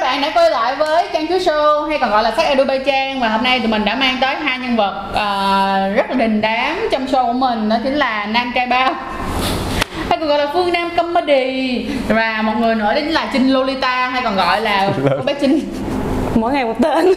các 0.00 0.04
bạn 0.04 0.20
đã 0.20 0.30
quay 0.34 0.50
lại 0.50 0.76
với 0.76 1.06
Trang 1.12 1.26
Chú 1.26 1.34
Show 1.34 1.88
hay 1.88 1.98
còn 1.98 2.10
gọi 2.10 2.22
là 2.22 2.32
Sắc 2.36 2.42
Edu 2.42 2.64
Bay 2.64 2.80
Trang 2.86 3.20
và 3.20 3.28
hôm 3.28 3.42
nay 3.42 3.58
tụi 3.60 3.68
mình 3.68 3.84
đã 3.84 3.94
mang 3.94 4.18
tới 4.20 4.34
hai 4.34 4.58
nhân 4.58 4.76
vật 4.76 5.10
ờ, 5.14 5.88
rất 5.94 6.10
là 6.10 6.16
đình 6.16 6.40
đám 6.40 6.88
trong 6.90 7.06
show 7.06 7.26
của 7.26 7.32
mình 7.32 7.68
đó 7.68 7.76
chính 7.84 7.94
là 7.94 8.26
Nam 8.26 8.52
Trai 8.54 8.66
Bao 8.66 8.94
hay 10.08 10.18
còn 10.18 10.28
gọi 10.28 10.38
là 10.38 10.46
Phương 10.52 10.72
Nam 10.72 10.90
Comedy 10.96 11.86
và 12.08 12.42
một 12.42 12.52
người 12.58 12.74
nữa 12.74 12.84
đó 12.84 13.00
chính 13.00 13.10
là 13.10 13.30
Trinh 13.32 13.52
Lolita 13.52 14.08
hay 14.08 14.22
còn 14.22 14.36
gọi 14.36 14.60
là 14.60 14.90
cô 14.96 15.22
bé 15.24 15.34
Trinh 15.40 15.60
mỗi 16.34 16.52
ngày 16.52 16.64
một 16.64 16.76
tên 16.82 17.14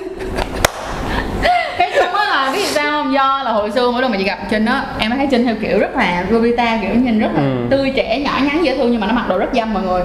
cái 1.78 1.92
chung 1.96 2.14
á 2.14 2.26
là 2.30 2.41
biết 2.54 2.66
sao 2.66 2.92
không? 3.04 3.14
Do 3.14 3.42
là 3.46 3.52
hồi 3.52 3.72
xưa 3.72 3.92
mỗi 3.92 4.02
lần 4.02 4.12
mà 4.12 4.18
chị 4.18 4.24
gặp 4.24 4.38
Trinh 4.50 4.66
á 4.66 4.86
em 5.00 5.12
thấy 5.12 5.28
Trinh 5.32 5.46
theo 5.46 5.56
kiểu 5.62 5.80
rất 5.80 5.96
là 5.96 6.26
Lolita 6.30 6.78
kiểu 6.82 6.96
nhìn 6.96 7.20
rất 7.20 7.30
là 7.36 7.42
Ừ. 7.42 7.68
tươi 7.70 7.92
trẻ 7.96 8.20
nhỏ 8.20 8.32
nhắn 8.44 8.66
dễ 8.66 8.78
thương 8.78 8.92
nhưng 8.92 9.02
mà 9.02 9.08
nó 9.08 9.14
mặc 9.14 9.26
đồ 9.30 9.38
rất 9.38 9.50
dâm 9.54 9.74
mọi 9.74 9.84
người. 9.84 10.02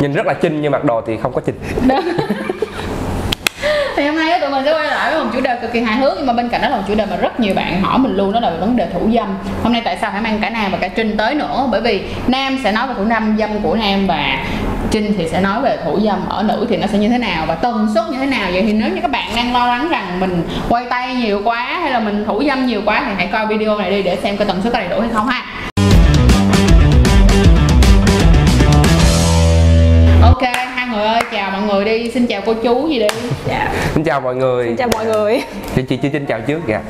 Nhìn 0.00 0.12
rất 0.12 0.26
là 0.26 0.34
chinh 0.34 0.62
nhưng 0.62 0.72
mặc 0.72 0.84
đồ 0.84 1.00
thì 1.06 1.16
không 1.22 1.32
có 1.32 1.40
chinh 1.40 1.54
thì 3.96 4.06
hôm 4.06 4.16
nay 4.16 4.40
tụi 4.40 4.50
mình 4.50 4.62
sẽ 4.64 4.72
quay 4.72 4.86
lại 4.86 5.14
với 5.14 5.24
một 5.24 5.30
chủ 5.34 5.40
đề 5.40 5.56
cực 5.62 5.72
kỳ 5.72 5.80
hài 5.80 5.96
hước, 5.96 6.12
nhưng 6.16 6.26
mà 6.26 6.32
bên 6.32 6.48
cạnh 6.48 6.62
đó 6.62 6.68
là 6.68 6.76
một 6.76 6.82
chủ 6.88 6.94
đề 6.94 7.06
mà 7.06 7.16
rất 7.16 7.40
nhiều 7.40 7.54
bạn 7.54 7.82
hỏi 7.82 7.98
mình 7.98 8.16
luôn, 8.16 8.32
đó 8.32 8.40
là 8.40 8.50
về 8.50 8.56
vấn 8.56 8.76
đề 8.76 8.86
thủ 8.92 9.08
dâm. 9.14 9.26
Hôm 9.62 9.72
nay 9.72 9.82
tại 9.84 9.98
sao 10.00 10.10
phải 10.10 10.20
mang 10.20 10.38
cả 10.42 10.50
nam 10.50 10.72
và 10.72 10.78
cả 10.78 10.88
trinh 10.88 11.16
tới 11.16 11.34
nữa? 11.34 11.68
Bởi 11.70 11.80
vì 11.80 12.02
nam 12.26 12.58
sẽ 12.64 12.72
nói 12.72 12.86
về 12.86 12.94
thủ 12.94 13.04
nam 13.04 13.36
dâm 13.38 13.50
của 13.62 13.74
nam 13.74 14.06
và 14.06 14.38
trinh 14.90 15.14
thì 15.18 15.28
sẽ 15.28 15.40
nói 15.40 15.62
về 15.62 15.78
thủ 15.84 16.00
dâm 16.00 16.28
ở 16.28 16.42
nữ 16.42 16.66
thì 16.70 16.76
nó 16.76 16.86
sẽ 16.86 16.98
như 16.98 17.08
thế 17.08 17.18
nào, 17.18 17.44
và 17.46 17.54
tần 17.54 17.88
suất 17.94 18.04
như 18.10 18.18
thế 18.18 18.26
nào. 18.26 18.48
Vậy 18.52 18.62
thì 18.66 18.72
nếu 18.72 18.88
như 18.88 19.00
các 19.00 19.10
bạn 19.10 19.28
đang 19.36 19.52
lo 19.52 19.66
lắng 19.66 19.88
rằng 19.88 20.20
mình 20.20 20.42
quay 20.68 20.84
tay 20.90 21.14
nhiều 21.14 21.40
quá 21.44 21.78
hay 21.82 21.90
là 21.90 22.00
mình 22.00 22.24
thủ 22.26 22.42
dâm 22.46 22.66
nhiều 22.66 22.82
quá 22.86 23.02
thì 23.06 23.12
hãy 23.16 23.26
coi 23.26 23.46
video 23.46 23.78
này 23.78 23.90
đi 23.90 24.02
để 24.02 24.16
xem 24.22 24.36
cái 24.36 24.46
tần 24.46 24.62
suất 24.62 24.72
có 24.72 24.78
đầy 24.78 24.88
đủ 24.88 25.00
hay 25.00 25.10
không 25.12 25.26
ha. 25.26 25.42
Ơi 31.04 31.20
chào 31.32 31.50
mọi 31.50 31.62
người 31.62 31.84
đi 31.84 32.10
xin 32.10 32.26
chào 32.26 32.40
cô 32.46 32.54
chú 32.54 32.88
gì 32.88 32.98
đi. 32.98 33.06
Dạ. 33.48 33.68
Xin 33.94 34.04
chào 34.04 34.20
mọi 34.20 34.34
người. 34.34 34.66
Xin 34.66 34.76
chào 34.76 34.88
mọi 34.92 35.06
người. 35.06 35.40
Chị 35.76 35.82
chị 35.82 35.96
chị 35.96 36.08
chinh 36.12 36.26
chào 36.26 36.40
trước 36.40 36.60
dạ. 36.66 36.80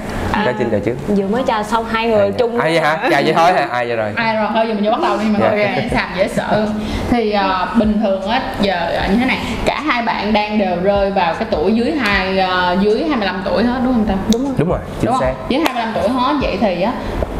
Cho 0.44 0.52
chinh 0.58 0.68
chào 0.70 0.80
trước. 0.80 0.94
vừa 1.08 1.26
mới 1.26 1.42
chào 1.46 1.62
xong 1.62 1.84
hai 1.84 2.06
người 2.08 2.32
chung 2.38 2.58
ai 2.60 2.70
vậy 2.72 2.80
hả? 2.80 3.08
Chào 3.10 3.22
vậy 3.24 3.32
thôi 3.36 3.52
hả? 3.52 3.68
Ai 3.70 3.86
vậy 3.86 3.96
rồi? 3.96 4.12
Ai 4.16 4.36
rồi? 4.36 4.46
Thôi 4.54 4.64
giờ 4.68 4.74
mình 4.74 4.84
vô 4.84 4.90
bắt 4.90 5.00
đầu 5.02 5.16
đi 5.18 5.24
mọi 5.32 5.40
Dạ. 5.58 5.74
người 5.74 5.88
sàm 5.94 6.08
dễ 6.16 6.28
sợ. 6.28 6.66
Thì 7.10 7.30
ờ, 7.32 7.68
bình 7.78 8.00
thường 8.02 8.28
á 8.28 8.42
giờ 8.60 8.74
ờ, 8.96 9.08
như 9.10 9.16
thế 9.20 9.26
này. 9.26 9.38
Cả 9.66 9.80
hai 9.86 10.02
bạn 10.02 10.32
đang 10.32 10.58
đều 10.58 10.76
rơi 10.82 11.10
vào 11.10 11.34
cái 11.34 11.48
tuổi 11.50 11.72
dưới 11.74 11.92
hai 12.00 12.38
ờ, 12.38 12.76
dưới 12.80 13.04
25 13.08 13.42
tuổi 13.44 13.62
hết 13.64 13.80
đúng 13.84 13.92
không 13.94 14.04
ta? 14.08 14.14
Đúng 14.32 14.42
không 14.44 14.54
đúng 14.58 14.68
rồi 14.68 14.78
chính 15.00 15.10
đúng 15.10 15.20
xác. 15.20 15.32
Không 15.38 15.46
dưới 15.50 15.60
25 15.60 15.94
tuổi 15.94 16.08
hết 16.08 16.34
vậy 16.42 16.58
thì 16.60 16.82
á 16.82 16.92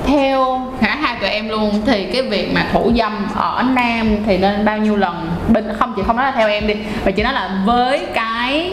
theo 0.06 0.60
cả 0.80 0.96
hai 1.00 1.16
tụi 1.20 1.30
em 1.30 1.48
luôn. 1.48 1.82
Thì 1.86 2.04
cái 2.12 2.22
việc 2.22 2.52
mà 2.54 2.66
thủ 2.72 2.92
dâm 2.98 3.26
ở 3.34 3.62
nam 3.62 4.16
thì 4.26 4.38
nên 4.38 4.64
bao 4.64 4.78
nhiêu 4.78 4.96
lần? 4.96 5.30
Bên 5.48 5.64
không 5.78 5.92
chị 5.96 6.02
không 6.06 6.16
nói 6.16 6.26
là 6.26 6.32
theo 6.32 6.48
em 6.48 6.66
đi 6.66 6.74
mà 7.04 7.10
chỉ 7.10 7.22
nói 7.22 7.32
là 7.32 7.62
với 7.66 8.06
cái 8.14 8.72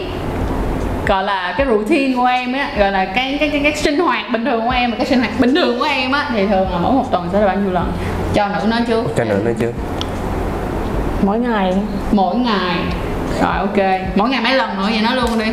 gọi 1.06 1.24
là 1.24 1.54
cái 1.58 1.66
routine 1.66 2.16
của 2.16 2.24
em 2.24 2.52
á 2.52 2.70
gọi 2.78 2.92
là 2.92 3.04
cái 3.04 3.36
cái 3.40 3.48
cái, 3.48 3.60
cái 3.64 3.76
sinh 3.76 3.98
hoạt 3.98 4.30
bình 4.32 4.44
thường 4.44 4.60
của 4.64 4.70
em 4.70 4.90
và 4.90 4.96
cái 4.96 5.06
sinh 5.06 5.18
hoạt 5.18 5.40
bình 5.40 5.54
thường 5.54 5.78
của 5.78 5.84
em 5.84 6.12
á 6.12 6.26
thì 6.34 6.46
thường 6.46 6.72
là 6.72 6.78
mỗi 6.78 6.92
một 6.92 7.10
tuần 7.10 7.28
sẽ 7.32 7.40
là 7.40 7.46
bao 7.46 7.56
nhiêu 7.56 7.72
lần? 7.72 7.92
Cho 8.34 8.48
nữ 8.48 8.66
nói 8.66 8.80
trước. 8.88 9.04
Cho 9.16 9.24
nữa 9.24 9.38
nữa 9.44 9.52
chứ 9.60 9.72
mỗi 11.22 11.38
ngày. 11.38 11.74
Mỗi 12.12 12.36
ngày. 12.36 12.76
Rồi 13.40 13.56
ok. 13.58 14.00
Mỗi 14.14 14.28
ngày 14.28 14.40
mấy 14.40 14.54
lần 14.54 14.76
nữa 14.76 14.88
vậy 14.90 15.02
nói 15.02 15.16
luôn 15.16 15.38
đi 15.38 15.46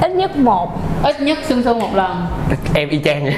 ít 0.00 0.10
nhất 0.10 0.36
một. 0.36 0.68
Ít 1.02 1.20
nhất 1.20 1.38
xương 1.48 1.62
xương 1.62 1.78
một 1.78 1.94
lần. 1.94 2.26
Em 2.74 2.88
y 2.88 3.00
chang 3.04 3.24
vậy. 3.24 3.36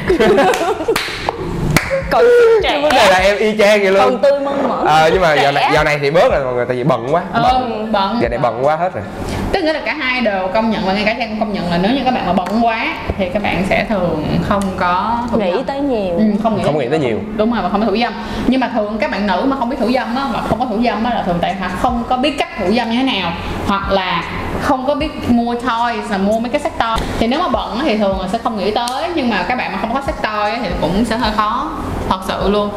Còn 2.11 2.25
trẻ. 2.63 2.81
vấn 2.83 2.93
đề 2.93 3.11
là 3.11 3.19
em 3.19 3.37
y 3.37 3.59
chang 3.59 3.81
vậy 3.83 3.95
còn 3.99 4.11
luôn 4.11 4.23
tươi 4.23 4.41
mơn 4.41 4.69
mởn. 4.69 4.87
Ờ 4.87 5.11
nhưng 5.13 5.23
mà 5.23 5.35
giờ 5.35 5.53
này 5.53 5.71
giờ 5.75 5.85
này 5.85 5.99
thì 5.99 6.11
bớt 6.11 6.33
rồi 6.33 6.45
mọi 6.45 6.55
người 6.55 6.67
tại 6.67 6.77
vì 6.77 6.85
bận 6.85 7.15
quá. 7.15 7.23
Ừ 7.33 7.43
bận. 7.43 7.93
Bận 7.93 8.19
giờ 8.23 8.29
này 8.29 8.39
bận 8.39 8.67
quá 8.67 8.77
hết 8.77 8.95
rồi 8.95 9.05
tức 9.53 9.65
nghĩa 9.65 9.73
là 9.73 9.81
cả 9.85 9.95
hai 9.95 10.21
đều 10.21 10.49
công 10.55 10.71
nhận 10.71 10.83
và 10.87 10.93
ngay 10.93 11.05
cả 11.05 11.15
trang 11.19 11.29
cũng 11.31 11.41
công 11.41 11.53
nhận 11.53 11.71
là 11.71 11.79
nếu 11.83 11.93
như 11.93 12.01
các 12.05 12.15
bạn 12.15 12.27
mà 12.27 12.33
bận 12.33 12.49
quá 12.65 12.87
thì 13.19 13.29
các 13.35 13.43
bạn 13.43 13.65
sẽ 13.69 13.85
thường 13.89 14.25
không 14.43 14.63
có 14.79 15.19
thủ 15.33 15.39
nghĩ 15.41 15.51
dâm. 15.53 15.65
tới 15.65 15.81
nhiều 15.81 16.15
Ừ, 16.17 16.25
không 16.43 16.57
nghĩ 16.57 16.63
Không 16.65 16.79
nghĩ 16.79 16.89
tới 16.91 16.99
nhiều. 16.99 17.19
đúng 17.37 17.53
rồi 17.53 17.63
và 17.63 17.69
không 17.69 17.81
có 17.81 17.87
thủ 17.87 17.97
dâm 17.97 18.13
nhưng 18.47 18.61
mà 18.61 18.69
thường 18.75 18.99
các 19.01 19.11
bạn 19.11 19.27
nữ 19.27 19.45
mà 19.47 19.57
không 19.57 19.69
biết 19.69 19.77
thủ 19.81 19.91
dâm 19.93 20.17
á 20.17 20.25
và 20.33 20.41
không 20.49 20.59
có 20.61 20.67
thủ 20.67 20.83
dâm 20.85 21.05
á 21.05 21.15
là 21.15 21.23
thường 21.23 21.39
tại 21.41 21.55
họ 21.55 21.69
không 21.81 22.03
có 22.09 22.17
biết 22.17 22.39
cách 22.39 22.49
thủ 22.59 22.73
dâm 22.75 22.91
như 22.91 22.97
thế 22.97 23.03
nào 23.03 23.33
hoặc 23.67 23.93
là 23.93 24.25
không 24.61 24.87
có 24.87 24.95
biết 24.95 25.31
mua 25.31 25.55
toys 25.55 26.11
là 26.11 26.19
mua 26.19 26.39
mấy 26.41 26.51
cái 26.51 26.61
set 26.61 26.79
toy 26.79 26.87
thì 27.19 27.27
nếu 27.27 27.41
mà 27.41 27.49
bận 27.49 27.79
á 27.79 27.83
thì 27.85 27.97
thường 27.99 28.21
là 28.21 28.29
sẽ 28.29 28.39
không 28.39 28.59
nghĩ 28.59 28.71
tới 28.71 29.09
nhưng 29.15 29.31
mà 29.31 29.43
các 29.49 29.59
bạn 29.59 29.73
mà 29.73 29.79
không 29.81 29.95
có 29.95 30.01
toy 30.23 30.51
á 30.51 30.59
thì 30.63 30.69
cũng 30.81 31.05
sẽ 31.05 31.17
hơi 31.17 31.31
khó 31.37 31.71
thật 32.09 32.21
sự 32.29 32.51
luôn 32.51 32.71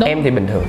đúng. 0.00 0.08
em 0.08 0.22
thì 0.22 0.30
bình 0.30 0.46
thường 0.46 0.64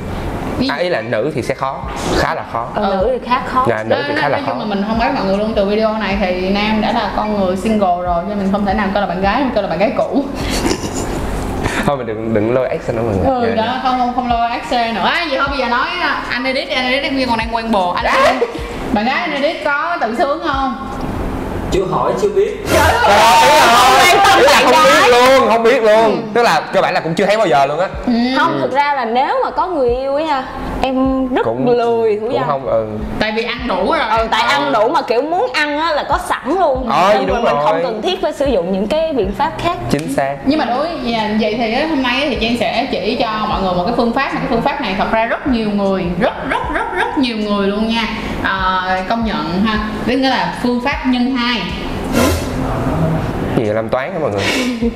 Ví- 0.63 0.69
à, 0.69 0.75
ý 0.75 0.89
là 0.89 1.01
nữ 1.01 1.31
thì 1.35 1.41
sẽ 1.41 1.53
khó 1.55 1.81
khá 2.17 2.35
là 2.35 2.43
khó. 2.51 2.67
Ừ. 2.75 2.81
nữ 2.81 3.09
thì 3.21 3.27
khá 3.29 3.41
khó. 3.45 3.65
Dạ 3.69 3.83
nữ 3.83 3.95
thì 4.07 4.13
Nói- 4.13 4.21
khá 4.21 4.29
là 4.29 4.39
khó 4.45 4.51
chung 4.51 4.59
là 4.59 4.65
mình 4.65 4.83
không 4.87 4.99
nói 4.99 5.09
mọi 5.15 5.25
người 5.25 5.37
luôn. 5.37 5.53
Từ 5.55 5.65
video 5.65 5.93
này 5.97 6.17
thì 6.19 6.49
nam 6.49 6.81
đã 6.81 6.91
là 6.91 7.11
con 7.15 7.39
người 7.39 7.57
single 7.57 7.87
rồi 8.03 8.23
cho 8.29 8.35
mình 8.35 8.49
không 8.51 8.65
thể 8.65 8.73
nào 8.73 8.87
coi 8.93 9.01
là 9.01 9.07
bạn 9.07 9.21
gái 9.21 9.39
mình 9.43 9.51
coi 9.53 9.63
là 9.63 9.69
bạn 9.69 9.79
gái 9.79 9.93
cũ. 9.97 10.25
Thôi 11.85 11.97
mình 11.97 12.07
đừng 12.07 12.33
đừng 12.33 12.53
lôi 12.53 12.67
action 12.67 12.95
nữa 12.95 13.01
mọi 13.03 13.15
người. 13.15 13.49
Ừ 13.49 13.53
Dạ. 13.57 13.65
đó 13.65 13.73
không 13.83 13.99
không 13.99 14.13
không 14.15 14.27
lo 14.29 14.49
XC 14.63 14.71
nữa. 14.95 15.01
À, 15.13 15.25
gì 15.31 15.37
thôi 15.37 15.47
bây 15.49 15.57
giờ 15.57 15.67
nói 15.69 15.87
à, 16.01 16.23
anh 16.29 16.43
edit 16.43 16.67
đi, 16.69 16.73
anh 16.75 16.85
edit 16.85 17.03
em 17.03 17.29
còn 17.29 17.37
đang 17.37 17.55
quen 17.55 17.71
bồ. 17.71 17.89
Anh 17.91 18.05
edit 18.05 18.49
bạn 18.93 19.05
gái 19.05 19.15
anh 19.21 19.31
edit 19.41 19.65
có 19.65 19.97
tự 20.01 20.15
sướng 20.17 20.41
không 20.43 20.75
chưa 21.73 21.85
hỏi 21.91 22.13
chưa 22.21 22.29
biết. 22.29 22.65
Trời 22.73 22.93
ơi, 23.03 24.17
ý 24.37 24.43
là, 24.43 24.61
không 24.63 24.83
biết 24.83 25.09
luôn 25.11 25.49
không 25.49 25.63
biết 25.63 25.83
luôn. 25.83 26.31
Tức 26.33 26.41
là 26.43 26.61
cơ 26.73 26.81
bản 26.81 26.93
là 26.93 26.99
cũng 26.99 27.13
chưa 27.13 27.25
thấy 27.25 27.37
bao 27.37 27.47
giờ 27.47 27.65
luôn 27.65 27.79
á. 27.79 27.87
Ừ. 28.05 28.13
không 28.37 28.59
thực 28.61 28.71
ra 28.71 28.93
là 28.93 29.05
nếu 29.05 29.35
mà 29.43 29.51
có 29.51 29.67
người 29.67 29.89
yêu 29.89 30.15
ấy 30.15 30.23
ha 30.25 30.43
em 30.81 31.27
rất 31.27 31.41
cũng 31.45 31.77
lười 31.77 32.19
thủ 32.19 32.27
cũng 32.31 32.43
không 32.47 32.65
ừ. 32.65 32.87
Tại 33.19 33.31
vì 33.35 33.43
ăn 33.43 33.57
đủ 33.67 33.91
rồi. 33.91 34.17
Ừ, 34.17 34.27
tại 34.31 34.41
ăn 34.41 34.71
đủ 34.71 34.89
mà 34.89 35.01
kiểu 35.01 35.21
muốn 35.21 35.51
ăn 35.53 35.79
á 35.79 35.91
là 35.93 36.03
có 36.09 36.19
sẵn 36.29 36.55
luôn. 36.59 36.89
Ờ, 36.89 37.13
Nên 37.13 37.27
đúng 37.27 37.35
mình, 37.35 37.43
mình 37.45 37.55
không 37.63 37.73
rồi. 37.73 37.83
cần 37.83 38.01
thiết 38.01 38.21
phải 38.21 38.33
sử 38.33 38.45
dụng 38.45 38.71
những 38.71 38.87
cái 38.87 39.13
biện 39.13 39.31
pháp 39.37 39.51
khác. 39.57 39.77
Chính 39.89 40.13
xác. 40.15 40.35
Nhưng 40.45 40.59
mà 40.59 40.65
đối 40.65 40.87
vậy 41.41 41.55
thì 41.57 41.73
á, 41.73 41.87
hôm 41.89 42.03
nay 42.03 42.27
thì 42.29 42.37
Trang 42.41 42.57
sẽ 42.59 42.87
chỉ 42.91 43.15
cho 43.19 43.27
mọi 43.49 43.61
người 43.61 43.73
một 43.73 43.83
cái 43.85 43.93
phương 43.97 44.13
pháp 44.13 44.33
mà 44.33 44.39
cái 44.39 44.47
phương 44.49 44.61
pháp 44.61 44.81
này 44.81 44.95
thật 44.97 45.11
ra 45.11 45.25
rất 45.25 45.47
nhiều 45.47 45.69
người 45.69 46.05
rất 46.19 46.33
rất 46.49 46.61
rất 46.73 46.93
rất 46.95 47.17
nhiều 47.17 47.37
người 47.37 47.67
luôn 47.67 47.87
nha 47.87 48.07
à, 48.43 48.81
công 49.09 49.25
nhận 49.25 49.65
ha. 49.65 49.79
Tức 50.05 50.15
nghĩa 50.15 50.29
là 50.29 50.53
phương 50.63 50.81
pháp 50.81 51.05
nhân 51.07 51.35
hai. 51.35 51.61
Gì 53.57 53.63
làm 53.63 53.89
toán 53.89 54.13
hả 54.13 54.19
mọi 54.19 54.31
người? 54.31 54.43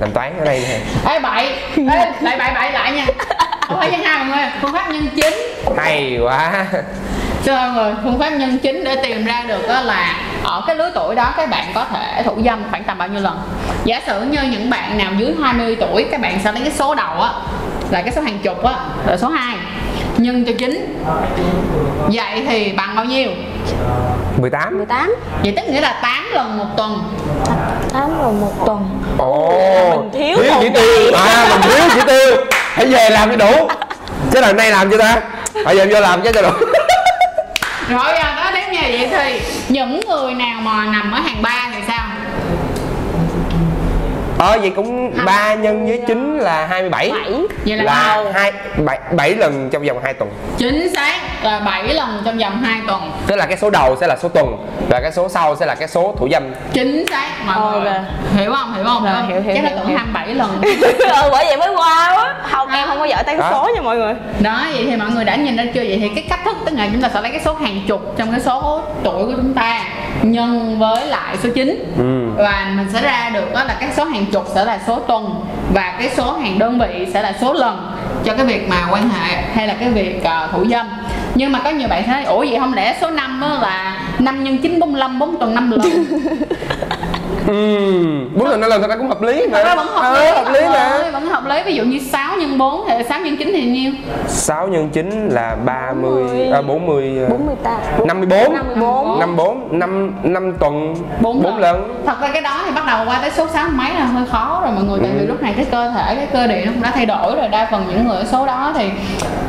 Làm 0.00 0.12
toán 0.12 0.38
ở 0.38 0.44
đây 0.44 0.64
nè. 0.68 0.80
Ê 1.12 1.20
bậy. 1.20 1.52
Ê 1.76 2.12
lại 2.20 2.38
bậy 2.38 2.50
bậy 2.54 2.72
lại 2.72 2.92
nha. 2.92 3.06
Không 3.68 3.78
phải 3.78 3.90
nhân 3.90 4.00
hai 4.00 4.24
mọi 4.24 4.36
người 4.36 4.46
phương 4.60 4.72
pháp 4.72 4.90
nhân 4.90 5.08
chín 5.16 5.34
hay 5.76 6.18
quá. 6.22 6.66
Thưa 7.44 7.54
mọi 7.54 7.70
người, 7.70 7.94
phương 8.04 8.18
pháp 8.18 8.30
nhân 8.30 8.58
chính 8.58 8.84
để 8.84 8.96
tìm 9.02 9.24
ra 9.24 9.44
được 9.48 9.68
đó 9.68 9.80
là 9.80 10.16
ở 10.42 10.62
cái 10.66 10.76
lứa 10.76 10.90
tuổi 10.94 11.14
đó 11.14 11.32
các 11.36 11.50
bạn 11.50 11.64
có 11.74 11.84
thể 11.84 12.22
thủ 12.22 12.36
dâm 12.44 12.64
khoảng 12.70 12.84
tầm 12.84 12.98
bao 12.98 13.08
nhiêu 13.08 13.22
lần. 13.22 13.40
Giả 13.84 14.00
sử 14.06 14.20
như 14.20 14.42
những 14.42 14.70
bạn 14.70 14.98
nào 14.98 15.12
dưới 15.18 15.34
20 15.42 15.76
tuổi 15.80 16.06
các 16.10 16.20
bạn 16.20 16.40
sẽ 16.44 16.52
lấy 16.52 16.62
cái 16.62 16.72
số 16.72 16.94
đầu 16.94 17.20
á 17.20 17.30
là 17.90 18.02
cái 18.02 18.12
số 18.12 18.22
hàng 18.22 18.38
chục 18.42 18.64
á 18.64 18.74
là 19.06 19.16
số 19.16 19.28
2 19.28 19.56
nhân 20.18 20.44
cho 20.44 20.52
9. 20.58 20.96
Vậy 22.12 22.44
thì 22.48 22.72
bằng 22.72 22.96
bao 22.96 23.04
nhiêu? 23.04 23.30
18 24.40 24.76
18 24.76 25.14
Vậy 25.42 25.52
tức 25.56 25.62
nghĩa 25.68 25.80
là 25.80 25.98
8 26.02 26.24
lần 26.32 26.58
một 26.58 26.66
tuần. 26.76 27.16
8 27.92 28.18
rồi 28.22 28.32
một 28.32 28.52
tuần. 28.66 29.00
Ồ. 29.18 29.52
Mình 29.90 30.10
thiếu 30.12 30.36
thiếu 30.42 30.52
chỉ 30.60 30.68
tiêu. 30.74 31.12
À 31.14 31.46
mình 31.50 31.60
thiếu 31.62 31.88
chỉ 31.94 32.00
tiêu. 32.06 32.36
Hãy 32.50 32.86
về 32.86 33.10
làm 33.10 33.30
cho 33.30 33.36
đủ. 33.36 33.68
Chứ 34.32 34.40
lần 34.40 34.56
này 34.56 34.70
làm 34.70 34.90
chưa 34.90 34.98
ta. 34.98 35.20
Bây 35.64 35.76
giờ 35.76 35.86
vô 35.90 36.00
làm 36.00 36.22
cho 36.22 36.32
cho 36.32 36.42
đủ. 36.42 36.50
Rồi 37.88 38.04
giờ 38.06 38.34
đó 38.36 38.50
đến 38.54 38.72
nhà 38.72 38.82
vậy 38.82 39.08
thì 39.10 39.40
những 39.68 40.00
người 40.08 40.34
nào 40.34 40.60
mà 40.60 40.84
nằm 40.84 41.12
ở 41.12 41.20
hàng 41.20 41.42
3 41.42 41.68
thì? 41.74 41.77
Ờ 44.38 44.58
vậy 44.60 44.72
cũng 44.76 45.12
3 45.24 45.54
nhân 45.54 45.86
với 45.86 46.00
9 46.06 46.38
là 46.38 46.66
27 46.66 47.10
7 47.10 47.32
Vậy 47.66 47.76
là, 47.76 47.84
là 47.84 48.32
hai 48.34 48.52
bảy 48.84 48.98
bảy 49.16 49.34
lần 49.34 49.68
trong 49.72 49.82
vòng 49.86 49.98
2 50.02 50.14
tuần. 50.14 50.30
Chính 50.58 50.94
xác. 50.94 51.14
Là 51.42 51.60
7 51.60 51.94
lần 51.94 52.22
trong 52.24 52.38
vòng 52.38 52.62
2 52.62 52.80
tuần. 52.86 53.10
tức 53.26 53.36
là 53.36 53.46
cái 53.46 53.56
số 53.56 53.70
đầu 53.70 53.96
sẽ 54.00 54.06
là 54.06 54.16
số 54.22 54.28
tuần 54.28 54.66
và 54.88 55.00
cái 55.00 55.12
số 55.12 55.28
sau 55.28 55.56
sẽ 55.56 55.66
là 55.66 55.74
cái 55.74 55.88
số 55.88 56.14
thủ 56.18 56.28
dâm. 56.32 56.42
Chính 56.72 57.04
xác 57.10 57.28
mọi 57.46 57.56
Ờ, 57.56 57.80
người. 57.80 57.92
Hiểu 58.36 58.52
không? 58.52 58.74
Hiểu 58.74 58.84
không? 58.84 59.04
Rồi, 59.04 59.14
hiểu, 59.28 59.40
hiểu, 59.40 59.54
chắc 59.54 59.64
là 59.64 59.70
hiểu, 59.70 59.78
tưởng 59.78 59.88
hiểu. 59.88 59.96
27 59.98 60.34
lần. 60.34 60.60
Ừ, 61.22 61.28
bởi 61.32 61.44
vậy 61.44 61.56
mới 61.56 61.68
qua 61.76 62.12
quá. 62.16 62.34
Không 62.50 62.68
em 62.70 62.88
không 62.88 62.98
có 62.98 63.04
giỏi 63.04 63.22
tăng 63.24 63.38
Đó. 63.38 63.48
số 63.52 63.68
nha 63.74 63.80
mọi 63.82 63.96
người. 63.96 64.14
Đó 64.40 64.60
vậy 64.74 64.86
thì 64.90 64.96
mọi 64.96 65.10
người 65.10 65.24
đã 65.24 65.36
nhìn 65.36 65.56
ra 65.56 65.64
chưa? 65.74 65.80
Vậy 65.80 65.98
thì 66.02 66.08
cái 66.14 66.24
cách 66.30 66.40
thức 66.44 66.56
tức 66.66 66.72
là 66.78 66.88
chúng 66.92 67.02
ta 67.02 67.08
sẽ 67.14 67.20
lấy 67.20 67.30
cái 67.30 67.40
số 67.44 67.54
hàng 67.54 67.80
chục 67.88 68.14
trong 68.18 68.30
cái 68.30 68.40
số 68.40 68.82
tuổi 69.04 69.24
của 69.26 69.32
chúng 69.36 69.54
ta 69.54 69.80
nhân 70.22 70.78
với 70.78 71.06
lại 71.06 71.36
số 71.42 71.48
9 71.54 71.68
Ừ. 71.98 72.30
và 72.42 72.72
mình 72.76 72.86
sẽ 72.92 73.02
ra 73.02 73.30
được 73.34 73.52
đó 73.54 73.64
là 73.64 73.76
cái 73.80 73.88
số 73.96 74.04
hàng 74.04 74.26
chục 74.32 74.44
sẽ 74.54 74.64
là 74.64 74.78
số 74.86 74.98
tuần 74.98 75.44
và 75.74 75.94
cái 75.98 76.10
số 76.16 76.32
hàng 76.32 76.58
đơn 76.58 76.78
vị 76.78 77.06
sẽ 77.12 77.22
là 77.22 77.32
số 77.40 77.52
lần 77.52 77.92
cho 78.24 78.34
cái 78.34 78.46
việc 78.46 78.68
mà 78.68 78.76
quan 78.90 79.08
hệ 79.08 79.42
hay 79.54 79.66
là 79.68 79.74
cái 79.80 79.88
việc 79.88 80.24
ờ, 80.24 80.48
thủ 80.52 80.64
dâm. 80.70 80.86
Nhưng 81.34 81.52
mà 81.52 81.58
có 81.58 81.70
nhiều 81.70 81.88
bạn 81.88 82.10
nói 82.10 82.24
ủa 82.24 82.38
vậy 82.38 82.56
không 82.58 82.74
lẽ 82.74 82.96
số 83.00 83.10
5 83.10 83.40
là 83.60 83.96
5 84.18 84.44
nhân 84.44 84.58
9 84.58 84.80
45 84.80 85.18
4 85.18 85.38
tuần 85.38 85.54
5 85.54 85.70
lần 85.70 85.80
ừ 87.48 87.54
bốn 88.34 88.48
lần 88.48 88.60
năm 88.60 88.70
lần 88.70 88.80
thật 88.82 88.88
ra 88.90 88.96
cũng 88.96 89.08
hợp 89.08 89.22
lý 89.22 89.46
mà. 89.52 89.74
Vẫn 89.74 89.86
hợp 89.86 90.14
lý, 90.20 90.26
Ờ, 90.26 90.34
hợp 90.44 90.52
lý 90.52 90.60
mà. 90.72 91.10
vẫn 91.12 91.26
hợp 91.26 91.46
lý. 91.46 91.62
Ví 91.66 91.74
dụ 91.74 91.84
như 91.84 91.98
6 92.12 92.36
nhân 92.36 92.58
4 92.58 92.84
thì 92.88 92.94
6 93.08 93.20
nhân 93.20 93.36
9 93.36 93.50
thì 93.52 93.64
nhiêu? 93.64 93.92
6 94.26 94.68
nhân 94.68 94.90
9 94.92 95.28
là 95.32 95.56
30 95.64 96.50
à, 96.52 96.62
40 96.62 97.18
à, 97.24 97.28
40 97.28 97.54
ta 97.64 97.78
54 98.06 98.54
54. 98.54 99.18
54 99.20 99.78
5 99.78 100.12
5 100.22 100.52
tuần 100.60 100.94
4 101.20 101.42
4 101.42 101.58
lần. 101.58 102.02
thật 102.06 102.16
ra 102.20 102.28
cái 102.32 102.42
đó 102.42 102.62
thì 102.66 102.70
bắt 102.74 102.84
đầu 102.86 103.04
qua 103.06 103.18
tới 103.20 103.30
số 103.30 103.46
6 103.54 103.68
mấy 103.72 103.90
là 103.94 104.04
hơi 104.04 104.26
khó 104.30 104.60
rồi 104.64 104.72
mọi 104.74 104.84
người 104.84 104.98
tại 105.02 105.10
vì 105.14 105.20
Ừ. 105.20 105.26
lúc 105.26 105.42
này 105.42 105.52
cái 105.56 105.64
cơ 105.70 105.90
thể 105.90 106.14
cái 106.16 106.26
cơ 106.32 106.46
địa 106.46 106.62
nó 106.66 106.72
cũng 106.72 106.82
đã 106.82 106.90
thay 106.94 107.06
đổi 107.06 107.36
rồi. 107.36 107.48
Đa 107.48 107.68
phần 107.70 107.84
những 107.88 108.08
người 108.08 108.16
ở 108.16 108.24
số 108.24 108.46
đó 108.46 108.72
thì 108.76 108.90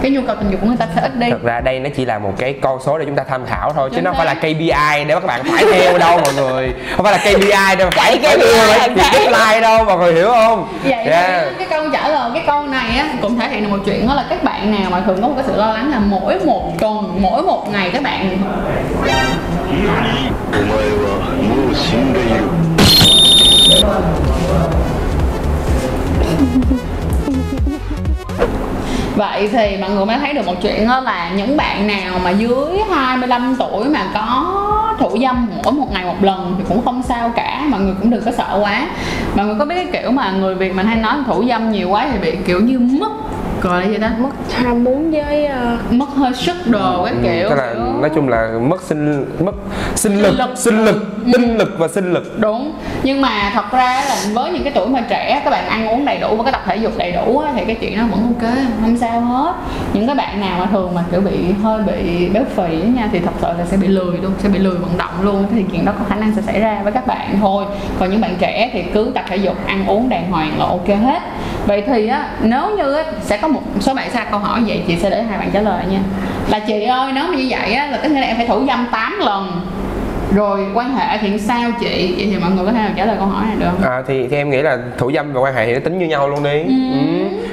cái 0.02 0.12
nhu 0.12 0.22
cầu 0.28 0.36
tình 0.36 0.50
dục 0.52 0.62
của 0.62 0.68
người 0.68 0.78
ta 0.78 0.88
sẽ 0.96 1.02
ít 1.02 1.16
đi. 1.20 1.30
Thật 1.32 1.44
ra 1.44 1.62
đây 1.62 1.80
nó 1.80 1.90
chỉ 1.96 2.06
là 2.06 2.20
một 2.20 2.34
cái 2.38 2.54
con 2.62 2.80
số 2.86 2.98
để 2.98 3.06
chúng 3.06 3.16
ta 3.16 3.24
tham 3.30 3.46
khảo 3.46 3.74
thôi 3.74 3.90
chứ 3.90 3.96
Chính 3.96 4.04
nó 4.04 4.12
không 4.12 4.18
phải 4.18 4.26
là. 4.26 4.34
KPI 4.34 5.04
để 5.08 5.14
các 5.14 5.26
bạn 5.26 5.42
phải 5.44 5.64
theo 5.74 5.98
đâu 5.98 6.18
mọi 6.24 6.34
người. 6.34 6.74
Không 6.96 7.06
phải 7.06 7.14
là 7.14 7.18
KPI 7.18 7.76
để 7.78 7.89
chạy 7.96 8.18
cái 8.18 8.38
điều 8.38 8.58
phải 8.58 8.90
cái 8.96 9.26
like 9.26 9.62
đâu 9.62 9.86
mà 9.86 9.98
còn 9.98 10.16
hiểu 10.16 10.28
không? 10.28 10.68
Vậy 10.84 10.92
yeah. 10.92 11.06
Dạ. 11.06 11.52
cái 11.58 11.68
câu 11.70 11.90
trả 11.94 12.08
lời 12.08 12.32
cái 12.34 12.44
câu 12.48 12.68
này 12.68 12.98
á 12.98 13.08
cũng 13.22 13.40
thể 13.40 13.50
hiện 13.50 13.64
được 13.64 13.70
một 13.70 13.84
chuyện 13.86 14.08
đó 14.08 14.14
là 14.14 14.26
các 14.30 14.44
bạn 14.44 14.72
nào 14.72 14.92
mà 14.92 15.02
thường 15.06 15.22
có 15.22 15.28
một 15.28 15.34
cái 15.36 15.46
sự 15.48 15.56
lo 15.56 15.74
lắng 15.74 15.92
là 15.92 16.00
mỗi 16.00 16.40
một 16.40 16.80
tuần 16.80 17.18
mỗi 17.22 17.42
một 17.42 17.68
ngày 17.72 17.90
các 17.94 18.04
bạn 18.04 18.38
Vậy 29.16 29.50
thì 29.52 29.78
mọi 29.78 29.90
người 29.90 30.06
mới 30.06 30.18
thấy 30.18 30.34
được 30.34 30.46
một 30.46 30.56
chuyện 30.62 30.88
đó 30.88 31.00
là 31.00 31.30
những 31.36 31.58
bạn 31.58 31.88
nào 31.88 32.20
mà 32.24 32.30
dưới 32.30 32.78
25 32.90 33.56
tuổi 33.60 33.86
mà 33.86 34.08
có 34.14 34.69
thủ 35.00 35.18
dâm 35.22 35.50
mỗi 35.64 35.74
một 35.74 35.92
ngày 35.92 36.06
một 36.06 36.24
lần 36.24 36.56
thì 36.58 36.64
cũng 36.68 36.86
không 36.86 37.04
sao 37.04 37.30
cả, 37.36 37.66
mọi 37.70 37.82
người 37.82 37.94
cũng 38.02 38.10
đừng 38.10 38.24
có 38.26 38.32
sợ 38.32 38.60
quá. 38.62 38.88
Mọi 39.36 39.46
người 39.46 39.56
có 39.60 39.66
biết 39.66 39.76
cái 39.76 40.02
kiểu 40.02 40.12
mà 40.12 40.32
người 40.32 40.56
Việt 40.56 40.76
mình 40.76 40.86
hay 40.86 40.96
nói 40.96 41.18
thủ 41.26 41.44
dâm 41.50 41.72
nhiều 41.72 41.90
quá 41.90 42.08
thì 42.12 42.20
bị 42.20 42.38
kiểu 42.46 42.60
như 42.62 42.80
mất 42.80 43.12
gọi 43.62 43.82
là 43.82 43.88
gì 43.90 43.98
ta? 43.98 44.12
Mất 44.20 44.30
ham 44.56 44.84
muốn 44.84 45.12
với 45.12 45.46
ờ, 45.46 45.78
mất 45.90 46.10
hơi 46.16 46.34
sức 46.34 46.56
đồ 46.66 47.06
cái 47.06 47.14
kiểu, 47.24 47.50
tức 47.50 47.56
là 47.56 47.74
kiểu- 47.74 48.02
nói 48.02 48.10
chung 48.16 48.30
là 48.30 48.50
mất 48.62 48.82
sinh 48.82 49.26
mất 49.46 49.56
sinh 49.96 50.22
lực 50.22 50.40
lực. 50.40 50.50
sinh 50.56 50.86
lực 50.86 51.06
tinh 51.34 51.58
lực 51.58 51.76
và 51.78 51.88
sinh 51.88 52.14
lực. 52.14 52.40
Đúng. 52.40 52.72
Nhưng 53.04 53.22
mà 53.22 53.52
thật 53.54 53.72
ra 53.72 54.04
là 54.10 54.16
với 54.34 54.52
những 54.52 54.64
cái 54.64 54.74
tuổi 54.76 54.88
mà 54.88 55.02
trẻ 55.10 55.42
các 55.44 55.50
bạn 55.50 55.68
ăn 55.68 55.88
uống 55.88 56.06
đầy 56.06 56.18
đủ 56.20 56.36
và 56.36 56.44
cái 56.44 56.52
tập 56.52 56.62
thể 56.66 56.76
dục 56.76 56.98
đầy 56.98 57.12
đủ 57.12 57.38
á, 57.40 57.52
thì 57.56 57.66
cái 57.66 57.76
chuyện 57.76 57.98
đó 57.98 58.04
vẫn 58.12 58.34
ok 58.40 58.52
không 58.82 58.98
sao 58.98 59.22
hết. 59.22 59.54
Những 59.94 60.08
cái 60.08 60.16
bạn 60.16 60.40
nào 60.42 60.60
mà 60.60 60.66
thường 60.66 60.96
mà 60.96 61.04
kiểu 61.12 61.22
bị 61.22 61.38
hơi 61.64 61.84
bị 61.84 62.30
béo 62.30 62.44
phì 62.56 62.82
á 62.82 62.88
nha 62.96 63.10
thì 63.12 63.20
thật 63.20 63.32
sự 63.42 63.48
là 63.58 63.66
sẽ 63.66 63.78
bị 63.78 63.88
lười 63.88 64.18
luôn 64.18 64.32
sẽ 64.40 64.50
bị 64.50 64.60
lười 64.60 64.78
vận 64.78 64.98
động 64.98 65.14
luôn. 65.22 65.46
Thì 65.52 65.64
chuyện 65.72 65.86
đó 65.86 65.92
có 66.00 66.06
khả 66.10 66.16
năng 66.16 66.34
sẽ 66.36 66.42
xảy 66.42 66.60
ra 66.60 66.80
với 66.84 66.92
các 66.92 67.08
bạn 67.08 67.38
thôi. 67.42 67.66
Còn 68.00 68.10
những 68.10 68.22
bạn 68.22 68.36
trẻ 68.40 68.70
thì 68.74 68.84
cứ 68.94 69.12
tập 69.16 69.26
thể 69.30 69.36
dục 69.38 69.56
ăn 69.66 69.88
uống 69.88 70.10
đàng 70.10 70.32
hoàng 70.32 70.52
là 70.60 70.66
ok 70.66 70.88
hết 70.88 71.22
vậy 71.70 71.84
thì 71.88 72.08
á 72.08 72.30
nếu 72.42 72.70
như 72.78 72.94
á, 72.94 73.04
sẽ 73.22 73.38
có 73.38 73.48
một 73.48 73.62
số 73.80 73.94
bạn 73.94 74.10
đặt 74.14 74.28
câu 74.32 74.40
hỏi 74.40 74.62
vậy 74.68 74.84
chị 74.88 74.98
sẽ 75.02 75.10
để 75.10 75.24
hai 75.24 75.38
bạn 75.38 75.50
trả 75.54 75.62
lời 75.62 75.86
nha. 75.92 76.00
Là 76.50 76.60
chị 76.60 76.84
ơi 76.84 77.12
nếu 77.16 77.24
mà 77.28 77.36
như 77.36 77.46
vậy 77.50 77.74
á 77.74 77.88
là 77.88 77.98
tức 77.98 78.10
nghĩa 78.10 78.20
là 78.20 78.28
em 78.28 78.38
phải 78.38 78.48
thủ 78.48 78.66
dâm 78.68 78.88
8 78.92 79.20
lần 79.20 79.62
rồi 80.36 80.66
quan 80.74 80.96
hệ 80.96 81.18
thì 81.18 81.40
sao 81.40 81.72
chị. 81.80 82.16
Vậy 82.18 82.28
thì 82.32 82.38
mọi 82.42 82.52
người 82.52 82.66
có 82.66 82.72
thể 82.72 82.80
nào 82.80 82.92
trả 82.96 83.06
lời 83.06 83.16
câu 83.20 83.28
hỏi 83.28 83.46
này 83.48 83.56
được. 83.60 83.78
Không 83.82 83.92
à, 83.92 84.04
thì 84.08 84.28
thì 84.28 84.38
em 84.38 84.50
nghĩ 84.50 84.62
là 84.62 84.78
thủ 84.98 85.12
dâm 85.12 85.34
và 85.34 85.42
quan 85.42 85.56
hệ 85.56 85.66
thì 85.66 85.74
nó 85.74 85.80
tính 85.80 86.00
như 86.00 86.08
nhau 86.08 86.30
luôn 86.30 86.44
đi. 86.44 86.64
Ừ. 86.64 86.74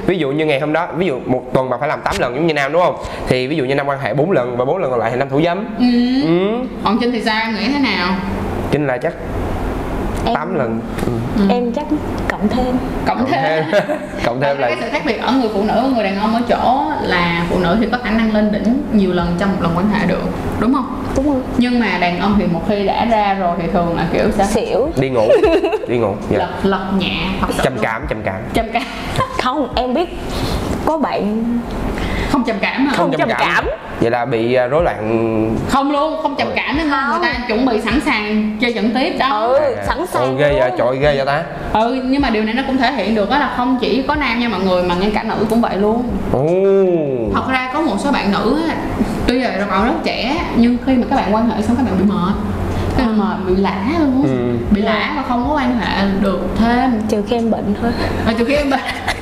ví 0.06 0.18
dụ 0.18 0.30
như 0.30 0.46
ngày 0.46 0.60
hôm 0.60 0.72
đó 0.72 0.88
ví 0.96 1.06
dụ 1.06 1.20
một 1.26 1.42
tuần 1.52 1.70
bạn 1.70 1.80
phải 1.80 1.88
làm 1.88 2.00
8 2.00 2.14
lần 2.18 2.34
giống 2.34 2.46
như 2.46 2.54
nam 2.54 2.72
đúng 2.72 2.82
không? 2.82 2.96
Thì 3.28 3.46
ví 3.46 3.56
dụ 3.56 3.64
như 3.64 3.74
năm 3.74 3.86
quan 3.88 3.98
hệ 4.00 4.14
4 4.14 4.30
lần 4.30 4.56
và 4.56 4.64
4 4.64 4.78
lần 4.78 4.90
còn 4.90 5.00
lại 5.00 5.10
thì 5.10 5.16
năm 5.16 5.28
thủ 5.28 5.40
dâm 5.44 5.64
ừ. 5.78 6.22
ừ. 6.22 6.66
còn 6.84 6.98
trinh 7.00 7.12
thì 7.12 7.22
sao? 7.24 7.40
Em 7.40 7.54
nghĩ 7.54 7.68
thế 7.68 7.78
nào? 7.78 8.14
Chính 8.70 8.86
là 8.86 8.98
chắc 8.98 9.12
Em- 10.26 10.34
8 10.34 10.54
lần. 10.54 10.80
Ừ. 11.06 11.12
em 11.48 11.72
chắc 11.72 11.84
cộng 12.28 12.48
thêm. 12.48 12.76
Cộng 13.06 13.18
cộng 13.18 13.30
thêm. 13.30 13.64
thêm. 13.72 13.82
Cộng 14.24 14.40
thêm 14.40 14.58
là 14.58 14.68
cái 14.68 14.76
sự 14.80 14.86
khác 14.90 15.02
biệt 15.06 15.20
ở 15.22 15.32
người 15.32 15.48
phụ 15.54 15.62
nữ 15.62 15.74
và 15.82 15.88
người 15.88 16.04
đàn 16.04 16.18
ông 16.20 16.34
ở 16.34 16.40
chỗ 16.48 16.92
là 17.02 17.46
phụ 17.50 17.58
nữ 17.58 17.76
thì 17.80 17.86
có 17.92 17.98
khả 18.04 18.10
năng 18.10 18.34
lên 18.34 18.52
đỉnh 18.52 18.82
nhiều 18.92 19.12
lần 19.12 19.36
trong 19.38 19.50
một 19.50 19.56
lần 19.62 19.72
quan 19.76 19.90
hệ 19.90 20.06
được 20.06 20.22
đúng 20.60 20.74
không? 20.74 21.02
Đúng 21.16 21.24
không 21.24 21.42
nhưng 21.58 21.80
mà 21.80 21.98
đàn 22.00 22.18
ông 22.18 22.34
thì 22.38 22.46
một 22.46 22.62
khi 22.68 22.86
đã 22.86 23.04
ra 23.04 23.34
rồi 23.34 23.56
thì 23.62 23.68
thường 23.72 23.96
là 23.96 24.06
kiểu 24.12 24.30
sẽ 24.30 24.46
xỉu. 24.46 24.88
Đi 25.00 25.10
ngủ. 25.10 25.28
Đi 25.88 25.98
ngủ 25.98 26.14
dạ. 26.30 26.38
lật 26.38 26.48
lật 26.62 26.86
nhẹ 26.98 27.28
trầm 27.62 27.74
cảm 27.82 28.04
trầm 28.08 28.18
cảm. 28.24 28.42
Trầm 28.54 28.66
cảm. 28.72 28.82
Không 29.42 29.68
em 29.74 29.94
biết 29.94 30.18
có 30.86 30.98
bạn 30.98 31.42
không 32.36 32.44
trầm 32.46 32.56
cảm 32.60 32.86
hả 32.86 32.92
Không 32.96 33.12
trầm 33.18 33.28
cảm. 33.38 33.66
vậy 34.00 34.10
là 34.10 34.24
bị 34.24 34.54
à, 34.54 34.66
rối 34.66 34.84
loạn 34.84 35.56
không 35.68 35.90
luôn 35.90 36.22
không 36.22 36.34
trầm 36.38 36.48
cảm 36.56 36.76
nên 36.78 36.90
Không. 36.90 37.10
người 37.10 37.18
ta 37.32 37.38
chuẩn 37.48 37.66
bị 37.66 37.80
sẵn 37.80 38.00
sàng 38.00 38.56
chơi 38.60 38.72
trận 38.72 38.90
tiếp 38.94 39.16
đó. 39.18 39.46
Ừ 39.46 39.76
sẵn 39.86 40.06
sàng 40.06 40.22
Ồ, 40.22 40.34
ghê 40.34 40.58
vậy 40.60 40.68
luôn. 40.70 40.78
trời 40.78 40.98
ghê 40.98 41.16
vậy 41.16 41.26
ta. 41.26 41.42
Ừ 41.72 42.02
nhưng 42.04 42.22
mà 42.22 42.30
điều 42.30 42.42
này 42.44 42.54
nó 42.54 42.62
cũng 42.66 42.76
thể 42.76 42.92
hiện 42.92 43.14
được 43.14 43.30
đó 43.30 43.38
là 43.38 43.54
không 43.56 43.78
chỉ 43.80 44.02
có 44.08 44.14
nam 44.14 44.40
nha 44.40 44.48
mọi 44.48 44.60
người 44.60 44.82
mà 44.82 44.94
ngay 44.94 45.10
cả 45.14 45.22
nữ 45.22 45.46
cũng 45.50 45.60
vậy 45.60 45.76
luôn. 45.76 46.02
Ồ. 46.32 46.46
Thật 47.34 47.52
ra 47.52 47.70
có 47.74 47.80
một 47.80 47.96
số 47.98 48.10
bạn 48.12 48.32
nữ 48.32 48.60
á, 48.68 48.74
tuy 49.26 49.38
là 49.38 49.66
còn 49.70 49.84
rất 49.86 49.94
trẻ 50.04 50.36
nhưng 50.56 50.76
khi 50.86 50.92
mà 50.96 51.04
các 51.10 51.16
bạn 51.16 51.34
quan 51.34 51.50
hệ 51.50 51.62
xong 51.62 51.76
các 51.76 51.82
bạn 51.82 51.94
bị 51.98 52.04
mệt. 52.04 52.32
Các 52.98 53.06
bạn 53.06 53.18
mệt 53.18 53.36
bị 53.50 53.62
lã 53.62 53.76
luôn. 54.00 54.22
Ừ. 54.24 54.66
bị 54.74 54.82
lã 54.82 55.12
và 55.16 55.22
không 55.28 55.44
có 55.48 55.54
quan 55.56 55.78
hệ 55.80 56.04
được 56.20 56.40
thêm. 56.58 57.00
Trừ 57.08 57.22
khi 57.28 57.36
em 57.36 57.50
bệnh 57.50 57.74
thôi. 57.82 57.90
Và 58.26 58.34
từ 58.38 58.44
khi 58.44 58.54
em 58.54 58.70
bệnh 58.70 58.80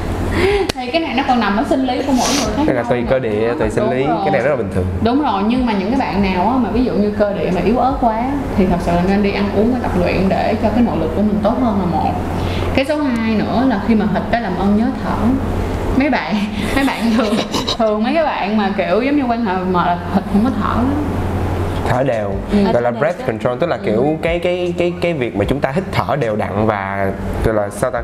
thì 0.74 0.90
cái 0.92 1.02
này 1.02 1.14
nó 1.16 1.22
còn 1.28 1.40
nằm 1.40 1.56
ở 1.56 1.64
sinh 1.68 1.86
lý 1.86 2.02
của 2.06 2.12
mỗi 2.12 2.28
người 2.36 2.54
khác 2.56 2.62
cái 2.66 2.74
là 2.74 2.82
tùy 2.82 3.04
cơ 3.10 3.18
địa 3.18 3.54
tùy 3.58 3.70
sinh 3.70 3.84
Đúng 3.84 3.92
lý. 3.92 4.06
Rồi. 4.06 4.18
cái 4.24 4.30
này 4.30 4.42
rất 4.42 4.50
là 4.50 4.56
bình 4.56 4.70
thường. 4.74 4.86
Đúng 5.02 5.22
rồi 5.22 5.42
nhưng 5.48 5.66
mà 5.66 5.72
những 5.72 5.90
cái 5.90 5.98
bạn 6.00 6.22
nào 6.22 6.48
á, 6.48 6.56
mà 6.56 6.70
ví 6.70 6.84
dụ 6.84 6.92
như 6.92 7.10
cơ 7.18 7.32
địa 7.32 7.50
mà 7.54 7.60
yếu 7.64 7.78
ớt 7.78 7.94
quá 8.00 8.22
thì 8.56 8.66
thật 8.66 8.76
sự 8.80 8.92
là 8.92 9.02
nên 9.08 9.22
đi 9.22 9.32
ăn 9.32 9.44
uống 9.56 9.72
và 9.72 9.78
tập 9.82 9.92
luyện 9.98 10.28
để 10.28 10.54
cho 10.62 10.68
cái 10.68 10.82
nội 10.82 10.96
lực 11.00 11.10
của 11.16 11.22
mình 11.22 11.38
tốt 11.42 11.54
hơn 11.62 11.78
là 11.80 11.86
một. 11.86 12.12
Cái 12.74 12.84
số 12.84 12.96
2 13.02 13.34
nữa 13.34 13.64
là 13.68 13.80
khi 13.88 13.94
mà 13.94 14.06
thịt 14.14 14.22
đó 14.30 14.38
làm 14.40 14.52
ơn 14.58 14.76
nhớ 14.76 14.84
thở. 15.04 15.16
Mấy 15.96 16.10
bạn 16.10 16.34
mấy 16.76 16.84
bạn 16.84 17.10
thường 17.16 17.36
thường 17.78 18.02
mấy 18.04 18.14
cái 18.14 18.24
bạn 18.24 18.56
mà 18.56 18.72
kiểu 18.76 19.02
giống 19.02 19.16
như 19.16 19.24
quan 19.28 19.44
hệ 19.44 19.54
mà 19.70 19.98
thịt 20.14 20.24
không 20.32 20.44
có 20.44 20.50
thở 20.60 20.74
lắm 20.76 20.94
thở 21.88 22.02
đều 22.02 22.30
Ừ. 22.52 22.72
gọi 22.72 22.82
là 22.82 22.90
breath 22.90 23.18
đều. 23.18 23.26
control 23.26 23.58
tức 23.60 23.66
là 23.66 23.78
kiểu 23.84 24.18
cái 24.22 24.38
cái 24.38 24.74
cái 24.78 24.92
cái 25.00 25.12
việc 25.12 25.36
mà 25.36 25.44
chúng 25.48 25.60
ta 25.60 25.72
hít 25.74 25.84
thở 25.92 26.16
đều 26.16 26.36
đặn 26.36 26.66
và 26.66 27.10
gọi 27.44 27.54
là 27.54 27.68
sao 27.70 27.90
ta 27.90 28.02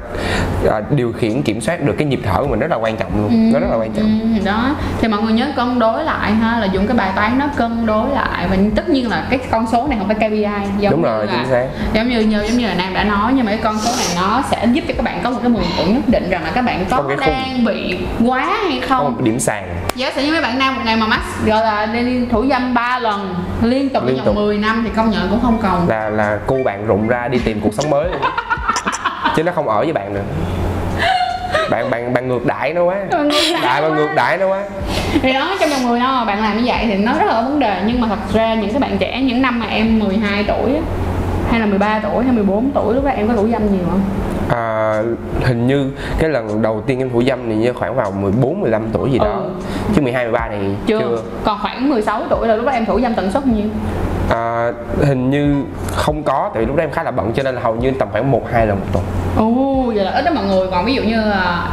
à, 0.70 0.80
điều 0.90 1.12
khiển 1.12 1.42
kiểm 1.42 1.60
soát 1.60 1.80
được 1.82 1.94
cái 1.98 2.06
nhịp 2.06 2.20
thở 2.24 2.40
của 2.42 2.46
mình 2.48 2.58
rất 2.60 2.70
là 2.70 2.76
quan 2.76 2.96
trọng 2.96 3.12
luôn 3.22 3.52
nó 3.52 3.60
rất 3.60 3.66
là 3.70 3.76
quan 3.76 3.92
trọng 3.92 4.20
Ừ, 4.40 4.44
đó 4.44 4.74
thì 5.00 5.08
mọi 5.08 5.22
người 5.22 5.32
nhớ 5.32 5.46
cân 5.56 5.78
đối 5.78 6.04
lại 6.04 6.32
ha 6.32 6.58
là 6.58 6.66
dùng 6.66 6.86
cái 6.86 6.96
bài 6.96 7.10
toán 7.16 7.38
nó 7.38 7.46
cân 7.56 7.86
đối 7.86 8.10
lại 8.10 8.46
và 8.50 8.56
tất 8.76 8.88
nhiên 8.88 9.10
là 9.10 9.26
cái 9.30 9.38
con 9.50 9.66
số 9.72 9.86
này 9.88 9.98
không 9.98 10.08
phải 10.08 10.16
KPI 10.28 10.46
giống 10.78 10.92
Đúng 10.92 11.02
rồi, 11.02 11.26
chính 11.26 11.46
xác. 11.50 11.66
giống 11.92 12.08
như 12.08 12.20
như 12.20 12.42
giống 12.48 12.58
như 12.58 12.66
là 12.66 12.74
nam 12.74 12.94
đã 12.94 13.04
nói 13.04 13.32
nhưng 13.36 13.44
mà 13.46 13.50
cái 13.52 13.60
con 13.64 13.78
số 13.78 13.90
này 13.98 14.06
nó 14.16 14.42
sẽ 14.50 14.66
giúp 14.72 14.84
cho 14.88 14.94
các 14.96 15.02
bạn 15.04 15.20
có 15.24 15.30
một 15.30 15.38
cái 15.42 15.48
mường 15.50 15.62
tượng 15.78 15.94
nhất 15.94 16.02
định 16.08 16.30
rằng 16.30 16.44
là 16.44 16.50
các 16.54 16.62
bạn 16.62 16.84
có 16.90 16.96
khung. 16.96 17.16
đang 17.20 17.64
bị 17.64 17.98
quá 18.26 18.56
hay 18.68 18.80
không 18.80 19.04
một 19.04 19.20
điểm 19.24 19.40
sàn 19.40 19.64
giả 19.94 20.12
sử 20.14 20.22
như 20.22 20.32
mấy 20.32 20.42
bạn 20.42 20.58
nam 20.58 20.74
một 20.74 20.80
ngày 20.84 20.96
mà 20.96 21.06
max 21.06 21.20
gọi 21.46 21.62
là 21.62 21.86
đi 21.86 22.26
thủ 22.30 22.44
dâm 22.50 22.74
3 22.74 22.98
lần 22.98 23.34
liên 23.70 23.88
tục 23.88 24.02
Liên 24.06 24.16
tục. 24.16 24.26
vòng 24.26 24.34
10 24.34 24.58
năm 24.58 24.82
thì 24.84 24.90
công 24.96 25.10
nhận 25.10 25.28
cũng 25.30 25.40
không 25.42 25.58
còn. 25.62 25.88
Là 25.88 26.10
là 26.10 26.38
cu 26.46 26.62
bạn 26.64 26.86
rụng 26.86 27.08
ra 27.08 27.28
đi 27.28 27.38
tìm 27.44 27.60
cuộc 27.60 27.74
sống 27.74 27.90
mới 27.90 28.08
chứ 29.36 29.42
nó 29.42 29.52
không 29.52 29.68
ở 29.68 29.78
với 29.78 29.92
bạn 29.92 30.14
nữa 30.14 30.22
bạn 31.70 31.90
bạn 31.90 32.14
bạn 32.14 32.28
ngược 32.28 32.46
đãi 32.46 32.72
nó 32.72 32.84
quá. 32.84 32.96
Bạn 33.10 33.28
ngược 33.28 33.52
đãi 33.52 33.62
đại 33.62 33.82
bạn 33.82 33.94
ngược 33.96 34.08
đãi 34.16 34.38
nó 34.38 34.48
quá. 34.48 34.62
Thì 35.22 35.32
đó 35.32 35.56
trong 35.60 35.70
vòng 35.70 35.88
10 35.88 35.98
năm 35.98 36.14
mà 36.14 36.24
bạn 36.24 36.42
làm 36.42 36.56
như 36.56 36.62
vậy 36.66 36.84
thì 36.86 36.94
nó 36.94 37.12
rất 37.12 37.24
là 37.26 37.40
vấn 37.40 37.58
đề. 37.58 37.82
Nhưng 37.86 38.00
mà 38.00 38.06
thật 38.08 38.32
ra 38.32 38.54
những 38.54 38.70
cái 38.70 38.78
bạn 38.78 38.98
trẻ 38.98 39.22
những 39.22 39.42
năm 39.42 39.60
mà 39.60 39.66
em 39.66 39.98
12 39.98 40.44
tuổi 40.48 40.76
hay 41.50 41.60
là 41.60 41.66
13 41.66 42.00
tuổi 42.02 42.24
hay 42.24 42.34
14 42.34 42.70
tuổi 42.74 42.94
lúc 42.94 43.04
đó 43.04 43.10
em 43.10 43.28
có 43.28 43.34
thủ 43.34 43.48
dâm 43.52 43.72
nhiều 43.72 43.84
không? 43.90 44.00
À, 44.50 44.94
hình 45.44 45.66
như 45.66 45.90
cái 46.18 46.30
lần 46.30 46.62
đầu 46.62 46.80
tiên 46.86 46.98
em 46.98 47.10
thủ 47.10 47.22
dâm 47.22 47.38
thì 47.48 47.54
như 47.54 47.72
khoảng 47.72 47.94
vào 47.96 48.10
14 48.10 48.60
15 48.60 48.82
tuổi 48.92 49.10
gì 49.10 49.18
đó 49.18 49.24
Ừ. 49.26 49.50
chứ 49.96 50.02
12 50.02 50.24
13 50.24 50.48
thì 50.50 50.56
Chưa. 50.86 51.18
Còn 51.44 51.58
khoảng 51.62 51.88
16 51.90 52.22
tuổi 52.30 52.48
là 52.48 52.56
lúc 52.56 52.66
đó 52.66 52.72
em 52.72 52.86
thủ 52.86 53.00
dâm 53.00 53.14
tần 53.14 53.30
suất 53.32 53.46
nhiêu? 53.46 53.66
À, 54.30 54.72
hình 55.02 55.30
như 55.30 55.62
không 55.94 56.22
có 56.22 56.50
tại 56.54 56.62
vì 56.62 56.66
lúc 56.66 56.76
đó 56.76 56.82
em 56.84 56.90
khá 56.90 57.02
là 57.02 57.10
bận 57.10 57.32
cho 57.34 57.42
nên 57.42 57.54
là 57.54 57.60
hầu 57.60 57.74
như 57.76 57.90
tầm 57.90 58.08
khoảng 58.12 58.30
một 58.30 58.42
hai 58.52 58.66
lần 58.66 58.78
một 58.80 58.86
tuần 58.92 59.04
Ồ, 59.36 59.82
vậy 59.94 60.04
là 60.04 60.10
ít 60.10 60.24
đó 60.24 60.30
mọi 60.34 60.44
người. 60.44 60.66
Còn 60.70 60.84
ví 60.84 60.94
dụ 60.94 61.02
như 61.02 61.16
là 61.16 61.68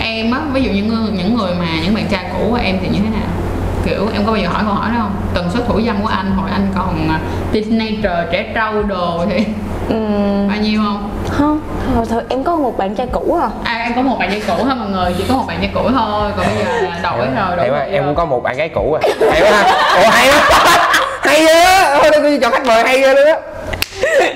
em 0.00 0.30
á, 0.30 0.40
ví 0.52 0.62
dụ 0.62 0.70
như 0.70 0.82
những 1.18 1.34
người 1.36 1.52
mà 1.58 1.66
những 1.84 1.94
bạn 1.94 2.04
trai 2.10 2.24
cũ 2.32 2.46
của 2.50 2.58
em 2.62 2.76
thì 2.82 2.88
như 2.88 2.98
thế 3.04 3.10
nào? 3.10 3.28
Kiểu 3.84 4.06
em 4.14 4.22
có 4.26 4.32
bao 4.32 4.40
giờ 4.40 4.48
hỏi 4.48 4.62
câu 4.66 4.74
hỏi 4.74 4.90
đó 4.90 4.96
không? 5.00 5.12
Tần 5.34 5.50
suất 5.50 5.66
thủ 5.68 5.80
dâm 5.86 5.96
của 6.02 6.08
anh 6.08 6.30
hồi 6.30 6.50
anh 6.50 6.66
còn 6.74 7.08
à, 7.08 7.20
teenager, 7.52 8.30
trẻ 8.32 8.52
trâu 8.54 8.82
đồ 8.82 9.24
thì 9.30 9.44
Ừm, 9.88 10.48
bao 10.48 10.56
nhiêu 10.62 10.80
không? 10.84 11.10
không 11.30 11.60
thôi, 11.94 12.04
thôi 12.10 12.22
em 12.28 12.44
có 12.44 12.56
một 12.56 12.78
bạn 12.78 12.94
trai 12.94 13.06
cũ 13.12 13.38
à 13.42 13.48
À 13.64 13.82
em 13.84 13.92
có 13.96 14.02
một 14.02 14.16
bạn 14.18 14.30
trai 14.30 14.42
cũ 14.46 14.54
thôi 14.64 14.74
mọi 14.74 14.88
người, 14.88 15.14
chỉ 15.18 15.24
có 15.28 15.34
một 15.34 15.44
bạn 15.48 15.56
trai 15.60 15.70
cũ 15.74 15.80
thôi. 15.82 16.30
Còn 16.36 16.46
bây 16.46 16.56
giờ 16.64 16.88
là 16.88 16.98
đổi 17.02 17.26
rồi, 17.26 17.56
đổi 17.56 17.58
hay 17.58 17.70
quá 17.70 17.78
rồi. 17.78 17.92
em 17.92 18.04
cũng 18.04 18.14
có 18.14 18.24
một 18.24 18.42
bạn 18.42 18.56
gái 18.56 18.68
cũ 18.68 18.98
à 19.02 19.08
hay 19.32 19.40
quá 19.42 19.50
ha. 19.50 19.62
ồ 20.02 20.08
hay 20.10 20.28
quá 20.30 20.40
hay 21.22 21.46
á 21.46 21.98
thôi 22.02 22.10
tôi 22.14 22.38
chọn 22.42 22.52
khách 22.52 22.66
mời 22.66 22.82
hay 22.84 23.00
ghê 23.00 23.14
luôn 23.14 23.26
á 23.26 23.36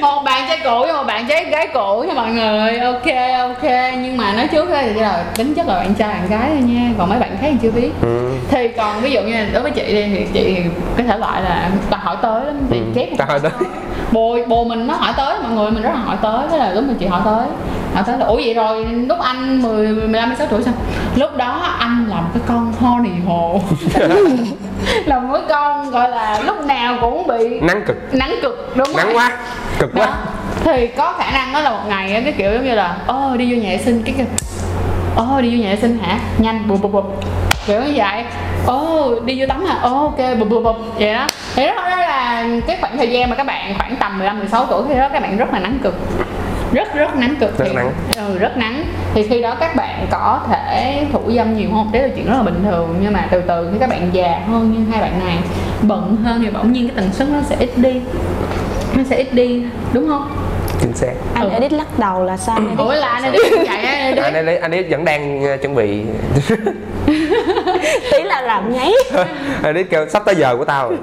một 0.01 0.23
bạn 0.25 0.45
trai 0.49 0.59
cũ 0.65 0.81
với 0.81 0.93
một 0.93 1.05
trai 1.31 1.45
gái 1.45 1.69
cũ 1.75 2.05
nha 2.09 2.15
mọi 2.15 2.31
người. 2.31 2.79
Ok 2.79 3.07
ok. 3.39 3.71
Nhưng 4.03 4.17
mà 4.17 4.33
nói 4.33 4.49
trước 4.53 4.71
á 4.71 4.83
thì 4.83 5.01
là 5.01 5.25
tính 5.37 5.55
chất 5.55 5.67
là 5.69 5.75
bạn 5.75 5.95
trai 5.95 6.09
bạn 6.09 6.29
gái 6.29 6.49
thôi 6.53 6.63
nha. 6.63 6.91
Còn 6.99 7.09
mấy 7.09 7.19
bạn 7.19 7.37
khác 7.41 7.49
thì 7.53 7.59
chưa 7.63 7.71
biết. 7.71 7.91
Ừ. 8.03 8.31
thì 8.51 8.69
còn 8.69 9.01
ví 9.01 9.11
dụ 9.11 9.21
như 9.21 9.47
đối 9.53 9.63
với 9.63 9.71
chị 9.73 9.95
đi 9.95 10.05
thì 10.15 10.27
chị 10.33 10.57
cái 10.97 11.07
thể 11.07 11.19
loại 11.19 11.43
là 11.43 11.71
toàn 11.91 12.03
hỏi 12.03 12.17
tới 12.23 12.45
lắm. 12.45 12.55
Thì 12.71 12.79
Ừ, 12.79 12.85
chép 12.95 13.29
hỏi 13.29 13.41
tới. 13.41 13.51
bồ 14.13 14.39
bồ 14.47 14.65
mình 14.65 14.87
nó 14.87 14.95
hỏi 14.95 15.13
tới 15.17 15.35
mọi 15.43 15.53
người 15.53 15.71
mình 15.71 15.83
rất 15.83 15.91
là 15.95 16.01
hỏi 16.01 16.17
tới. 16.23 16.49
Thế 16.51 16.59
là 16.59 16.71
lúc 16.71 16.85
mà 16.89 16.95
chị 16.99 17.07
hỏi 17.07 17.21
tới 17.25 17.47
họ 17.95 18.03
tới 18.03 18.19
là 18.19 18.27
ủa 18.27 18.37
vậy 18.37 18.55
rồi 18.55 18.85
lúc 18.85 19.19
anh 19.21 19.63
10, 19.63 19.89
15, 19.89 20.29
16 20.29 20.47
tuổi 20.51 20.63
sao? 20.63 20.75
Lúc 21.17 21.37
đó 21.37 21.61
anh 21.79 22.07
là 22.09 22.17
một 22.17 22.29
cái 22.35 22.43
con 22.47 22.73
honey 22.81 23.13
hồ. 23.27 23.61
Là 25.07 25.21
cái 25.33 25.43
con 25.49 25.91
gọi 25.91 26.09
là 26.11 26.41
lúc 26.47 26.67
nào 26.67 26.97
cũng 27.01 27.27
bị 27.27 27.61
nắng 27.61 27.83
cực. 27.87 27.97
Nắng 28.15 28.35
cực 28.43 28.73
đúng 28.77 28.97
nắng 28.97 29.07
rồi. 29.07 29.15
quá. 29.15 29.39
Cực 29.79 29.95
đó. 29.95 30.03
quá 30.05 30.13
thì 30.65 30.87
có 30.87 31.15
khả 31.19 31.31
năng 31.31 31.53
đó 31.53 31.61
là 31.61 31.71
một 31.71 31.83
ngày 31.89 32.15
á, 32.15 32.21
cái 32.25 32.33
kiểu 32.33 32.53
giống 32.53 32.65
như 32.65 32.75
là 32.75 32.97
ơ 33.07 33.37
đi 33.37 33.55
vô 33.55 33.63
nhà 33.63 33.69
vệ 33.69 33.79
sinh. 33.85 34.03
Cái 34.05 34.15
kiểu 34.17 34.27
ơ 35.17 35.41
đi 35.41 35.57
vô 35.57 35.63
nhà 35.65 35.71
vệ 35.71 35.81
sinh 35.81 35.99
hả? 36.03 36.19
Nhanh 36.39 36.69
bụp 36.69 36.83
bụp 36.83 36.93
bụp. 36.93 37.25
Kiểu 37.67 37.83
như 37.83 37.93
vậy. 37.95 38.25
Ồ 38.67 39.15
đi 39.25 39.41
vô 39.41 39.47
tắm 39.47 39.65
hả? 39.65 39.79
Ồ 39.83 40.01
ok. 40.01 40.39
Bụp 40.39 40.49
bụp 40.49 40.65
bụp. 40.65 40.77
Vậy 40.99 41.15
đó. 41.15 41.27
Thì 41.57 41.67
đó, 41.67 41.75
đó 41.75 41.97
là 41.97 42.47
cái 42.67 42.77
khoảng 42.81 42.99
thời 42.99 43.11
gian 43.11 43.31
mà 43.31 43.37
các 43.37 43.47
bạn 43.47 43.75
khoảng 43.79 43.97
tầm 43.97 44.19
15 44.19 44.39
16 44.39 44.67
tuổi 44.67 44.83
thì 44.89 44.95
đó 44.95 45.09
các 45.13 45.23
bạn 45.23 45.37
rất 45.37 45.53
là 45.53 45.59
nắng 45.59 45.79
cực. 45.83 45.95
Rất 46.73 46.95
rất 46.95 47.17
nắng 47.17 47.37
cực. 47.41 47.59
Rất 47.59 47.65
thì, 47.69 47.75
nắng. 47.75 47.93
ừ, 48.17 48.39
rất 48.39 48.57
nắng. 48.57 48.85
Thì 49.15 49.29
khi 49.29 49.43
đó 49.43 49.55
các 49.61 49.77
bạn 49.77 50.07
có 50.11 50.41
thể 50.51 51.07
thủ 51.13 51.21
dâm 51.37 51.57
nhiều 51.57 51.69
không 51.73 51.93
đấy 51.93 52.03
là 52.03 52.09
chuyện 52.17 52.27
rất 52.27 52.37
là 52.37 52.43
bình 52.43 52.65
thường 52.65 52.99
nhưng 53.03 53.13
mà 53.13 53.29
từ 53.31 53.41
từ 53.41 53.69
khi 53.73 53.79
các 53.79 53.91
bạn 53.91 54.09
già 54.13 54.41
hơn 54.49 54.73
như 54.73 54.93
hai 54.93 55.01
bạn 55.01 55.19
này 55.27 55.37
bận 55.83 56.17
hơn 56.25 56.43
thì 56.45 56.51
bỗng 56.51 56.73
nhiên 56.73 56.89
cái 56.89 56.97
tần 56.97 57.13
suất 57.13 57.29
nó 57.29 57.39
sẽ 57.49 57.57
ít 57.59 57.71
đi. 57.77 58.01
Nó 58.97 59.03
sẽ 59.11 59.17
ít 59.17 59.35
đi 59.35 59.63
đúng 59.93 60.09
không 60.09 60.29
chính 60.93 60.97
xác 60.97 61.13
anh 61.35 61.49
Ừ. 61.51 61.55
edit 61.55 61.73
lắc 61.73 61.99
đầu 61.99 62.25
là 62.25 62.37
sao 62.37 62.57
anh 62.57 62.65
edit? 62.69 62.79
ủa 62.79 62.95
là 62.95 63.09
anh 63.09 63.23
ấy 63.23 63.33
đi 63.33 63.57
vậy 63.57 63.83
á 63.83 64.13
anh 64.23 64.47
ấy 64.47 64.57
anh 64.59 64.71
ấy 64.71 64.87
vẫn 64.91 65.05
đang 65.05 65.45
ờ, 65.45 65.57
chuẩn 65.57 65.75
bị 65.75 66.03
tí 68.13 68.23
là 68.23 68.41
làm 68.41 68.73
nháy. 68.73 68.93
Anh 69.63 69.75
ấy 69.75 69.85
kêu 69.85 70.09
sắp 70.09 70.23
tới 70.27 70.35
giờ 70.35 70.57
của 70.57 70.65
tao 70.65 70.89
rồi. 70.89 70.99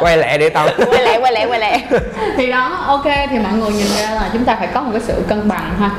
quay 0.00 0.18
lẹ 0.18 0.38
để 0.38 0.48
tao. 0.48 0.68
Quay 0.90 1.02
lại 1.02 1.18
quay 1.20 1.32
lại 1.32 1.46
quay 1.46 1.60
lại 1.60 1.84
thì 2.36 2.50
đó 2.50 2.84
ok 2.86 3.04
thì 3.30 3.38
mọi 3.38 3.52
người 3.52 3.70
nhìn 3.70 3.86
ra 3.98 4.10
là 4.10 4.30
chúng 4.32 4.44
ta 4.44 4.56
phải 4.56 4.66
có 4.66 4.80
một 4.80 4.90
cái 4.92 5.00
sự 5.00 5.22
cân 5.28 5.48
bằng 5.48 5.74
ha. 5.80 5.90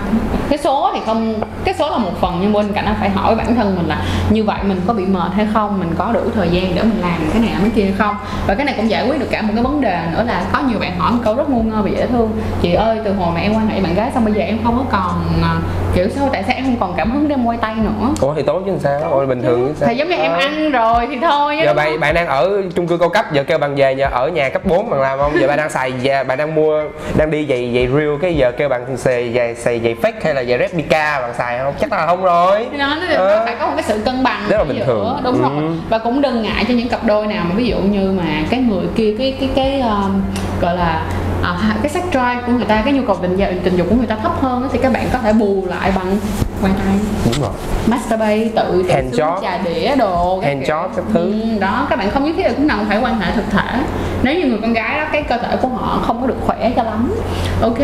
Cái 0.50 0.57
số 0.57 0.91
thì 0.93 1.00
không 1.05 1.41
cái 1.65 1.75
số 1.79 1.89
là 1.89 1.98
một 1.98 2.12
phần 2.22 2.39
nhưng 2.41 2.53
bên 2.53 2.74
cạnh 2.74 2.86
đó 2.86 2.91
phải 3.00 3.10
hỏi 3.10 3.36
bản 3.36 3.55
thân 3.55 3.75
mình 3.75 3.88
là 3.88 3.98
như 4.29 4.43
vậy 4.43 4.57
mình 4.63 4.81
có 4.88 4.93
bị 4.93 5.05
mệt 5.05 5.31
hay 5.36 5.48
không? 5.53 5.79
Mình 5.79 5.89
có 5.98 6.12
đủ 6.13 6.22
thời 6.36 6.50
gian 6.50 6.75
để 6.75 6.83
mình 6.83 7.01
làm 7.01 7.17
cái 7.33 7.41
này 7.41 7.51
cái 7.62 7.72
kia 7.75 7.83
hay 7.83 7.93
không? 7.98 8.15
Và 8.48 8.55
cái 8.55 8.65
này 8.65 8.75
cũng 8.77 8.89
giải 8.89 9.07
quyết 9.07 9.19
được 9.19 9.27
cả 9.31 9.41
một 9.41 9.51
cái 9.55 9.63
vấn 9.63 9.81
đề 9.81 10.00
nữa 10.12 10.24
là 10.27 10.43
có 10.53 10.60
nhiều 10.69 10.79
bạn 10.79 11.00
hỏi 11.00 11.12
một 11.12 11.19
câu 11.24 11.36
rất 11.36 11.50
ngu 11.50 11.63
ngơ 11.63 11.81
và 11.81 11.89
dễ 11.89 12.07
thương. 12.07 12.31
Chị 12.62 12.74
ơi 12.74 12.98
từ 13.05 13.13
hồi 13.13 13.31
mà 13.36 13.41
em 13.41 13.53
quan 13.53 13.67
hệ 13.67 13.81
bạn 13.81 13.95
gái 13.95 14.12
xong 14.13 14.25
bây 14.25 14.33
giờ 14.33 14.41
em 14.41 14.60
không 14.63 14.77
có 14.77 14.98
còn 14.98 15.43
à, 15.43 15.55
kiểu 15.95 16.10
sao 16.15 16.29
tại 16.31 16.43
sao 16.48 16.52
không 16.63 16.75
còn 16.79 16.93
cảm 16.98 17.12
hứng 17.12 17.27
để 17.27 17.34
em 17.36 17.46
quay 17.46 17.58
tay 17.58 17.75
nữa 17.75 18.13
ủa 18.22 18.34
thì 18.34 18.41
tốt 18.41 18.62
chứ 18.65 18.72
sao 18.79 19.01
ủa 19.12 19.25
bình 19.25 19.41
thường 19.41 19.67
chứ 19.67 19.74
sao 19.79 19.89
thì 19.89 19.96
giống 19.96 20.08
như 20.10 20.15
em 20.15 20.32
Ờ. 20.32 20.39
ăn 20.39 20.72
rồi 20.72 21.08
thì 21.10 21.17
thôi 21.22 21.58
giờ 21.65 21.74
bạn 21.74 22.00
bạn 22.00 22.13
đang 22.15 22.27
ở 22.27 22.62
chung 22.75 22.88
cư 22.88 22.98
cao 22.98 23.10
cấp 23.10 23.25
giờ 23.34 23.43
kêu 23.43 23.58
bạn 23.58 23.75
về 23.75 23.93
giờ 23.93 24.08
ở 24.12 24.27
nhà 24.29 24.50
cấp 24.50 24.65
4 24.65 24.89
bạn 24.89 25.01
làm 25.01 25.20
không 25.20 25.32
giờ 25.41 25.48
bạn 25.48 25.58
đang 25.58 25.70
xài 25.70 25.91
giờ 26.01 26.24
bạn 26.24 26.38
đang 26.38 26.55
mua 26.55 26.84
đang 27.17 27.32
đi 27.32 27.46
giày 27.50 27.72
giày 27.75 27.88
real 27.88 28.15
cái 28.22 28.36
giờ 28.36 28.51
kêu 28.58 28.70
bạn 28.70 28.98
xài 28.98 29.34
giày 29.34 29.55
xài 29.55 29.79
giày 29.79 29.96
fake 30.01 30.12
hay 30.24 30.34
là 30.34 30.43
giày 30.43 30.58
replica 30.60 31.22
bạn 31.22 31.34
xài 31.38 31.60
không 31.60 31.74
chắc 31.79 31.91
là 31.93 32.05
không 32.08 32.24
rồi 32.24 32.67
đó 32.79 32.96
nó 33.10 33.15
Ờ. 33.15 33.41
phải 33.46 33.55
có 33.60 33.65
một 33.67 33.74
cái 33.75 33.84
sự 33.84 34.01
cân 34.05 34.24
bằng 34.24 34.41
Rất 34.50 34.58
là 34.58 34.63
bình 34.63 34.77
giữa, 34.79 34.86
thường. 34.86 35.17
đúng 35.24 35.34
Ừ. 35.36 35.41
rồi 35.41 35.51
và 35.89 35.98
cũng 35.98 36.22
đừng 36.22 36.41
ngại 36.43 36.65
cho 36.67 36.74
những 36.74 36.89
cặp 36.89 37.03
đôi 37.05 37.27
nào 37.27 37.43
mà 37.50 37.55
ví 37.55 37.65
dụ 37.67 37.77
như 37.77 38.12
mà 38.17 38.24
cái 38.50 38.60
người 38.60 38.86
kia 38.96 39.15
cái 39.20 39.36
cái 39.39 39.50
cái 39.55 39.79
um, 39.82 40.22
gọi 40.62 40.75
là 40.75 41.05
à, 41.43 41.75
cái 41.81 41.89
sex 41.89 42.03
drive 42.12 42.41
của 42.45 42.51
người 42.51 42.65
ta 42.65 42.81
cái 42.85 42.93
nhu 42.93 43.01
cầu 43.07 43.15
tình 43.21 43.38
dục 43.38 43.50
tình 43.63 43.75
dục 43.77 43.88
của 43.89 43.95
người 43.95 44.07
ta 44.07 44.15
thấp 44.15 44.41
hơn 44.41 44.69
thì 44.71 44.79
các 44.81 44.93
bạn 44.93 45.07
có 45.13 45.19
thể 45.19 45.33
bù 45.33 45.63
lại 45.67 45.91
bằng 45.95 46.17
quan 46.63 46.73
tay 46.73 46.95
đúng 47.25 47.41
rồi. 47.41 47.51
Masturbate 47.88 48.50
tự 48.55 48.83
tự 48.83 48.91
Hand 48.93 49.13
job. 49.19 49.41
trà 49.41 49.57
đĩa 49.57 49.95
đồ 49.95 50.39
Hand 50.39 50.65
kiểu. 50.65 50.75
job 50.75 50.88
các 50.95 51.05
thứ. 51.13 51.19
Ừ, 51.19 51.59
đó 51.59 51.88
các 51.89 52.00
bạn 52.00 52.12
không 52.12 52.23
nhất 52.23 52.33
thiết 52.38 52.43
là 52.43 52.53
cũng 52.57 52.67
phải 52.89 52.97
quan 53.01 53.19
hệ 53.19 53.31
thực 53.35 53.51
thể. 53.51 53.79
Nếu 54.23 54.35
như 54.35 54.45
người 54.45 54.59
con 54.62 54.73
gái 54.73 54.97
đó 54.97 55.05
cái 55.12 55.23
cơ 55.23 55.38
thể 55.38 55.55
của 55.62 55.67
họ 55.67 56.00
không 56.03 56.21
có 56.21 56.27
được 56.27 56.38
khỏe 56.45 56.71
cho 56.75 56.83
lắm. 56.83 57.13
Ok 57.62 57.79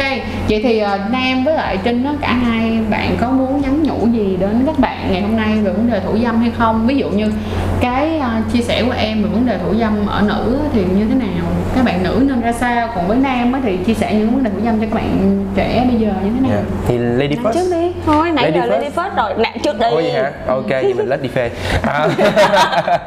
vậy 0.49 0.61
thì 0.63 0.79
ờ, 0.79 0.99
nam 1.11 1.43
với 1.43 1.53
lại 1.53 1.77
trinh 1.83 2.03
đó 2.03 2.11
cả 2.21 2.33
hai 2.33 2.79
bạn 2.89 3.17
có 3.21 3.29
muốn 3.29 3.61
nhắn 3.61 3.83
nhủ 3.83 4.07
gì 4.07 4.37
đến 4.39 4.63
các 4.65 4.79
bạn 4.79 5.11
ngày 5.11 5.21
hôm 5.21 5.37
nay 5.37 5.57
về 5.63 5.71
vấn 5.71 5.91
đề 5.91 5.99
thủ 5.99 6.17
dâm 6.23 6.41
hay 6.41 6.51
không? 6.57 6.87
Ví 6.87 6.97
dụ 6.97 7.09
như 7.09 7.31
cái 7.79 8.19
ờ, 8.19 8.29
chia 8.53 8.61
sẻ 8.61 8.83
của 8.83 8.93
em 8.97 9.23
về 9.23 9.29
vấn 9.29 9.45
đề 9.45 9.57
thủ 9.57 9.75
dâm 9.79 10.07
ở 10.07 10.21
nữ 10.21 10.59
thì 10.73 10.83
như 10.95 11.05
thế 11.09 11.15
nào? 11.15 11.45
Các 11.75 11.85
bạn 11.85 12.03
nữ 12.03 12.23
nên 12.27 12.41
ra 12.41 12.51
sao 12.51 12.89
còn 12.95 13.07
với 13.07 13.17
nam 13.17 13.48
á 13.53 13.61
thì 13.63 13.77
chia 13.85 13.93
sẻ 13.93 14.15
những 14.15 14.33
vấn 14.33 14.43
đề 14.43 14.49
thủ 14.49 14.59
dâm 14.65 14.79
cho 14.79 14.85
các 14.85 14.93
bạn 14.95 15.45
trẻ 15.55 15.85
bây 15.91 15.99
giờ 15.99 16.13
như 16.23 16.31
thế 16.35 16.49
nào? 16.49 16.51
Dạ. 16.51 16.63
thì 16.87 16.97
lady 16.97 17.35
Làm 17.35 17.53
trước 17.53 17.59
first 17.59 17.81
đi 17.81 17.88
thôi 18.13 18.31
nãy 18.31 18.51
Lady 18.51 18.59
giờ 18.59 18.65
first. 18.65 18.69
lady 18.79 18.89
first? 18.95 19.15
Rồi 19.15 19.33
nặng 19.37 19.57
trước 19.63 19.79
đi 19.79 19.85
Ủa 19.89 19.95
vậy 19.95 20.11
hả? 20.11 20.31
Ok, 20.47 20.69
vậy 20.69 20.93
mình 20.93 21.09
lết 21.09 21.21
đi 21.21 21.29
phê. 21.29 21.49
À, 21.87 22.07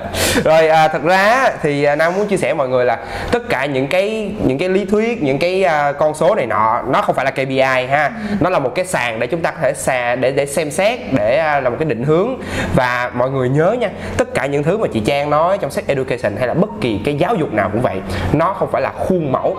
Rồi 0.44 0.68
à, 0.68 0.88
thật 0.88 1.02
ra 1.04 1.50
thì 1.62 1.84
à, 1.84 1.96
Nam 1.96 2.12
muốn 2.16 2.26
chia 2.26 2.36
sẻ 2.36 2.54
mọi 2.54 2.68
người 2.68 2.84
là 2.84 2.98
Tất 3.32 3.48
cả 3.48 3.66
những 3.66 3.86
cái 3.88 4.30
những 4.44 4.58
cái 4.58 4.68
lý 4.68 4.84
thuyết, 4.84 5.22
những 5.22 5.38
cái 5.38 5.64
à, 5.64 5.92
con 5.92 6.14
số 6.14 6.34
này 6.34 6.46
nọ 6.46 6.82
Nó 6.88 7.02
không 7.02 7.14
phải 7.14 7.24
là 7.24 7.30
KPI 7.30 7.86
ha. 7.90 8.10
Nó 8.40 8.50
là 8.50 8.58
một 8.58 8.72
cái 8.74 8.84
sàn 8.84 9.20
để 9.20 9.26
chúng 9.26 9.40
ta 9.42 9.50
có 9.50 9.56
thể 9.62 9.72
xà 9.74 10.14
để 10.16 10.30
để 10.30 10.46
xem 10.46 10.70
xét 10.70 11.00
Để 11.12 11.38
à, 11.38 11.60
là 11.60 11.70
một 11.70 11.76
cái 11.78 11.88
định 11.88 12.04
hướng. 12.04 12.40
Và 12.74 13.10
mọi 13.14 13.30
người 13.30 13.48
nhớ 13.48 13.76
nha 13.80 13.88
Tất 14.16 14.34
cả 14.34 14.46
những 14.46 14.62
thứ 14.62 14.78
mà 14.78 14.86
chị 14.92 15.00
Trang 15.06 15.30
nói 15.30 15.58
trong 15.58 15.70
sex 15.70 15.84
education 15.86 16.36
Hay 16.38 16.48
là 16.48 16.54
bất 16.54 16.70
kỳ 16.80 17.00
cái 17.04 17.14
giáo 17.14 17.34
dục 17.34 17.52
nào 17.52 17.68
cũng 17.72 17.82
vậy 17.82 17.96
Nó 18.32 18.52
không 18.52 18.68
phải 18.72 18.82
là 18.82 18.90
khuôn 18.98 19.32
mẫu. 19.32 19.56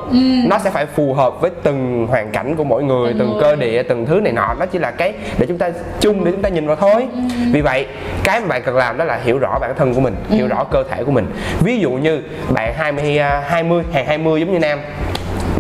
Nó 0.48 0.58
sẽ 0.64 0.70
phải 0.70 0.86
phù 0.86 1.14
hợp 1.14 1.42
với 1.42 1.52
từng 1.64 2.08
hoàn 2.10 2.32
cảnh 2.32 2.56
của 2.56 2.64
mỗi 2.64 2.84
người 2.84 3.10
Từng 3.10 3.20
Từng 3.20 3.32
người. 3.34 3.42
cơ 3.42 3.56
địa, 3.56 3.84
từng 3.84 4.06
thứ 4.06 4.20
này 4.24 4.34
nọ. 4.34 4.54
Nó 4.60 4.66
chỉ 4.66 4.80
là 4.80 4.92
cái 4.92 5.14
để 5.40 5.46
chúng 5.48 5.58
ta 5.58 5.70
chung 6.00 6.24
để 6.24 6.32
chúng 6.32 6.42
ta 6.42 6.50
nhìn 6.50 6.68
vào 6.68 6.76
thôi. 6.76 7.08
Vì 7.52 7.62
vậy 7.62 7.88
cái 8.24 8.40
mà 8.40 8.48
bạn 8.48 8.62
cần 8.66 8.76
làm 8.76 8.98
đó 8.98 9.06
là 9.06 9.20
hiểu 9.24 9.40
rõ 9.40 9.60
bản 9.60 9.74
thân 9.78 9.94
của 9.94 10.02
mình 10.02 10.16
hiểu 10.30 10.48
rõ 10.48 10.64
cơ 10.64 10.84
thể 10.90 11.04
của 11.04 11.12
mình. 11.12 11.26
Ví 11.64 11.80
dụ 11.80 11.92
như 11.92 12.22
bạn 12.50 12.74
20 12.74 13.18
à, 13.18 13.44
20 13.48 13.84
hàng 13.94 14.06
20 14.06 14.40
giống 14.40 14.54
như 14.54 14.60
nam 14.60 14.80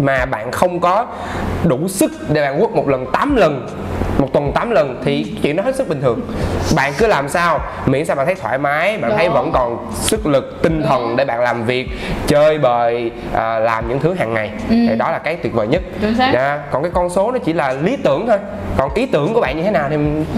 mà 0.02 0.26
bạn 0.26 0.52
không 0.52 0.80
có 0.80 1.06
đủ 1.64 1.88
sức 1.88 2.12
để 2.30 2.42
bạn 2.42 2.60
quất 2.60 2.72
một 2.72 2.88
lần 2.88 3.06
8 3.12 3.36
lần 3.36 3.68
một 4.20 4.30
tuần 4.34 4.52
8 4.52 4.72
lần 4.72 5.02
thì 5.06 5.26
chuyện 5.44 5.56
đó 5.56 5.64
hết 5.64 5.76
sức 5.76 5.90
bình 5.90 6.02
thường. 6.02 6.22
Bạn 6.76 6.94
cứ 6.98 7.08
làm 7.08 7.30
sao 7.30 7.60
miễn 7.86 8.06
sao 8.06 8.16
bạn 8.16 8.26
thấy 8.26 8.36
thoải 8.36 8.58
mái 8.58 8.98
bạn 8.98 9.12
thấy 9.18 9.26
Đúng. 9.26 9.34
vẫn 9.34 9.52
còn 9.54 9.88
sức 9.94 10.26
lực 10.28 10.60
tinh 10.64 10.84
thần 10.84 11.16
để 11.16 11.26
bạn 11.26 11.42
làm 11.42 11.64
việc 11.66 11.90
chơi 12.28 12.58
bời 12.58 13.12
à, 13.34 13.60
làm 13.60 13.90
những 13.90 14.00
thứ 14.00 14.14
hàng 14.14 14.34
ngày. 14.34 14.52
Thì 14.70 14.96
đó 14.98 15.12
là 15.12 15.18
cái 15.20 15.36
tuyệt 15.36 15.54
vời 15.54 15.68
nhất. 15.68 15.82
Chính 16.02 16.16
xác. 16.16 16.32
Dạ, 16.34 16.60
còn 16.72 16.84
cái 16.84 16.92
con 16.96 17.10
số 17.10 17.32
nó 17.32 17.38
chỉ 17.40 17.54
là 17.54 17.74
lý 17.74 17.98
tưởng 18.04 18.28
thôi. 18.28 18.38
Còn 18.78 18.94
ý 18.94 19.06
tưởng 19.06 19.34
của 19.34 19.42
bạn 19.42 19.58
như 19.58 19.64
thế 19.64 19.72
nào 19.72 19.88
thì 19.90 19.98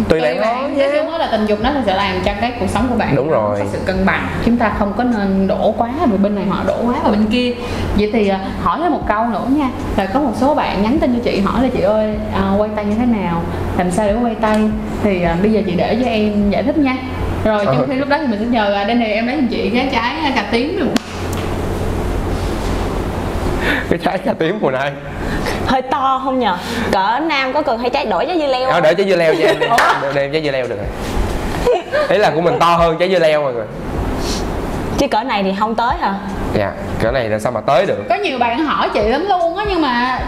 tùy 0.10 0.22
bạn 0.22 0.38
thôi 0.44 0.56
nói 0.78 0.90
chung 0.98 1.12
đó 1.12 1.18
là 1.18 1.28
tình 1.32 1.46
dục 1.46 1.60
nó 1.62 1.70
sẽ 1.86 1.96
làm 1.96 2.16
cho 2.26 2.32
cái 2.42 2.54
cuộc 2.60 2.70
sống 2.70 2.88
của 2.90 2.96
bạn 2.96 3.16
Đúng 3.16 3.30
rồi. 3.30 3.60
có 3.60 3.66
sự 3.72 3.80
cân 3.86 4.06
bằng. 4.06 4.28
Chúng 4.46 4.58
ta 4.58 4.72
không 4.80 4.94
có 4.98 5.04
nên 5.04 5.48
đổ 5.48 5.74
quá 5.78 5.90
về 6.12 6.18
bên 6.18 6.36
này 6.36 6.46
họ 6.50 6.64
đổ 6.68 6.78
quá 6.86 6.96
vào 7.04 7.12
bên 7.12 7.26
kia. 7.26 7.54
Vậy 7.98 8.10
thì 8.14 8.28
à, 8.28 8.40
hỏi 8.62 8.80
thêm 8.82 8.92
một 8.92 9.02
câu 9.08 9.26
nữa 9.26 9.46
nha. 9.50 9.70
Là 9.98 10.06
có 10.14 10.20
một 10.20 10.32
số 10.36 10.56
bạn 10.56 10.84
nhắn 10.84 10.98
tin 11.00 11.14
cho 11.16 11.20
chị 11.24 11.40
hỏi 11.40 11.64
là 11.64 11.70
chị 11.74 11.82
ơi 11.82 12.14
à, 12.34 12.52
quay 12.58 12.70
tay 12.76 12.86
như 12.86 12.96
thế 12.96 13.06
nào 13.06 13.42
làm 13.78 13.92
sao 13.92 14.06
để 14.08 14.16
quay 14.22 14.36
tay? 14.42 14.58
Thì 15.04 15.24
à, 15.24 15.36
bây 15.42 15.52
giờ 15.52 15.62
chị 15.66 15.72
để 15.78 15.98
cho 16.04 16.10
em 16.10 16.50
giải 16.50 16.64
thích 16.64 16.78
nha. 16.78 16.96
Rồi 17.44 17.66
trong 17.66 17.78
Ờ. 17.78 17.86
khi 17.90 17.94
lúc 17.96 18.10
đó 18.10 18.18
thì 18.22 18.28
mình 18.28 18.40
sẽ 18.40 18.46
nhờ 18.46 18.74
à, 18.74 18.84
đây 18.84 18.96
này 18.96 19.14
em 19.14 19.28
lấy 19.28 19.36
giùm 19.36 19.48
chị 19.48 19.70
cái 19.70 19.90
trái 19.92 20.16
à, 20.24 20.32
cà 20.36 20.44
tím 20.52 20.80
này. 20.80 20.88
Cái 23.90 24.00
trái 24.04 24.18
cà 24.18 24.34
tím 24.34 24.58
mùa 24.62 24.72
này. 24.72 24.92
Hơi 25.66 25.82
to 25.82 26.22
không 26.24 26.40
nhờ? 26.40 26.58
Cỡ 26.92 27.20
nam 27.28 27.54
có 27.54 27.62
cần 27.62 27.80
hay 27.80 27.90
trái 27.90 28.06
đổi 28.06 28.26
trái 28.26 28.38
dưa 28.40 28.48
leo 28.48 28.68
Đó, 28.68 28.74
không? 28.74 28.84
để 28.84 28.94
trái 28.94 29.10
dưa 29.10 29.16
leo 29.16 29.36
cho 29.36 29.48
em 29.48 29.60
đi. 29.60 29.68
Để, 30.02 30.12
để 30.16 30.22
em 30.22 30.32
trái 30.32 30.42
dưa 30.44 30.52
leo 30.52 30.68
được 30.68 30.78
rồi. 30.78 30.88
Ý 32.10 32.18
là 32.18 32.30
của 32.36 32.42
mình 32.42 32.60
to 32.60 32.76
hơn 32.76 32.96
trái 33.00 33.10
dưa 33.12 33.20
leo 33.20 33.42
mọi 33.42 33.54
người 33.54 33.66
chứ 34.98 35.08
cỡ 35.08 35.24
này 35.24 35.44
thì 35.44 35.54
không 35.60 35.76
tới 35.76 35.96
hả 36.02 36.14
dạ 36.56 36.72
cái 37.00 37.12
này 37.12 37.30
là 37.30 37.40
sao 37.40 37.52
mà 37.52 37.62
tới 37.62 37.86
được? 37.86 38.04
Có 38.10 38.16
nhiều 38.16 38.40
bạn 38.40 38.60
hỏi 38.60 38.90
chị 38.94 39.08
lắm 39.08 39.26
luôn 39.30 39.58
á 39.58 39.66
nhưng 39.70 39.82
mà 39.82 40.20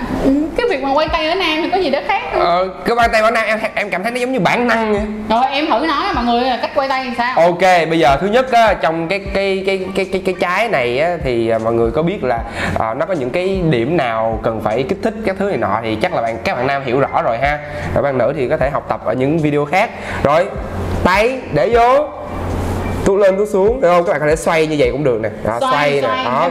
cái 0.58 0.66
việc 0.70 0.84
mà 0.84 0.94
quay 0.94 1.08
tay 1.08 1.28
ở 1.28 1.36
nam 1.36 1.58
thì 1.62 1.70
có 1.70 1.78
gì 1.78 1.90
đó 1.90 2.00
khác 2.08 2.22
không? 2.32 2.42
Ờ, 2.42 2.68
cái 2.86 2.96
bàn 2.96 3.10
tay 3.14 3.22
bản 3.22 3.34
năng 3.34 3.48
em 3.48 3.60
em 3.76 3.90
cảm 3.90 4.04
thấy 4.04 4.12
nó 4.12 4.20
giống 4.20 4.32
như 4.32 4.40
bản 4.40 4.68
năng 4.68 4.94
vậy. 4.94 5.02
Rồi 5.30 5.52
em 5.52 5.66
thử 5.68 5.86
nói 5.88 6.06
mọi 6.16 6.26
người 6.26 6.42
là 6.42 6.60
cách 6.62 6.72
quay 6.76 6.90
tay 6.90 7.04
thì 7.04 7.12
sao? 7.18 7.38
Ok 7.38 7.62
bây 7.90 8.00
giờ 8.00 8.18
thứ 8.22 8.28
nhất 8.28 8.52
á, 8.52 8.74
trong 8.74 9.08
cái 9.08 9.20
cái 9.34 9.64
cái 9.66 9.86
cái 9.96 10.06
cái 10.12 10.22
cái 10.26 10.36
trái 10.40 10.70
này 10.70 11.00
á, 11.00 11.10
thì 11.24 11.50
à, 11.50 11.58
mọi 11.58 11.74
người 11.74 11.92
có 11.92 12.02
biết 12.02 12.24
là 12.24 12.40
à, 12.80 12.94
nó 12.94 13.06
có 13.06 13.14
những 13.14 13.30
cái 13.30 13.62
điểm 13.70 13.98
nào 13.98 14.40
cần 14.44 14.62
phải 14.64 14.84
kích 14.84 15.00
thích 15.04 15.14
các 15.26 15.36
thứ 15.40 15.50
này 15.50 15.58
nọ 15.58 15.80
thì 15.84 15.96
chắc 15.96 16.14
là 16.14 16.22
bạn 16.22 16.38
các 16.44 16.56
bạn 16.56 16.68
nam 16.68 16.82
hiểu 16.86 17.00
rõ 17.00 17.22
rồi 17.22 17.38
ha. 17.38 17.60
Rồi 17.94 18.04
bạn 18.04 18.18
nữ 18.18 18.34
thì 18.38 18.48
có 18.50 18.58
thể 18.58 18.70
học 18.70 18.86
tập 18.90 19.06
ở 19.06 19.14
những 19.14 19.40
video 19.40 19.66
khác. 19.66 19.90
Rồi 20.24 20.46
tay 21.04 21.40
để 21.54 21.70
vô 21.70 22.10
tuốt 23.08 23.20
lên 23.20 23.38
tuốt 23.38 23.50
xuống 23.50 23.82
được 23.82 23.88
không? 23.90 24.04
Các 24.06 24.12
bạn 24.12 24.22
có 24.22 24.28
thể 24.28 24.36
xoay 24.36 24.68
như 24.68 24.76
vậy 24.80 24.90
cũng 24.92 25.04
được 25.04 25.20
nè. 25.22 25.30
Đó, 25.46 25.58
Xoay, 25.60 26.02
xoay, 26.02 26.18
nè. 26.18 26.24
đó 26.24 26.50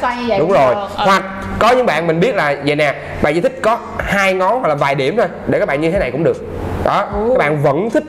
xoay 0.00 0.16
nè. 0.28 0.38
đúng 0.38 0.52
rồi. 0.52 0.74
được. 0.74 0.80
Hoặc 0.94 1.22
có 1.58 1.70
những 1.72 1.86
bạn 1.86 2.06
mình 2.06 2.20
biết 2.20 2.34
là 2.34 2.56
vậy 2.66 2.76
nè 2.76 2.94
bạn 3.22 3.34
chỉ 3.34 3.40
thích 3.40 3.58
có 3.62 3.78
hai 3.98 4.34
ngón 4.34 4.60
hoặc 4.60 4.68
là 4.68 4.74
vài 4.74 4.94
điểm 4.94 5.16
thôi 5.16 5.26
để 5.46 5.58
các 5.58 5.66
bạn 5.68 5.80
như 5.80 5.90
thế 5.90 5.98
này 5.98 6.10
cũng 6.10 6.24
được. 6.24 6.36
Đó 6.84 7.08
các 7.28 7.38
bạn 7.38 7.62
vẫn 7.62 7.90
thích 7.90 8.04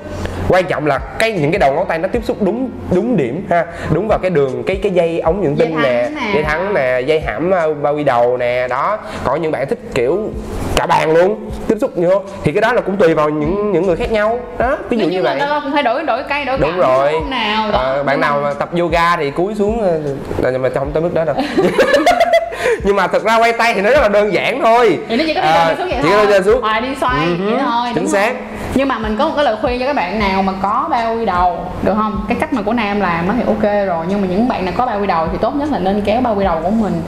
quan 0.52 0.66
trọng 0.66 0.86
là 0.88 0.98
cái 1.20 1.32
những 1.32 1.52
cái 1.52 1.60
đầu 1.60 1.74
ngón 1.74 1.86
tay 1.88 1.98
nó 2.00 2.08
tiếp 2.08 2.22
xúc 2.26 2.38
đúng 2.42 2.70
đúng 2.96 3.18
điểm 3.18 3.46
ha. 3.50 3.66
Đúng 3.94 4.08
vào 4.08 4.20
cái 4.20 4.32
đường 4.32 4.64
cái 4.68 4.80
cái 4.84 4.92
dây 4.92 5.20
ống 5.20 5.58
Dây 5.58 5.68
tinh 5.68 5.82
nè 5.84 6.10
dây 6.34 6.44
thắng 6.44 6.74
nè 6.74 7.00
dây 7.00 7.20
hãm 7.20 7.52
ờ, 7.52 7.74
bao 7.74 7.96
quy 7.96 8.04
đầu 8.04 8.38
nè 8.38 8.68
đó. 8.70 8.98
Còn 9.24 9.42
những 9.42 9.52
bạn 9.52 9.68
thích 9.68 9.80
kiểu 9.96 10.30
cả 10.76 10.86
bàn 10.88 11.12
luôn 11.14 11.50
tiếp 11.68 11.76
xúc 11.82 11.92
vô. 11.96 12.22
Thì 12.44 12.52
cái 12.52 12.62
đó 12.62 12.74
là 12.74 12.82
cũng 12.82 12.98
tùy 12.98 13.14
vào 13.14 13.30
những 13.30 13.72
những 13.72 13.88
người 13.88 13.96
khác 13.96 14.12
nhau. 14.12 14.40
Đó 14.58 14.78
ví 14.90 14.98
dụ 14.98 15.06
như 15.06 15.12
như 15.12 15.24
vậy 15.24 15.42
cũng 15.64 15.74
phải 15.74 15.84
đổi 15.84 16.04
đổi 16.04 16.24
cây 16.30 16.46
đổi 16.46 16.58
đúng 16.58 16.78
rồi. 16.78 17.12
không 17.12 17.30
nào? 17.30 17.72
Đó. 17.72 17.80
Ờ, 17.80 18.04
bạn 18.04 18.20
nào 18.20 18.40
mà 18.44 18.54
tập 18.54 18.70
yoga 18.80 19.18
thì 19.18 19.32
cúi 19.32 19.56
xuống 19.56 19.82
ờ, 20.44 20.52
nhưng 20.52 20.62
mà 20.62 20.70
không 20.76 20.92
tới 20.92 21.04
mức 21.04 21.14
đó 21.14 21.26
đâu. 21.26 21.36
Nhưng 22.84 22.96
mà 22.96 23.08
thực 23.08 23.24
ra 23.24 23.38
quay 23.38 23.54
tay 23.54 23.74
thì 23.74 23.82
nó 23.82 23.90
rất 23.90 24.02
là 24.02 24.08
đơn 24.10 24.34
giản 24.34 24.62
thôi. 24.64 25.00
Thì 25.10 25.18
nó 25.18 25.24
chỉ 25.28 25.34
có 25.34 25.42
đi 25.42 25.48
À, 25.48 25.76
xuống 25.78 25.88
vậy 25.90 26.00
chỉ 26.04 26.10
thôi. 26.12 26.26
có 26.28 26.38
đi 26.38 26.44
xuống. 26.46 26.62
Hoài 26.62 26.82
đi 26.82 26.88
xoay 27.02 27.26
Ừ 27.26 27.36
vậy 27.46 27.60
thôi 27.66 27.88
chính 27.96 28.08
xác. 28.08 28.34
không? 28.34 28.51
Nhưng 28.76 28.88
mà 28.88 29.00
mình 29.00 29.18
có 29.18 29.28
một 29.28 29.34
cái 29.36 29.46
lời 29.46 29.56
khuyên 29.62 29.80
cho 29.80 29.86
các 29.86 29.96
bạn 29.96 30.20
nào 30.20 30.42
mà 30.42 30.54
có 30.62 30.88
bao 30.92 31.16
quy 31.16 31.26
đầu, 31.26 31.58
được 31.84 31.94
không? 31.96 32.26
Cái 32.28 32.38
cách 32.40 32.54
mà 32.54 32.62
của 32.62 32.74
nam 32.74 33.00
làm 33.00 33.28
thì 33.38 33.44
ok 33.48 33.88
rồi, 33.88 34.06
nhưng 34.10 34.22
mà 34.22 34.28
những 34.28 34.48
bạn 34.48 34.66
nào 34.66 34.74
có 34.78 34.86
bao 34.86 35.00
quy 35.02 35.08
đầu 35.08 35.28
thì 35.32 35.38
tốt 35.42 35.56
nhất 35.56 35.72
là 35.72 35.80
nên 35.80 36.02
kéo 36.02 36.22
bao 36.22 36.36
quy 36.36 36.46
đầu 36.46 36.60
của 36.64 36.70
mình 36.70 37.02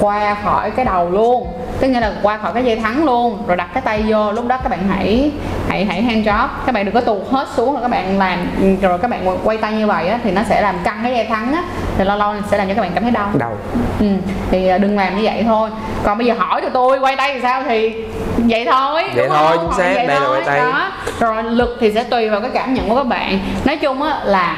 qua 0.00 0.36
khỏi 0.44 0.70
cái 0.70 0.84
đầu 0.84 1.10
luôn. 1.10 1.48
Tức 1.80 1.88
nghĩa 1.88 2.00
là 2.00 2.12
qua 2.22 2.38
khỏi 2.38 2.52
cái 2.52 2.64
dây 2.64 2.76
thắng 2.76 3.04
luôn, 3.04 3.38
rồi 3.46 3.56
đặt 3.56 3.68
cái 3.74 3.82
tay 3.82 4.04
vô, 4.08 4.32
lúc 4.32 4.46
đó 4.46 4.58
các 4.62 4.68
bạn 4.68 4.80
hãy 4.88 5.32
hãy 5.68 5.84
hãy 5.84 6.02
hand 6.02 6.28
job. 6.28 6.48
Các 6.66 6.72
bạn 6.72 6.84
đừng 6.84 6.94
có 6.94 7.00
tuột 7.00 7.22
hết 7.30 7.46
xuống 7.56 7.72
rồi 7.72 7.82
các 7.82 7.88
bạn 7.88 8.18
làm, 8.18 8.38
rồi 8.82 8.98
các 8.98 9.10
bạn 9.10 9.38
quay 9.44 9.56
tay 9.56 9.72
như 9.72 9.86
vậy 9.86 10.08
á 10.08 10.18
thì 10.24 10.30
nó 10.30 10.42
sẽ 10.48 10.60
làm 10.60 10.74
căng 10.84 10.98
cái 11.02 11.12
dây 11.14 11.24
thắng 11.24 11.52
á 11.52 11.62
thì 11.98 12.04
lâu 12.04 12.18
lâu 12.18 12.34
sẽ 12.50 12.58
làm 12.58 12.68
cho 12.68 12.74
các 12.74 12.82
bạn 12.82 12.90
cảm 12.94 13.02
thấy 13.02 13.12
đau. 13.12 13.30
Đầu 13.38 13.56
Ừ, 14.00 14.06
thì 14.50 14.68
à, 14.68 14.78
đừng 14.78 14.96
làm 14.96 15.16
như 15.16 15.22
vậy 15.24 15.44
thôi. 15.46 15.70
Còn 16.04 16.18
bây 16.18 16.26
giờ 16.26 16.34
hỏi 16.38 16.60
tụi 16.60 16.70
tôi 16.70 16.98
quay 16.98 17.16
tay 17.16 17.34
thì 17.34 17.40
sao? 17.42 17.62
Thì 17.68 17.94
vậy 18.36 18.66
thôi. 18.70 19.02
Vậy 19.14 19.26
đúng 19.28 19.36
thôi, 19.36 19.56
chính 19.60 19.72
xác, 19.78 19.94
đây 19.94 20.06
là 20.06 20.28
quay 20.30 20.42
tay. 20.46 20.58
đó. 20.58 20.92
rồi 21.20 21.42
lực 21.42 21.76
thì 21.80 21.92
sẽ 21.92 22.04
tùy 22.04 22.28
vào 22.28 22.40
cái 22.40 22.50
cảm 22.54 22.74
nhận 22.74 22.88
của 22.88 22.96
các 22.96 23.06
bạn. 23.06 23.38
Nói 23.64 23.76
chung 23.76 24.02
á 24.02 24.20
là 24.24 24.56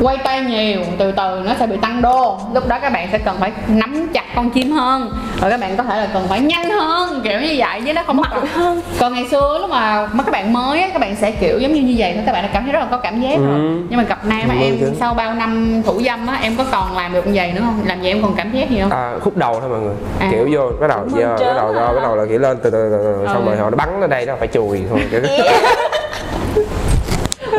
quay 0.00 0.16
tay 0.24 0.40
nhiều 0.40 0.80
từ 0.98 1.12
từ 1.12 1.42
nó 1.46 1.52
sẽ 1.58 1.66
bị 1.66 1.76
tăng 1.76 2.02
đô. 2.02 2.38
Lúc 2.54 2.68
đó 2.68 2.78
các 2.82 2.92
bạn 2.92 3.08
sẽ 3.12 3.18
cần 3.18 3.36
phải 3.40 3.52
nắm 3.68 4.08
chặt 4.14 4.24
con 4.36 4.50
chim 4.50 4.70
hơn. 4.70 5.10
Rồi 5.40 5.50
các 5.50 5.60
bạn 5.60 5.76
có 5.76 5.82
thể 5.82 5.96
là 5.96 6.08
cần 6.14 6.26
phải 6.28 6.40
nhanh 6.40 6.70
hơn 6.70 7.20
kiểu 7.24 7.40
như 7.40 7.54
vậy 7.58 7.82
chứ 7.86 7.92
nó 7.92 8.02
không 8.06 8.22
còn, 8.30 8.46
hơn. 8.54 8.80
Còn 9.00 9.14
ngày 9.14 9.26
xưa 9.30 9.58
lúc 9.60 9.70
mà 9.70 10.08
mà 10.12 10.24
các 10.24 10.30
bạn 10.32 10.52
mới 10.52 10.80
á, 10.80 10.88
các 10.92 10.98
bạn 11.00 11.16
sẽ 11.16 11.30
kiểu 11.30 11.58
giống 11.58 11.72
như 11.72 11.80
như 11.82 11.94
vậy 11.98 12.12
thôi. 12.14 12.22
Các 12.26 12.32
bạn 12.32 12.42
đã 12.42 12.48
cảm 12.52 12.62
thấy 12.64 12.72
rất 12.72 12.80
là 12.80 12.86
có 12.90 12.96
cảm 12.96 13.20
giác 13.20 13.36
rồi. 13.38 13.54
Ừ. 13.60 13.80
nhưng 13.88 13.98
mà 13.98 14.02
gặp 14.04 14.18
nam 14.24 14.40
mà 14.48 14.54
em 14.60 14.76
chứ. 14.80 14.92
sau 15.00 15.14
bao 15.14 15.34
năm 15.34 15.82
thủ 15.86 16.00
dâm 16.06 16.26
á 16.26 16.38
em 16.42 16.56
có 16.58 16.64
còn 16.70 16.96
làm 16.96 17.12
được 17.12 17.26
như 17.26 17.32
vậy 17.34 17.52
nữa 17.52 17.60
không? 17.64 17.82
Làm 17.86 18.00
vậy 18.00 18.08
em 18.08 18.22
còn 18.22 18.34
cảm 18.36 18.52
giác 18.52 18.70
gì 18.70 18.78
không? 18.82 18.90
À, 18.90 19.12
khúc 19.20 19.36
đầu 19.36 19.60
thôi 19.60 19.68
mọi 19.70 19.80
người. 19.80 19.94
À. 20.20 20.28
kiểu 20.30 20.48
vô 20.52 20.70
bắt 20.80 20.86
đầu 20.86 21.08
giờ 21.18 21.36
bắt 21.40 21.54
đầu 21.56 21.72
bắt 21.72 22.02
đầu 22.02 22.16
là 22.16 22.24
kiểu 22.28 22.38
lên 22.38 22.56
từ 22.62 22.70
từ 22.70 22.90
từ, 22.90 22.98
từ 23.20 23.26
xong 23.26 23.44
Ừ. 23.44 23.50
rồi 23.50 23.56
họ 23.56 23.70
nó 23.70 23.76
bắn 23.76 24.00
ở 24.00 24.06
đây 24.06 24.26
nó 24.26 24.34
phải 24.38 24.48
chùi 24.48 24.82
thôi. 24.90 25.00
Kiểu 25.10 25.20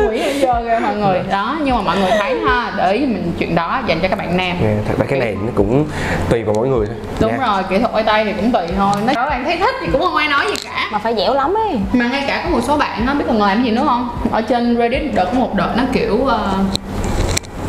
quỷ 0.08 0.18
hay 0.18 0.40
dơ 0.40 0.60
ghê 0.60 0.78
mọi 0.80 0.96
người. 0.96 1.20
Đó 1.30 1.58
nhưng 1.64 1.76
mà 1.76 1.82
mọi 1.82 1.98
người 1.98 2.10
thấy 2.18 2.38
ha 2.46 2.72
để 2.76 2.92
ý 2.92 3.06
mình 3.06 3.32
chuyện 3.38 3.54
đó 3.54 3.82
dành 3.86 4.00
cho 4.00 4.08
các 4.08 4.18
bạn 4.18 4.36
nam. 4.36 4.56
Nè, 4.60 4.74
thật 4.88 4.94
ra 4.98 5.06
cái 5.08 5.18
này 5.18 5.36
nó 5.42 5.52
cũng 5.54 5.86
tùy 6.30 6.42
vào 6.42 6.54
mỗi 6.54 6.68
người 6.68 6.86
thôi. 6.86 6.96
Đúng 7.20 7.30
Nha. 7.38 7.46
rồi 7.46 7.62
kỹ 7.70 7.78
thuật 7.78 7.92
quay 7.92 8.04
tay 8.04 8.24
thì 8.24 8.32
cũng 8.32 8.52
tùy 8.52 8.66
thôi. 8.76 8.92
Nếu 9.06 9.14
các 9.14 9.26
bạn 9.26 9.44
thấy 9.44 9.56
thích 9.56 9.74
thì 9.80 9.86
cũng 9.92 10.00
không 10.00 10.16
ai 10.16 10.28
nói 10.28 10.46
gì 10.48 10.54
cả. 10.64 10.88
Mà 10.92 10.98
phải 10.98 11.14
dẻo 11.16 11.34
lắm 11.34 11.54
ấy. 11.54 11.78
Mà 11.92 12.08
ngay 12.08 12.24
cả 12.28 12.42
có 12.44 12.50
một 12.50 12.60
số 12.62 12.76
bạn 12.76 13.06
nó 13.06 13.14
biết 13.14 13.24
còn 13.26 13.42
làm 13.42 13.64
gì 13.64 13.70
nữa 13.70 13.82
không? 13.86 14.08
Ở 14.30 14.42
trên 14.42 14.76
reddit 14.78 15.14
đợt 15.14 15.24
có 15.24 15.40
một 15.40 15.54
đợt 15.54 15.70
nó 15.76 15.82
kiểu 15.92 16.14
uh, 16.14 16.30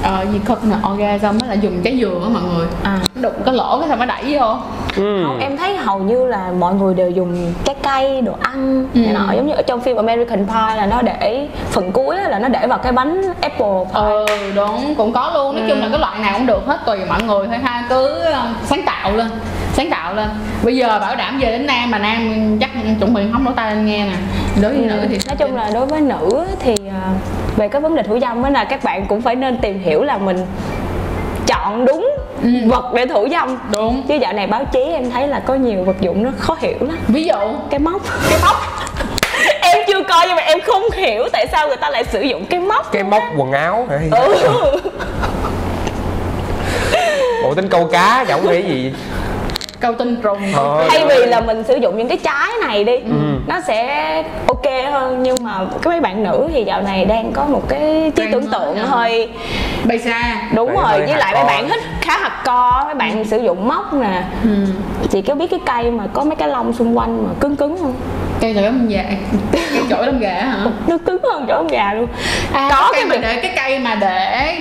uh, 0.02 0.34
gì 0.34 0.40
coconut 0.48 0.78
orgasm 0.94 1.40
á 1.42 1.48
là 1.48 1.54
dùng 1.54 1.82
trái 1.84 2.00
dừa 2.02 2.20
á 2.24 2.30
mọi 2.30 2.44
người. 2.44 2.68
À. 2.84 3.00
Đụng 3.22 3.34
cái 3.46 3.54
lỗ 3.54 3.80
cái 3.80 3.90
sao 3.90 3.98
mới 3.98 4.08
đẩy 4.08 4.24
vô 4.34 4.58
Ừ. 4.98 5.24
không 5.26 5.40
em 5.40 5.58
thấy 5.58 5.78
hầu 5.78 6.00
như 6.00 6.26
là 6.26 6.52
mọi 6.60 6.74
người 6.74 6.94
đều 6.94 7.10
dùng 7.10 7.54
trái 7.66 7.76
cây 7.84 8.22
đồ 8.22 8.32
ăn 8.42 8.88
Ừ. 8.94 9.00
này 9.00 9.14
nọ. 9.14 9.34
Giống 9.36 9.48
như 9.48 9.54
ở 9.54 9.62
trong 9.62 9.82
phim 9.82 9.98
American 9.98 10.46
Pie 10.48 10.76
là 10.78 10.86
nó 10.86 11.02
để 11.02 11.48
phần 11.70 11.92
cuối 11.92 12.18
á 12.18 12.30
là 12.30 12.40
nó 12.40 12.48
để 12.48 12.68
vào 12.68 12.78
cái 12.78 12.92
bánh 12.92 13.22
apple 13.42 13.68
pie. 13.94 14.02
Ừ 14.02 14.26
đúng 14.56 14.96
cũng 14.98 15.14
có 15.14 15.32
luôn. 15.36 15.56
Nói 15.56 15.70
chung 15.70 15.80
là 15.82 15.88
cái 15.92 16.00
loại 16.00 16.20
nào 16.20 16.34
cũng 16.38 16.46
được 16.48 16.66
hết 16.66 16.80
tùy 16.86 16.98
mọi 17.10 17.24
người 17.24 17.48
thôi 17.48 17.58
ha. 17.64 17.84
Cứ 17.90 18.20
ờ, 18.20 18.48
sáng 18.64 18.84
tạo 18.86 19.12
lên 19.12 19.28
sáng 19.74 19.90
tạo 19.90 20.14
lên. 20.14 20.28
Bây 20.64 20.76
giờ 20.76 21.00
bảo 21.00 21.16
đảm 21.16 21.40
về 21.40 21.52
đến 21.52 21.66
nam 21.66 21.92
mà 21.92 22.00
nam 22.00 22.58
chắc 22.62 22.70
chuẩn 23.00 23.14
bị 23.14 23.22
hóng 23.32 23.46
lỗ 23.46 23.52
tai 23.52 23.76
lên 23.76 23.86
nghe 23.86 24.06
nè. 24.06 24.16
Đối 24.62 24.74
với 24.74 24.82
Ừ. 24.84 24.90
nữ 24.90 25.06
thì 25.10 25.20
nói 25.28 25.36
chung 25.36 25.56
là 25.56 25.70
đối 25.74 25.86
với 25.86 26.02
nữ 26.02 26.46
thì 26.60 26.76
à, 26.90 27.10
về 27.56 27.68
cái 27.68 27.82
vấn 27.82 27.96
đề 27.96 28.04
thủ 28.04 28.20
dâm 28.20 28.44
á 28.44 28.50
là 28.50 28.64
các 28.64 28.84
bạn 28.84 29.06
cũng 29.06 29.22
phải 29.22 29.36
nên 29.36 29.58
tìm 29.58 29.80
hiểu 29.80 30.04
là 30.04 30.18
mình 30.18 30.38
chọn 31.48 31.86
đúng 31.86 32.10
Ừ. 32.42 32.50
vật 32.66 32.94
để 32.94 33.06
thủ 33.06 33.28
dâm. 33.32 33.58
Đúng. 33.72 34.04
Chứ 34.08 34.16
dạo 34.16 34.34
này 34.34 34.48
báo 34.48 34.66
chí 34.66 34.80
em 34.80 35.12
thấy 35.12 35.28
là 35.28 35.40
có 35.40 35.56
nhiều 35.56 35.84
vật 35.84 36.02
dụng 36.02 36.24
nó 36.24 36.30
khó 36.38 36.58
hiểu 36.60 36.78
lắm. 36.80 36.98
Ví 37.08 37.26
dụ? 37.26 37.40
Cái 37.70 37.80
móc. 37.80 38.02
Cái 38.30 38.40
móc. 38.42 38.56
Em 39.62 39.78
chưa 39.88 40.04
coi 40.04 40.28
nhưng 40.28 40.36
mà 40.36 40.42
em 40.42 40.60
không 40.62 40.84
hiểu 40.96 41.24
tại 41.34 41.48
sao 41.52 41.68
người 41.68 41.78
ta 41.78 41.90
lại 41.90 42.04
sử 42.04 42.22
dụng 42.22 42.46
cái 42.46 42.60
móc 42.60 42.92
cái 42.92 43.04
móc 43.04 43.24
quần 43.38 43.52
áo 43.52 43.88
hay 43.90 44.10
ừ. 44.12 44.36
bộ 47.44 47.54
tính 47.56 47.70
câu 47.70 47.86
cá 47.92 48.26
chẳng 48.28 48.46
phải 48.46 48.64
gì 48.64 48.94
câu 49.80 49.94
tinh 49.94 50.16
trùng 50.24 50.38
Thôi. 50.54 50.86
thay 50.90 51.06
vì 51.10 51.26
là 51.26 51.42
mình 51.42 51.64
sử 51.64 51.76
dụng 51.76 51.98
những 51.98 52.08
cái 52.08 52.18
trái 52.18 52.50
này 52.68 52.84
đi 52.84 52.96
Ừ. 52.98 53.12
nó 53.48 53.60
sẽ 53.68 54.24
ok 54.48 54.66
hơn. 54.92 55.24
Nhưng 55.24 55.44
mà 55.44 55.60
cái 55.82 55.92
mấy 55.92 56.00
bạn 56.02 56.24
nữ 56.24 56.48
thì 56.54 56.64
dạo 56.64 56.82
này 56.82 57.06
đang 57.06 57.32
có 57.34 57.46
một 57.46 57.62
cái 57.70 58.12
trí 58.16 58.24
tưởng 58.32 58.48
tượng 58.52 58.78
hơi 58.78 59.30
bay 59.84 60.00
xa. 60.00 60.36
Đúng 60.56 60.76
Vậy 60.76 60.98
rồi 61.00 61.08
với 61.08 61.18
lại 61.18 61.34
mấy 61.34 61.44
bạn 61.44 61.70
thích 61.70 61.82
khá 62.02 62.18
hạt 62.18 62.42
co 62.46 62.82
mấy 62.86 62.96
bạn 62.96 63.26
sử 63.26 63.38
dụng 63.38 63.68
móc 63.68 63.94
nè. 63.94 64.24
Ừ. 64.44 64.50
chị 65.12 65.22
có 65.22 65.36
biết 65.36 65.48
cái 65.52 65.60
cây 65.66 65.92
mà 65.92 66.04
có 66.14 66.24
mấy 66.24 66.36
cái 66.36 66.48
lông 66.48 66.74
xung 66.74 66.98
quanh 66.98 67.24
mà 67.28 67.30
cứng 67.40 67.56
cứng 67.56 67.78
không? 67.82 67.94
Cây 68.42 68.54
chổi 68.54 68.64
lông 68.64 68.88
gà? 68.90 69.04
Cái 69.52 69.82
chổi 69.90 70.06
lông 70.06 70.20
gà 70.20 70.34
hả? 70.34 70.66
Nó 70.88 70.98
cứng 71.06 71.18
hơn 71.32 71.46
chỗ 71.48 71.54
con 71.58 71.68
gà 71.68 71.94
luôn. 71.94 72.08
À, 72.54 72.68
có 72.72 72.90
cái 72.94 73.02
cây 73.10 73.10
cái 73.10 73.20
mà 73.20 73.28
để 73.28 73.42
cái 73.42 73.52
cây 73.56 73.80
mà 73.80 73.96
để 73.96 74.54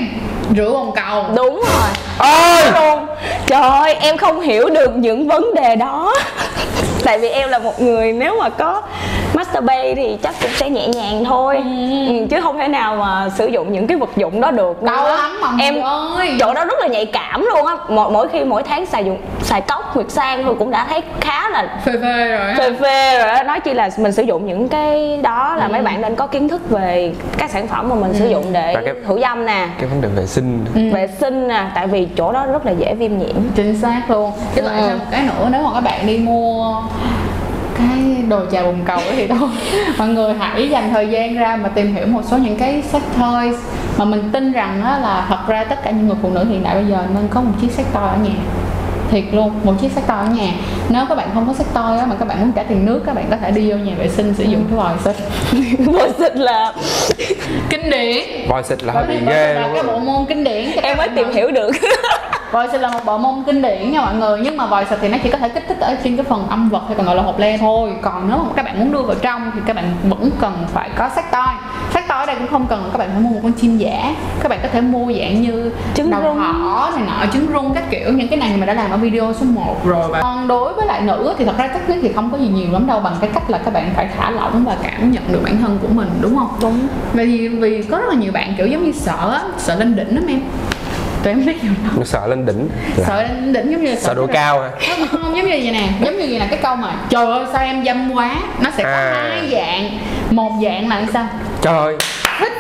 rửa 0.57 0.71
bồn 0.73 0.91
cầu 0.97 1.25
đúng 1.37 1.55
rồi. 1.55 1.89
Ôi! 2.19 2.73
Luôn. 2.73 3.07
Trời 3.47 3.61
ơi 3.61 3.95
em 3.95 4.17
không 4.17 4.41
hiểu 4.41 4.69
được 4.69 4.97
những 4.97 5.29
vấn 5.29 5.55
đề 5.55 5.77
đó. 5.77 6.15
Tại 7.05 7.19
vì 7.19 7.29
em 7.29 7.49
là 7.49 7.59
một 7.59 7.81
người 7.83 8.13
nếu 8.13 8.37
mà 8.41 8.49
có 8.49 8.83
masturbate 9.37 9.94
thì 9.94 10.16
chắc 10.22 10.35
cũng 10.40 10.51
sẽ 10.57 10.70
nhẹ 10.70 10.88
nhàng 10.88 11.25
thôi. 11.25 11.57
Ừ, 12.09 12.27
chứ 12.31 12.40
không 12.40 12.59
thể 12.59 12.68
nào 12.68 12.96
mà 12.96 13.29
sử 13.38 13.46
dụng 13.46 13.72
những 13.72 13.87
cái 13.87 13.99
vật 13.99 14.11
dụng 14.16 14.40
đó 14.40 14.51
được 14.51 14.83
đau 14.83 15.05
lắm 15.16 15.38
mà 15.42 15.49
em 15.61 15.81
ơi. 15.83 16.37
chỗ 16.40 16.55
đó 16.55 16.64
rất 16.64 16.79
là 16.81 16.87
nhạy 16.87 17.07
cảm 17.07 17.46
luôn 17.55 17.66
á. 17.66 17.77
Mỗi, 17.88 18.11
mỗi 18.11 18.29
khi 18.29 18.44
mỗi 18.44 18.62
tháng 18.62 18.87
xài 18.87 19.05
dụng 19.05 19.18
xài 19.42 19.61
cốc 19.61 19.96
nguyệt 19.96 20.11
sang 20.11 20.44
thôi 20.44 20.55
cũng 20.59 20.70
đã 20.70 20.87
thấy 20.90 21.01
khá 21.20 21.49
là 21.51 21.81
phê 21.85 21.92
phê 22.03 22.29
rồi 22.29 22.55
phê 22.59 22.72
phê 22.81 23.18
rồi 23.18 23.29
đó 23.35 23.42
nói 23.42 23.61
chi 23.61 23.75
là 23.75 23.90
mình 23.99 24.12
sử 24.12 24.22
dụng 24.22 24.46
những 24.46 24.68
cái 24.68 25.16
đó 25.22 25.57
là 25.57 25.68
mấy 25.68 25.83
bạn 25.83 26.01
nên 26.01 26.14
có 26.16 26.27
kiến 26.27 26.49
thức 26.49 26.70
về 26.70 27.12
các 27.38 27.51
sản 27.51 27.66
phẩm 27.66 27.88
mà 27.88 27.94
mình 27.94 28.14
sử 28.14 28.29
dụng 28.29 28.44
để 28.53 28.72
Và 28.75 28.81
cái- 28.85 28.94
thủ 29.07 29.18
dâm 29.20 29.46
nè. 29.46 29.68
cái 29.81 29.88
vấn 29.88 30.01
đề 30.01 30.09
vệ 30.09 30.27
sinh 30.27 30.64
vệ 30.92 31.09
sinh 31.20 31.49
nè 31.49 31.64
tại 31.75 31.87
vì 31.87 32.09
chỗ 32.16 32.33
đó 32.33 32.46
rất 32.46 32.66
là 32.66 32.72
dễ 32.72 32.94
viêm 32.94 33.18
nhiễm. 33.18 33.37
Chính 33.55 33.77
xác 33.81 34.03
luôn. 34.09 34.33
Với 34.55 34.64
lại 34.64 34.81
Ừ. 34.81 34.87
thêm 34.88 34.99
một 34.99 35.05
cái 35.11 35.22
nữa 35.22 35.49
nếu 35.53 35.62
mà 35.62 35.70
các 35.75 35.81
bạn 35.81 36.07
đi 36.07 36.18
mua 36.18 36.75
cái 37.79 38.16
đồ 38.29 38.41
trà 38.53 38.62
bồn 38.62 38.75
cầu 38.85 38.99
ấy 38.99 39.17
thì 39.17 39.27
thôi. 39.27 39.49
Mọi 39.99 40.09
người 40.09 40.35
hãy 40.35 40.71
dành 40.71 40.91
thời 40.91 41.09
gian 41.09 41.37
ra 41.37 41.57
mà 41.57 41.69
tìm 41.69 41.95
hiểu 41.95 42.07
một 42.07 42.23
số 42.31 42.37
những 42.37 42.57
cái 42.57 42.83
sex 42.83 43.03
toys 43.21 43.57
mà 43.99 44.05
mình 44.05 44.31
tin 44.33 44.53
rằng 44.53 44.83
á 44.83 44.99
là 44.99 45.27
thật 45.29 45.39
ra 45.49 45.65
tất 45.65 45.83
cả 45.85 45.91
những 45.91 46.07
người 46.07 46.17
phụ 46.23 46.31
nữ 46.31 46.45
hiện 46.45 46.62
đại 46.62 46.75
bây 46.75 46.87
giờ 46.87 46.99
nên 47.15 47.29
có 47.31 47.41
một 47.41 47.53
chiếc 47.61 47.71
sex 47.73 47.87
toy 47.93 48.03
ở 48.03 48.17
nhà. 48.23 48.35
Thiệt 49.11 49.25
luôn 49.33 49.53
một 49.65 49.75
chiếc 49.81 49.93
sex 49.93 50.07
toy 50.07 50.15
ở 50.17 50.27
nhà. 50.27 50.53
Nếu 50.89 51.07
các 51.09 51.15
bạn 51.15 51.29
không 51.35 51.47
có 51.47 51.55
sex 51.55 51.67
toy 51.75 51.99
á 51.99 52.07
mà 52.07 52.15
các 52.19 52.29
bạn 52.29 52.41
muốn 52.41 52.53
trả 52.53 52.62
tiền 52.62 52.87
nước 52.87 53.03
các 53.07 53.15
bạn 53.15 53.25
có 53.31 53.37
thể 53.37 53.51
đi 53.51 53.71
vô 53.71 53.77
nhà 53.77 53.93
vệ 53.99 54.09
sinh 54.09 54.35
sử 54.39 54.45
dụng 54.45 54.65
cái 54.69 54.77
vòi 54.77 54.93
xịt. 55.05 55.17
Vòi 55.87 56.11
xịt 56.19 56.37
là 56.37 56.73
kinh 57.71 57.91
điển. 57.91 58.49
Voi 58.49 58.62
xịt 58.62 58.85
là 58.85 58.93
Vòi 58.93 59.07
hơi 59.07 59.17
bị 59.17 59.27
ghê 59.27 59.55
là 59.55 59.71
cái 59.75 59.83
bộ 59.83 59.99
môn 59.99 60.27
kinh 60.29 60.45
điển 60.45 60.71
em 60.83 60.97
mới 60.97 61.09
tìm 61.09 61.33
hiểu 61.33 61.51
được 61.51 61.71
Vòi 62.53 62.69
xịt 62.73 62.81
là 62.81 62.91
một 62.91 63.01
bộ 63.05 63.19
môn 63.19 63.35
kinh 63.47 63.63
điển 63.63 63.93
nha 63.93 64.01
mọi 64.01 64.15
người 64.15 64.41
Nhưng 64.43 64.57
mà 64.57 64.67
vòi 64.67 64.85
xịt 64.85 64.99
thì 65.03 65.09
nó 65.09 65.19
chỉ 65.23 65.31
có 65.31 65.39
thể 65.39 65.49
kích 65.49 65.65
thích 65.69 65.81
ở 65.81 65.97
trên 66.05 66.17
cái 66.17 66.25
phần 66.25 66.49
âm 66.49 66.69
vật 66.69 66.83
hay 66.87 66.97
còn 66.97 67.07
gọi 67.07 67.17
là 67.17 67.23
hộp 67.23 67.39
le 67.39 67.59
thôi. 67.59 67.93
Còn 68.03 68.29
nếu 68.29 68.39
mà 68.39 68.45
các 68.57 68.65
bạn 68.65 68.79
muốn 68.79 68.93
đưa 68.93 69.03
vào 69.03 69.17
trong 69.23 69.51
thì 69.55 69.61
các 69.67 69.77
bạn 69.77 69.85
vẫn 70.05 70.31
cần 70.41 70.65
phải 70.73 70.91
có 70.97 71.09
sắc 71.15 71.31
toi 71.33 71.55
Sắc 71.95 72.09
toi 72.09 72.19
ở 72.19 72.27
đây 72.27 72.37
cũng 72.39 72.47
không 72.47 72.67
cần 72.67 72.89
các 72.93 72.99
bạn 72.99 73.09
phải 73.13 73.21
mua 73.21 73.31
một 73.31 73.41
con 73.43 73.53
chim 73.53 73.79
giả 73.79 74.15
Các 74.43 74.49
bạn 74.49 74.59
có 74.63 74.69
thể 74.73 74.81
mua 74.81 75.13
dạng 75.13 75.43
như 75.43 75.73
Trứng 75.95 76.11
đầu 76.11 76.21
rung. 76.23 76.39
thỏ 76.39 76.91
này 76.97 77.05
nọ, 77.07 77.27
trứng 77.33 77.47
rung 77.53 77.75
các 77.75 77.85
kiểu 77.91 78.13
Những 78.13 78.29
cái 78.29 78.39
này 78.39 78.57
mà 78.57 78.67
đã 78.67 78.75
làm 78.75 78.91
ở 78.91 78.97
video 78.97 79.33
số 79.41 79.47
1 79.47 79.87
rồi. 79.87 80.09
Và 80.11 80.21
Còn 80.23 80.49
đối 80.49 80.75
với 80.75 80.87
lại 80.87 81.01
nữ 81.01 81.35
thì 81.39 81.45
thật 81.45 81.59
ra 81.59 81.69
chắc 81.69 81.83
thì 82.03 82.13
không 82.13 82.31
có 82.31 82.39
gì 82.39 82.49
nhiều 82.49 82.73
lắm 82.73 82.87
đâu 82.87 83.01
Bằng 83.01 83.15
cái 83.21 83.31
cách 83.35 83.51
là 83.51 83.59
các 83.59 83.75
bạn 83.75 83.91
phải 83.97 84.09
thả 84.19 84.31
lỏng 84.31 84.65
và 84.65 84.77
cảm 84.83 85.13
nhận 85.13 85.23
được 85.33 85.41
bản 85.45 85.57
thân 85.61 85.79
của 85.83 85.89
mình 85.89 86.09
đúng 86.21 86.37
không? 86.37 86.49
đúng. 86.63 86.79
Vậy 87.13 87.27
thì 87.27 87.49
vì 87.49 87.83
có 87.83 87.99
rất 87.99 88.09
là 88.09 88.15
nhiều 88.15 88.33
bạn 88.33 88.55
kiểu 88.59 88.67
giống 88.67 88.85
như 88.85 88.93
sợ 88.93 89.31
á, 89.33 89.43
sợ 89.59 89.75
lên 89.75 89.97
đỉnh 89.97 90.15
lắm 90.15 90.27
em 90.29 90.41
Tụi 91.27 91.33
em 91.33 91.47
biết 91.47 91.57
nó 91.97 92.05
sợ 92.05 92.27
lên 92.27 92.47
đỉnh. 92.47 92.69
Là 92.97 93.05
sợ 93.07 93.23
lên 93.23 93.53
đỉnh 93.53 93.71
giống 93.73 93.85
như 93.85 93.91
là 93.91 93.97
sợ 94.01 94.15
độ 94.15 94.27
cao 94.33 94.61
hả? 94.62 94.69
Không, 94.89 95.07
không 95.09 95.23
giống 95.37 95.45
như 95.47 95.51
vậy 95.62 95.71
nè 95.73 95.89
giống 96.05 96.19
như 96.19 96.27
vậy 96.31 96.39
là 96.39 96.47
cái 96.51 96.59
câu 96.62 96.77
mà 96.77 96.95
trời 97.09 97.27
ơi 97.27 97.45
sao 97.53 97.65
em 97.65 97.85
dâm 97.85 98.12
quá? 98.15 98.37
Nó 98.61 98.71
sẽ 98.77 98.83
có 98.85 98.89
À. 98.91 99.29
hai 99.31 99.49
dạng. 99.53 99.99
Một 100.31 100.53
dạng 100.65 100.89
là 100.89 101.03
sao? 101.12 101.27
Trời 101.62 101.79
ơi. 101.79 101.97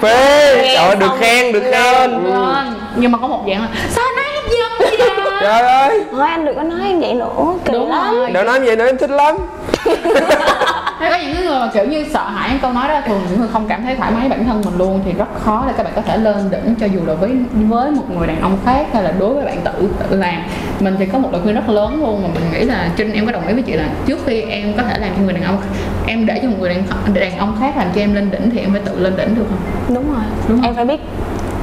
Phê. 0.00 0.56
Nghe 0.62 0.74
trời 0.76 0.86
ơi 0.86 0.96
được 0.96 1.10
khen 1.20 1.52
được 1.52 1.62
khen. 1.72 2.10
Ừ. 2.24 2.54
nhưng 2.96 3.12
mà 3.12 3.18
có 3.18 3.28
một 3.28 3.44
dạng 3.48 3.62
là 3.62 3.68
sao 3.90 4.04
nó 4.16 4.22
em 4.22 4.44
dâm 4.58 4.72
vậy 4.78 4.96
trời 5.40 5.60
ơi. 5.68 6.04
Thôi 6.12 6.28
anh 6.28 6.44
đừng 6.44 6.56
có 6.56 6.62
nói 6.62 6.80
em 6.88 7.00
vậy 7.00 7.14
nữa 7.14 7.28
kỳ 7.64 7.72
đúng 7.72 7.90
lắm. 7.90 8.14
rồi. 8.14 8.30
Đừng 8.30 8.46
nói 8.46 8.60
vậy 8.60 8.76
nữa 8.76 8.86
em 8.86 8.98
thích 8.98 9.10
lắm 9.10 9.36
hay 10.98 11.10
có 11.10 11.16
những 11.16 11.34
cái 11.34 11.44
người 11.44 11.60
mà 11.60 11.70
kiểu 11.74 11.84
như 11.84 12.04
sợ 12.12 12.24
hãi 12.28 12.58
câu 12.62 12.72
nói 12.72 12.88
đó 12.88 13.00
thường 13.06 13.20
những 13.30 13.40
người 13.40 13.48
không 13.52 13.68
cảm 13.68 13.82
thấy 13.82 13.96
thoải 13.96 14.10
mái 14.10 14.28
bản 14.28 14.44
thân 14.44 14.62
mình 14.64 14.78
luôn 14.78 15.02
thì 15.04 15.12
rất 15.12 15.28
khó 15.40 15.64
để 15.66 15.72
các 15.76 15.82
bạn 15.82 15.92
có 15.96 16.02
thể 16.02 16.16
lên 16.16 16.50
đỉnh 16.50 16.74
cho 16.80 16.86
dù 16.86 17.00
là 17.06 17.14
với 17.14 17.30
với 17.54 17.90
một 17.90 18.04
người 18.10 18.26
đàn 18.26 18.40
ông 18.40 18.58
khác 18.64 18.86
hay 18.92 19.02
là 19.02 19.12
đối 19.18 19.34
với 19.34 19.44
bạn 19.44 19.60
tự 19.64 19.88
tự 19.98 20.16
làm. 20.16 20.42
Mình 20.80 20.96
thì 20.98 21.06
có 21.06 21.18
một 21.18 21.28
lời 21.32 21.40
khuyên 21.42 21.54
rất 21.54 21.68
lớn 21.68 22.00
luôn 22.00 22.22
mà 22.22 22.28
mình 22.34 22.44
nghĩ 22.52 22.60
là 22.64 22.88
trinh 22.96 23.12
em 23.12 23.26
có 23.26 23.32
đồng 23.32 23.46
ý 23.46 23.54
với 23.54 23.62
chị 23.62 23.72
là 23.72 23.84
trước 24.06 24.18
khi 24.26 24.40
em 24.40 24.74
có 24.76 24.82
thể 24.82 24.98
làm 24.98 25.10
cho 25.16 25.22
người 25.22 25.32
đàn 25.32 25.44
ông 25.44 25.58
em 26.06 26.26
để 26.26 26.38
cho 26.42 26.48
một 26.48 26.56
người 26.60 26.68
đàn, 26.68 26.82
đàn 27.14 27.38
ông 27.38 27.56
khác 27.60 27.76
làm 27.76 27.86
cho 27.94 28.00
em 28.00 28.14
lên 28.14 28.30
đỉnh 28.30 28.50
thì 28.50 28.60
em 28.60 28.72
phải 28.72 28.80
tự 28.84 28.98
lên 28.98 29.16
đỉnh 29.16 29.34
được 29.34 29.46
không? 29.50 29.94
Đúng 29.94 30.14
rồi. 30.14 30.24
Đúng 30.48 30.58
không? 30.58 30.66
em 30.66 30.74
phải 30.74 30.84
biết 30.84 31.00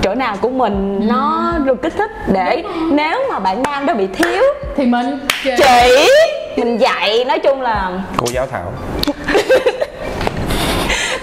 chỗ 0.02 0.16
nào 0.16 0.36
của 0.42 0.50
mình 0.50 1.08
nó 1.08 1.54
được 1.66 1.82
kích 1.82 1.94
thích 1.98 2.12
để 2.28 2.64
nếu 2.92 3.20
mà 3.30 3.40
bạn 3.40 3.64
nam 3.64 3.86
đó 3.86 3.94
bị 3.94 4.08
thiếu 4.08 4.44
thì 4.78 4.86
mình 4.86 5.20
chỉ 5.44 6.08
mình 6.58 6.78
dạy. 6.78 7.26
Nói 7.26 7.40
chung 7.40 7.62
là 7.62 7.92
cô 8.18 8.28
giáo 8.32 8.48
thảo 8.52 8.72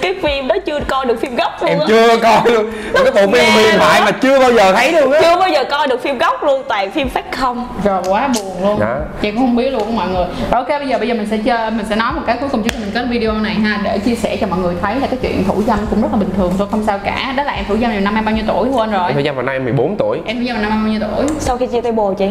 cái 0.02 0.14
phim 0.22 0.48
đó 0.48 0.56
chưa 0.66 0.80
coi 0.88 1.06
được 1.06 1.20
phim 1.20 1.36
gốc 1.36 1.62
luôn 1.62 1.70
em 1.70 1.78
chưa 1.88 2.16
coi 2.16 2.40
luôn. 2.44 2.70
Em 2.94 3.04
cái 3.04 3.12
bộ 3.12 3.32
phim 3.32 3.52
huyền 3.54 3.74
thoại 3.78 4.00
mà 4.04 4.10
chưa 4.10 4.38
bao 4.38 4.52
giờ 4.52 4.72
thấy 4.72 4.92
luôn 4.92 5.12
á. 5.12 5.20
Chưa 5.22 5.36
bao 5.40 5.48
giờ 5.48 5.64
coi 5.64 5.86
được 5.86 6.02
phim 6.02 6.18
gốc 6.18 6.44
luôn 6.44 6.62
toàn 6.68 6.90
phim 6.90 7.08
phát 7.08 7.24
không. 7.32 7.68
Rồi 7.84 8.02
quá 8.08 8.28
buồn 8.34 8.62
luôn. 8.62 8.80
Đó. 8.80 8.96
chị 9.22 9.30
cũng 9.30 9.40
không 9.40 9.56
biết 9.56 9.70
luôn 9.70 9.96
mọi 9.96 10.08
người. 10.08 10.24
Rồi 10.50 10.64
ok 10.64 10.68
bây 10.68 10.88
giờ 10.88 10.98
bây 10.98 11.08
giờ 11.08 11.14
mình 11.14 11.26
sẽ 11.30 11.38
chơi 11.44 11.70
mình 11.70 11.86
sẽ 11.88 11.96
nói 11.96 12.12
một 12.12 12.22
cái 12.26 12.36
cuối 12.40 12.48
cùng 12.48 12.62
trước 12.62 12.70
khi 12.72 12.80
mình 12.80 12.90
kết 12.94 13.04
video 13.10 13.32
này 13.32 13.54
ha 13.54 13.80
để 13.84 13.98
chia 13.98 14.14
sẻ 14.14 14.36
cho 14.40 14.46
mọi 14.46 14.58
người 14.58 14.74
thấy 14.82 14.94
là 14.94 15.06
cái 15.06 15.18
chuyện 15.22 15.44
thủ 15.44 15.62
dâm 15.66 15.78
cũng 15.90 16.02
rất 16.02 16.08
là 16.12 16.18
bình 16.18 16.30
thường 16.36 16.52
thôi 16.58 16.68
không 16.70 16.84
sao 16.86 16.98
cả. 17.04 17.34
Đó 17.36 17.42
là 17.42 17.52
em 17.52 17.64
thủ 17.68 17.76
dâm 17.80 17.90
này 17.90 18.00
năm 18.00 18.14
em 18.14 18.24
bao 18.24 18.34
nhiêu 18.34 18.44
tuổi? 18.48 18.68
Quên 18.68 18.90
rồi. 18.90 19.06
Em 19.06 19.14
thời 19.14 19.24
gian 19.24 19.34
vào 19.34 19.44
năm 19.44 19.54
em 19.54 19.64
14 19.64 19.96
tuổi. 19.96 20.20
Em 20.26 20.38
thủ 20.38 20.44
dâm 20.46 20.56
là 20.56 20.62
năm 20.62 20.72
em 20.72 20.82
bao 20.84 20.92
nhiêu 20.92 21.00
tuổi? 21.16 21.26
Sau 21.38 21.56
khi 21.56 21.66
chia 21.66 21.80
tay 21.80 21.92
bồ 21.92 22.14
chị. 22.14 22.28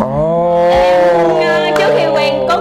Ồ 0.00 0.70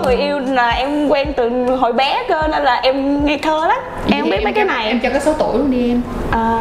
người 0.09 0.17
yêu 0.17 0.39
là 0.39 0.69
em 0.69 1.07
quen 1.07 1.33
từ 1.37 1.49
hồi 1.75 1.93
bé 1.93 2.23
cơ 2.29 2.47
nên 2.47 2.63
là 2.63 2.75
em 2.83 3.25
ngây 3.25 3.37
thơ 3.37 3.67
lắm. 3.67 3.77
Em 4.11 4.21
không 4.21 4.29
biết 4.29 4.43
mấy 4.43 4.53
cái 4.53 4.65
cho- 4.67 4.73
này. 4.73 4.87
em 4.87 4.99
cho 4.99 5.09
cái 5.09 5.21
số 5.21 5.33
tuổi 5.33 5.57
luôn 5.57 5.71
đi 5.71 5.89
em. 5.89 6.01
Ờ, 6.31 6.59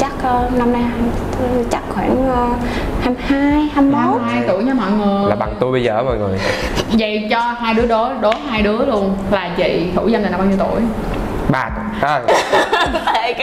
chắc 0.00 0.12
ờ, 0.22 0.48
năm 0.56 0.72
nay 0.72 0.82
chắc 1.70 1.82
khoảng 1.94 2.30
uh, 2.30 2.56
22, 3.02 3.68
21 3.74 4.20
hai 4.26 4.42
tuổi 4.48 4.64
nha 4.64 4.74
mọi 4.74 4.90
người. 4.90 5.28
Là 5.30 5.36
bằng 5.36 5.54
tôi 5.60 5.72
bây 5.72 5.82
giờ 5.82 6.02
mọi 6.02 6.16
người? 6.18 6.38
Vậy 6.92 7.26
cho 7.30 7.40
hai 7.40 7.74
đứa 7.74 7.86
đố 7.86 8.08
đố 8.20 8.32
hai 8.50 8.62
đứa 8.62 8.84
luôn. 8.86 9.16
Là 9.30 9.50
chị 9.56 9.86
thủ 9.96 10.10
dâm 10.10 10.22
là 10.22 10.38
bao 10.38 10.46
nhiêu 10.46 10.58
tuổi? 10.58 10.80
Ba 11.50 11.70
à, 12.02 12.20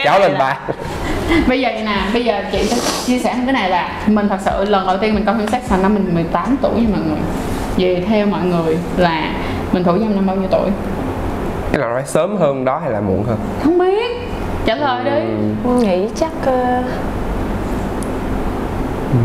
Cháu 0.04 0.20
lên 0.20 0.32
là- 0.32 0.38
ba. 0.38 0.58
Bây 1.48 1.60
giờ 1.60 1.68
nè 1.84 1.96
bây 2.12 2.24
giờ 2.24 2.42
chị 2.52 2.64
sẽ 2.64 2.76
chia 3.06 3.18
sẻ 3.18 3.34
cái 3.44 3.52
này 3.52 3.70
là 3.70 3.92
mình 4.06 4.28
thật 4.28 4.38
sự 4.44 4.64
lần 4.64 4.86
đầu 4.86 4.96
tiên 4.98 5.14
mình 5.14 5.24
coi 5.24 5.34
phim 5.38 5.46
sex 5.48 5.70
là 5.70 5.76
năm 5.76 5.94
mình 5.94 6.14
18 6.14 6.56
tuổi 6.62 6.80
nha 6.80 6.86
mọi 6.92 7.00
người. 7.00 7.18
Vậy 7.78 8.04
theo 8.08 8.26
mọi 8.26 8.40
người 8.42 8.78
là 8.96 9.22
mình 9.72 9.84
thủ 9.84 9.98
dâm 9.98 10.14
năm 10.14 10.26
bao 10.26 10.36
nhiêu 10.36 10.48
tuổi? 10.50 10.70
Cái 11.72 11.80
là 11.80 11.88
nói 11.88 12.02
sớm 12.06 12.36
hơn 12.36 12.64
đó 12.64 12.78
hay 12.78 12.90
là 12.90 13.00
muộn 13.00 13.24
hơn? 13.24 13.38
Không 13.64 13.78
biết. 13.78 14.28
Trả 14.64 14.74
lời 14.74 15.04
đi. 15.04 15.10
Em 15.10 15.78
nghĩ 15.78 16.08
chắc 16.20 16.32
ờ, 16.44 16.82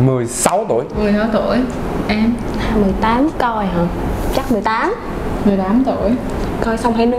16 0.05 0.65
tuổi. 0.69 0.85
16 0.97 1.27
tuổi. 1.33 1.57
Em? 2.07 2.33
18 2.75 3.29
coi 3.39 3.65
hả? 3.65 3.85
Chắc 4.35 4.51
18 4.51 4.93
18 5.45 5.83
tuổi. 5.85 6.11
Coi 6.61 6.77
xong 6.77 6.93
hay 6.93 7.05
nữa 7.05 7.17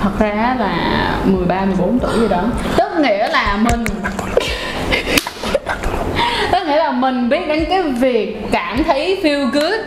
thật 0.00 0.10
ra 0.18 0.56
là 0.58 0.74
13 1.24 1.64
14 1.64 1.98
tuổi 1.98 2.20
gì 2.20 2.28
đó. 2.28 2.42
Tức 2.76 2.88
nghĩa 3.00 3.28
là 3.28 3.58
mình 3.70 3.84
tức 6.52 6.66
nghĩa 6.66 6.76
là 6.76 6.90
mình 6.90 7.28
biết 7.28 7.48
đến 7.48 7.64
cái 7.68 7.82
việc 7.82 8.46
cảm 8.52 8.84
thấy 8.84 9.20
feel 9.22 9.50
good 9.50 9.80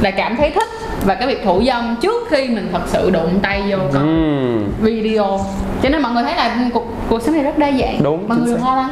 là 0.00 0.10
cảm 0.10 0.36
thấy 0.36 0.50
thích 0.50 0.68
và 1.06 1.14
cái 1.14 1.28
việc 1.28 1.44
thủ 1.44 1.62
dâm 1.66 1.96
trước 2.02 2.28
khi 2.30 2.48
mình 2.48 2.68
thật 2.72 2.80
sự 2.86 3.10
đụng 3.10 3.38
tay 3.42 3.62
vô 3.70 3.76
con 3.92 4.02
Ừm. 4.02 4.72
video. 4.80 5.40
Cho 5.82 5.88
nên 5.88 6.02
mọi 6.02 6.12
người 6.12 6.22
thấy 6.22 6.36
là 6.36 6.58
cuộc 6.74 6.86
cuộc 7.08 7.22
sống 7.22 7.34
này 7.34 7.44
rất 7.44 7.58
đa 7.58 7.70
dạng. 7.80 8.02
Đúng, 8.02 8.28
mọi 8.28 8.38
người 8.38 8.46
đừng 8.46 8.64
lo 8.64 8.76
lắng. 8.76 8.90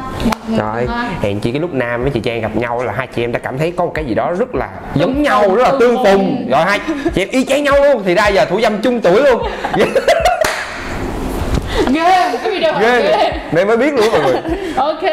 hèn 1.21 1.39
chi 1.39 1.51
cái 1.51 1.61
lúc 1.61 1.73
Nam 1.73 2.01
với 2.01 2.11
chị 2.11 2.19
Trang 2.19 2.41
gặp 2.41 2.55
nhau 2.55 2.83
là 2.83 2.93
hai 2.93 3.07
chị 3.07 3.23
em 3.23 3.31
đã 3.31 3.39
cảm 3.39 3.57
thấy 3.57 3.73
có 3.77 3.85
một 3.85 3.91
cái 3.93 4.05
gì 4.05 4.13
đó 4.13 4.31
rất 4.39 4.55
là 4.55 4.69
giống 4.95 5.13
Tương 5.13 5.23
nhau, 5.23 5.55
rất 5.55 5.63
là 5.63 5.71
tương 5.79 5.95
phùng. 5.95 6.47
Rồi 6.49 6.65
hai 6.65 6.79
chị 7.15 7.21
em 7.21 7.29
y 7.31 7.45
chang 7.45 7.63
nhau 7.63 7.75
luôn 7.83 8.01
Thì 8.05 8.15
ra 8.15 8.27
giờ 8.27 8.45
thủ 8.45 8.61
dâm 8.61 8.81
chung 8.81 9.01
tuổi 9.01 9.21
luôn. 9.21 9.43
Ghê 11.93 12.37
cái 12.43 12.51
video 12.51 12.73
Ghê 12.79 13.01
ghê. 13.01 13.31
Nên 13.51 13.67
mới 13.67 13.77
biết 13.77 13.93
luôn 13.93 14.05
mọi 14.11 14.21
người. 14.21 14.35
Ok, 14.75 15.03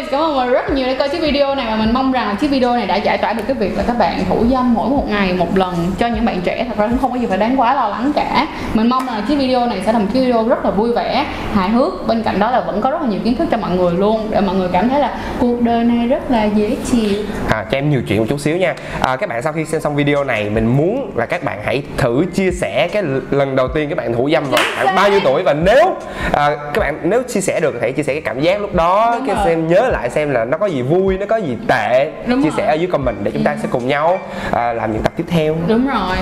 anyways, 0.00 0.10
cảm 0.10 0.20
ơn 0.20 0.34
mọi 0.34 0.46
người 0.46 0.54
rất 0.54 0.70
nhiều 0.70 0.86
đã 0.86 0.94
coi 0.98 1.08
chiếc 1.08 1.20
video 1.22 1.54
này 1.54 1.66
và 1.70 1.76
mình 1.76 1.94
mong 1.94 2.12
rằng 2.12 2.28
là 2.28 2.34
chiếc 2.34 2.50
video 2.50 2.76
này 2.76 2.86
đã 2.86 2.96
giải 2.96 3.18
tỏa 3.18 3.32
được 3.32 3.42
cái 3.46 3.54
việc 3.54 3.76
là 3.76 3.84
các 3.86 3.98
bạn 3.98 4.24
thủ 4.28 4.44
dâm 4.50 4.74
mỗi 4.74 4.90
một 4.90 5.04
ngày 5.08 5.32
một 5.32 5.58
lần 5.58 5.74
cho 5.98 6.06
những 6.06 6.24
bạn 6.24 6.40
trẻ 6.44 6.64
thật 6.68 6.78
ra 6.78 6.86
cũng 6.86 6.98
không 6.98 7.12
có 7.12 7.18
gì 7.18 7.26
phải 7.26 7.38
đáng 7.38 7.60
quá 7.60 7.74
lo 7.74 7.88
lắng 7.88 8.12
cả. 8.14 8.46
Mình 8.74 8.88
mong 8.88 9.06
là 9.06 9.22
chiếc 9.28 9.36
video 9.36 9.66
này 9.66 9.80
sẽ 9.86 9.92
là 9.92 9.98
một 9.98 10.06
chiếc 10.12 10.20
video 10.20 10.48
rất 10.48 10.64
là 10.64 10.70
vui 10.70 10.92
vẻ, 10.92 11.26
hài 11.54 11.68
hước. 11.68 12.06
Bên 12.06 12.22
cạnh 12.22 12.38
đó 12.38 12.50
là 12.50 12.60
vẫn 12.60 12.80
có 12.80 12.90
rất 12.90 13.02
là 13.02 13.08
nhiều 13.08 13.20
kiến 13.24 13.36
thức 13.36 13.48
cho 13.50 13.56
mọi 13.56 13.70
người 13.70 13.92
luôn 13.92 14.26
để 14.30 14.40
mọi 14.40 14.54
người 14.54 14.68
cảm 14.72 14.88
thấy 14.88 15.00
là 15.00 15.18
cuộc 15.40 15.60
đời 15.60 15.84
này 15.84 16.08
rất 16.08 16.30
là 16.30 16.44
dễ 16.44 16.76
chịu. 16.90 17.24
à, 17.48 17.64
cho 17.70 17.78
em 17.78 17.90
nhiều 17.90 18.02
chuyện 18.08 18.18
một 18.18 18.26
chút 18.28 18.40
xíu 18.40 18.56
nha 18.56 18.74
à, 19.00 19.16
các 19.16 19.28
bạn 19.28 19.42
sau 19.42 19.52
khi 19.52 19.64
xem 19.64 19.80
xong 19.80 19.96
video 19.96 20.24
này 20.24 20.50
mình 20.50 20.66
muốn 20.66 21.12
là 21.16 21.26
các 21.26 21.44
bạn 21.44 21.58
hãy 21.64 21.82
thử 21.96 22.24
chia 22.34 22.50
sẻ 22.50 22.88
cái 22.92 23.02
lần 23.30 23.56
đầu 23.56 23.68
tiên 23.68 23.88
các 23.88 23.98
bạn 23.98 24.14
thủ 24.14 24.30
dâm 24.32 24.44
vào 24.50 24.60
khoảng 24.76 24.96
bao 24.96 25.10
nhiêu 25.10 25.20
tuổi 25.24 25.42
và 25.42 25.54
nếu 25.54 25.96
à, 26.32 26.50
các 26.74 26.80
bạn 26.80 26.98
nếu 27.02 27.22
chia 27.22 27.40
sẻ 27.40 27.60
được 27.60 27.70
thì 27.72 27.78
hãy 27.80 27.92
chia 27.92 28.02
sẻ 28.02 28.12
cái 28.12 28.22
cảm 28.22 28.40
giác 28.40 28.60
lúc 28.60 28.74
đó 28.74 29.14
Đúng 29.16 29.26
cái 29.26 29.36
rồi. 29.36 29.44
xem 29.46 29.68
nhớ 29.68 29.89
lại 29.90 30.10
xem 30.10 30.30
là 30.30 30.44
nó 30.44 30.58
có 30.58 30.66
gì 30.66 30.82
vui 30.82 31.18
nó 31.18 31.26
có 31.28 31.36
gì 31.36 31.56
tệ 31.68 32.12
Đúng 32.26 32.42
chia 32.42 32.48
rồi. 32.48 32.54
sẻ 32.56 32.66
ở 32.66 32.74
dưới 32.74 32.86
comment 32.86 33.16
để 33.22 33.30
chúng 33.30 33.44
ta 33.44 33.56
sẽ 33.62 33.68
cùng 33.70 33.88
nhau 33.88 34.18
à, 34.52 34.72
làm 34.72 34.92
những 34.92 35.02
tập 35.02 35.12
tiếp 35.16 35.24
theo 35.28 35.56
Đúng 35.66 35.86
rồi. 35.88 36.16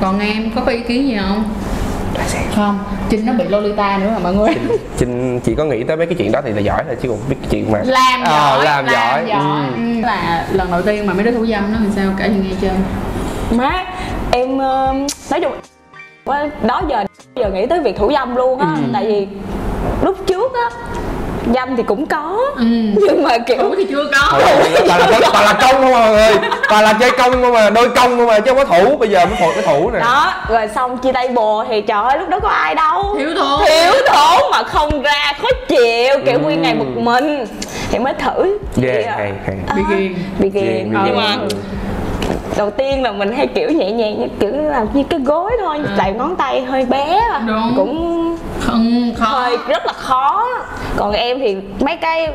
Còn 0.00 0.18
em 0.20 0.50
có 0.54 0.60
có 0.66 0.72
ý 0.72 0.80
kiến 0.80 1.08
gì 1.08 1.18
không? 1.28 1.44
Không, 2.56 2.78
Trinh 3.10 3.26
nó 3.26 3.32
bị 3.32 3.44
Lolita 3.48 3.98
nữa 3.98 4.10
mà 4.12 4.18
mọi 4.18 4.34
người. 4.34 4.54
Trinh 4.96 5.40
chỉ 5.44 5.54
có 5.54 5.64
nghĩ 5.64 5.84
tới 5.84 5.96
mấy 5.96 6.06
cái 6.06 6.14
chuyện 6.18 6.32
đó 6.32 6.40
thì 6.44 6.50
là 6.52 6.60
giỏi 6.60 6.82
rồi 6.86 6.96
chứ 7.02 7.08
còn 7.08 7.18
biết 7.28 7.36
cái 7.40 7.48
chuyện 7.50 7.72
mà 7.72 7.80
làm 7.84 8.22
Ờ, 8.24 8.30
giỏi 8.56 8.64
làm 8.64 8.86
giỏi. 8.88 9.30
Ừ. 9.30 9.74
Ừ. 9.76 10.00
là 10.02 10.46
lần 10.52 10.70
đầu 10.70 10.82
tiên 10.82 11.06
mà 11.06 11.14
mấy 11.14 11.24
đứa 11.24 11.30
thủ 11.32 11.46
dâm 11.46 11.72
nó 11.72 11.78
làm 11.80 11.90
sao 11.96 12.04
kể 12.18 12.28
cho 12.28 12.34
nghe 12.42 12.50
chưa 12.60 12.70
má 13.56 13.84
em 14.32 14.58
ờ, 14.58 14.94
nói 15.30 15.40
chung 15.40 15.52
quá- 16.24 16.48
đó 16.62 16.82
giờ 16.88 17.04
giờ 17.36 17.50
nghĩ 17.50 17.66
tới 17.66 17.80
việc 17.80 17.96
thủ 17.96 18.12
dâm 18.12 18.36
luôn 18.36 18.58
á 18.58 18.76
tại 18.92 19.04
vì 19.06 19.26
lúc 20.02 20.16
trước 20.26 20.52
á 20.54 20.70
dâm 21.54 21.76
thì 21.76 21.82
cũng 21.82 22.06
có. 22.06 22.38
Ừ. 22.56 22.64
nhưng 22.94 23.22
mà 23.22 23.38
kiểu 23.38 23.56
thủ 23.58 23.74
thì 23.76 23.86
chưa 23.90 24.04
có. 24.12 24.38
Toàn 24.88 25.00
là 25.00 25.20
toàn 25.32 25.44
là 25.44 25.52
công 25.52 25.72
không 25.82 25.94
à 25.94 26.00
mọi 26.00 26.10
người? 26.10 26.48
Toàn 26.68 26.84
là 26.84 26.92
chơi 27.00 27.10
công 27.10 27.32
không 27.32 27.52
mà 27.52 27.70
đôi 27.70 27.88
công 27.88 28.16
không 28.16 28.26
mà 28.26 28.40
chứ 28.40 28.54
không 28.54 28.56
có 28.56 28.64
thủ. 28.64 28.96
Bây 28.96 29.08
giờ 29.08 29.26
mới 29.26 29.34
phụ 29.40 29.46
cái 29.54 29.62
thủ 29.62 29.90
nè. 29.90 29.98
Đó 30.00 30.34
rồi 30.48 30.68
xong 30.74 30.98
chia 30.98 31.12
tay 31.12 31.28
bồ 31.28 31.64
thì 31.68 31.80
trời 31.80 32.02
ơi 32.04 32.18
lúc 32.18 32.28
đó 32.28 32.40
có 32.40 32.48
ai 32.48 32.74
đâu. 32.74 33.14
Thiếu 33.18 33.30
thốn. 33.36 33.60
thiếu 33.66 33.92
thốn 34.06 34.50
mà 34.52 34.62
không 34.62 35.02
ra 35.02 35.32
khó 35.42 35.48
chịu. 35.68 36.14
Kiểu 36.26 36.40
nguyên 36.40 36.62
ngày 36.62 36.74
một 36.74 36.86
mình. 36.96 37.44
Thì 37.90 37.98
mới 37.98 38.14
thử. 38.14 38.58
Ghê 38.76 39.02
Thì, 39.02 39.08
hay 39.16 39.32
hay. 39.46 39.56
Bị 39.76 39.82
ghiền. 39.90 40.14
bị 40.38 40.50
Ghiền, 40.50 40.64
ghiền 40.64 40.92
bị 40.92 40.98
nhưng 41.04 41.16
mà 41.16 41.36
đầu 42.56 42.70
tiên 42.70 43.02
là 43.02 43.12
mình 43.12 43.32
hay 43.36 43.46
kiểu 43.46 43.70
nhẹ 43.70 43.90
nhàng 43.90 44.20
như 44.20 44.26
kiểu 44.40 44.50
làm 44.62 44.86
như 44.94 45.02
cái 45.10 45.20
gối 45.20 45.50
thôi 45.60 45.80
tại 45.98 46.12
ngón 46.12 46.36
tay 46.36 46.60
hơi 46.60 46.84
bé. 46.84 47.20
À. 47.32 47.42
Đúng. 47.46 47.72
cũng 47.76 48.38
không 48.64 49.12
khó. 49.16 49.24
Hơi 49.26 49.56
rất 49.68 49.86
là 49.86 49.92
khó. 49.92 50.46
Còn 50.96 51.12
em 51.12 51.38
thì 51.38 51.56
mấy 51.80 51.96
cái 51.96 52.28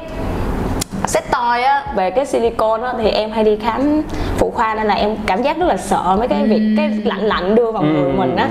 set 1.05 1.31
toy 1.31 1.61
á 1.61 1.83
về 1.95 2.11
cái 2.11 2.25
silicone 2.25 2.83
á 2.87 2.93
thì 2.97 3.09
em 3.09 3.31
hay 3.31 3.43
đi 3.43 3.57
khám 3.63 4.01
phụ 4.37 4.51
khoa 4.51 4.75
nên 4.75 4.87
là 4.87 4.93
em 4.93 5.15
cảm 5.25 5.43
giác 5.43 5.57
rất 5.57 5.65
là 5.65 5.77
sợ 5.77 6.15
mấy 6.19 6.27
cái 6.27 6.43
việc 6.43 6.73
cái 6.77 6.89
lạnh 7.03 7.23
lạnh 7.23 7.55
đưa 7.55 7.71
vào 7.71 7.83
người 7.83 8.11
mình 8.13 8.35
á. 8.35 8.49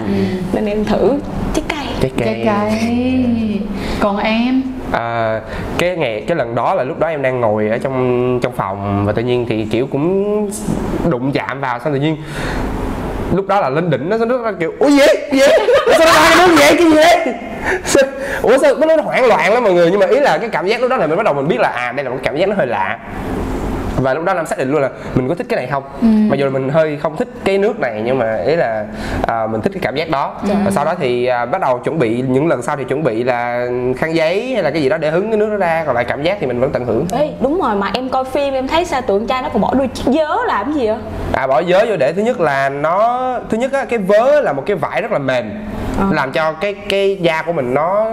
Nên 0.52 0.66
em 0.66 0.84
thử 0.84 1.18
trái 1.54 1.64
cây. 1.68 1.86
Trái 2.00 2.10
trái 2.16 2.34
cây 2.34 2.46
cây. 2.46 3.60
Còn 4.00 4.16
em? 4.16 4.62
À, 4.92 5.40
cái 5.78 5.96
ngày 5.96 6.24
cái 6.26 6.36
lần 6.36 6.54
đó 6.54 6.74
là 6.74 6.84
lúc 6.84 6.98
đó 6.98 7.08
em 7.08 7.22
đang 7.22 7.40
ngồi 7.40 7.68
ở 7.68 7.78
trong 7.78 8.38
trong 8.42 8.52
phòng 8.52 9.06
và 9.06 9.12
tự 9.12 9.22
nhiên 9.22 9.46
thì 9.48 9.64
kiểu 9.64 9.86
cũng 9.86 10.50
đụng 11.10 11.32
chạm 11.32 11.60
vào 11.60 11.78
xong 11.78 11.92
tự 11.92 11.98
nhiên 11.98 12.16
lúc 13.34 13.46
đó 13.46 13.60
là 13.60 13.68
lên 13.68 13.90
đỉnh, 13.90 14.08
nó 14.08 14.16
nó 14.16 14.38
nó 14.38 14.52
kiểu, 14.60 14.72
ủa 14.78 14.88
gì 14.88 14.98
vậy? 14.98 15.28
Gì 15.32 15.38
vậy? 15.38 15.68
Sao 15.98 16.06
nó 16.06 16.12
ba 16.14 16.30
cái 16.36 16.48
vậy? 16.48 16.74
Cái 16.76 16.84
gì 16.84 16.94
vậy? 16.94 17.34
Ủa 18.42 18.58
sao, 18.58 18.74
nó 18.74 18.96
nó 18.96 19.02
hoảng 19.02 19.26
loạn 19.26 19.54
lắm 19.54 19.64
mọi 19.64 19.72
người, 19.72 19.90
nhưng 19.90 20.00
mà 20.00 20.06
ý 20.06 20.20
là 20.20 20.38
cái 20.38 20.48
cảm 20.48 20.66
giác 20.66 20.80
lúc 20.80 20.90
đó 20.90 20.96
là 20.96 21.06
mình 21.06 21.16
bắt 21.16 21.22
đầu 21.24 21.34
mình 21.34 21.48
biết 21.48 21.60
là 21.60 21.68
à 21.68 21.92
đây 21.92 22.04
là 22.04 22.10
một 22.10 22.18
cảm 22.22 22.36
giác 22.36 22.48
nó 22.48 22.54
hơi 22.54 22.66
lạ 22.66 22.98
và 23.98 24.14
lúc 24.14 24.24
đó 24.24 24.34
làm 24.34 24.46
xác 24.46 24.58
định 24.58 24.70
luôn 24.70 24.82
là 24.82 24.90
mình 25.14 25.28
có 25.28 25.34
thích 25.34 25.46
cái 25.48 25.56
này 25.56 25.66
không? 25.66 25.82
Mặc 26.00 26.36
dù 26.36 26.44
là 26.44 26.50
mình 26.50 26.68
hơi 26.68 26.96
không 26.96 27.16
thích 27.16 27.28
cái 27.44 27.58
nước 27.58 27.80
này 27.80 28.02
nhưng 28.04 28.18
mà 28.18 28.36
ý 28.46 28.56
là 28.56 28.84
à, 29.26 29.46
mình 29.46 29.60
thích 29.60 29.72
cái 29.72 29.80
cảm 29.82 29.96
giác 29.96 30.10
đó. 30.10 30.34
Và 30.64 30.70
sau 30.70 30.84
đó 30.84 30.94
thì 31.00 31.26
à, 31.26 31.46
bắt 31.46 31.60
đầu 31.60 31.78
chuẩn 31.78 31.98
bị 31.98 32.24
những 32.28 32.48
lần 32.48 32.62
sau 32.62 32.76
thì 32.76 32.84
chuẩn 32.84 33.04
bị 33.04 33.24
là 33.24 33.66
khăn 33.96 34.14
giấy 34.14 34.52
hay 34.54 34.62
là 34.62 34.70
cái 34.70 34.82
gì 34.82 34.88
đó 34.88 34.96
để 34.96 35.10
hứng 35.10 35.30
cái 35.30 35.36
nước 35.36 35.50
đó 35.50 35.56
ra 35.56 35.82
còn 35.86 35.94
lại 35.94 36.04
cảm 36.04 36.22
giác 36.22 36.36
thì 36.40 36.46
mình 36.46 36.60
vẫn 36.60 36.70
tận 36.72 36.84
hưởng. 36.84 37.06
Ê, 37.12 37.30
đúng 37.40 37.60
rồi 37.60 37.74
mà 37.74 37.90
em 37.94 38.08
coi 38.08 38.24
phim 38.24 38.54
em 38.54 38.68
thấy 38.68 38.84
sao 38.84 39.00
tụi 39.00 39.18
con 39.18 39.28
trai 39.28 39.42
nó 39.42 39.48
còn 39.48 39.62
bỏ 39.62 39.74
đôi 39.74 39.88
chiếc 39.88 40.04
vớ 40.06 40.36
làm 40.46 40.66
cái 40.66 40.74
gì 40.74 40.86
vậy? 40.86 40.96
À 41.32 41.46
bỏ 41.46 41.62
vớ 41.66 41.84
vô 41.88 41.96
để 41.96 42.12
thứ 42.12 42.22
nhất 42.22 42.40
là 42.40 42.68
nó 42.68 43.38
thứ 43.50 43.58
nhất 43.58 43.72
á 43.72 43.84
cái 43.84 43.98
vớ 43.98 44.40
là 44.40 44.52
một 44.52 44.62
cái 44.66 44.76
vải 44.76 45.02
rất 45.02 45.12
là 45.12 45.18
mềm 45.18 45.50
làm 46.10 46.32
cho 46.32 46.52
cái 46.52 46.74
cái 46.74 47.16
da 47.20 47.42
của 47.42 47.52
mình 47.52 47.74
nó 47.74 48.06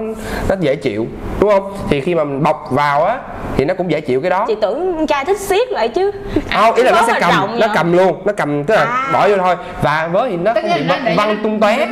nó 0.50 0.56
dễ 0.60 0.76
chịu 0.76 1.08
đúng 1.40 1.50
không? 1.52 1.74
Thì 1.90 2.02
khi 2.02 2.16
mà 2.16 2.24
mình 2.24 2.44
bọc 2.44 2.68
vào 2.72 3.04
á 3.06 3.18
thì 3.58 3.66
nó 3.66 3.74
cũng 3.74 3.92
dễ 3.92 4.02
chịu 4.02 4.22
cái 4.22 4.30
đó. 4.30 4.46
Chị 4.48 4.56
tưởng 4.62 4.96
con 4.98 5.08
trai 5.08 5.26
thích 5.26 5.40
siết 5.40 5.72
lại 5.72 5.88
chứ. 5.88 6.12
Không 6.54 6.76
ý 6.76 6.84
là 6.84 6.92
nó 6.92 7.02
sẽ 7.08 7.14
là 7.14 7.20
cầm 7.20 7.60
nó 7.60 7.68
cầm 7.76 7.94
luôn 7.94 8.22
nó 8.26 8.34
cầm 8.38 8.64
tức 8.64 8.76
là 8.76 8.82
À. 8.86 9.10
bỏ 9.14 9.28
vô 9.30 9.36
thôi. 9.38 9.56
Và 9.82 10.10
vớ 10.12 10.28
thì 10.30 10.38
nó 10.38 10.54
Tất 10.54 10.62
không 10.62 10.72
bị 10.80 10.84
nó 10.88 10.96
văng, 11.06 11.16
văng 11.16 11.38
tung 11.44 11.60
tóe. 11.60 11.88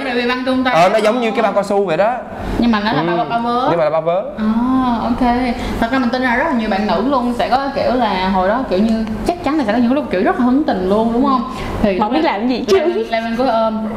ờ 0.73 0.89
nó 0.89 0.97
giống 0.97 1.21
như 1.21 1.31
cái 1.31 1.41
bao 1.41 1.53
cao 1.53 1.63
su 1.63 1.85
vậy 1.85 1.97
đó. 1.97 2.15
Nhưng 2.57 2.71
mà 2.71 2.79
nó 2.79 2.93
là 2.93 3.03
bao 3.03 3.25
bao 3.29 3.39
vớ. 3.39 3.67
nhưng 3.69 3.77
mà 3.79 3.83
là 3.83 3.89
bao 3.89 4.01
vớ. 4.01 4.23
À, 4.37 4.43
ok. 5.03 5.33
Thật 5.79 5.87
ra 5.91 5.99
mình 5.99 6.09
tin 6.09 6.21
là 6.21 6.35
rất 6.35 6.43
là 6.47 6.53
nhiều 6.53 6.69
bạn 6.69 6.87
nữ 6.87 7.03
luôn 7.09 7.33
sẽ 7.37 7.49
có 7.49 7.69
kiểu 7.75 7.93
là 7.93 8.29
hồi 8.29 8.47
đó 8.47 8.63
kiểu 8.69 8.79
như 8.79 9.05
chắc 9.27 9.43
chắn 9.43 9.57
là 9.57 9.63
sẽ 9.67 9.71
có 9.73 9.77
những 9.77 9.93
lúc 9.93 10.05
kiểu 10.11 10.23
rất 10.23 10.39
là 10.39 10.45
hứng 10.45 10.63
tình 10.63 10.89
luôn 10.89 11.13
đúng 11.13 11.25
không? 11.25 11.51
Thì 11.81 11.99
không 11.99 12.13
biết 12.13 12.23
làm 12.23 12.47
gì 12.47 12.65
chứ. 12.67 13.05
Lê 13.09 13.21
Minh 13.21 13.35
có 13.37 13.45
ôm 13.45 13.87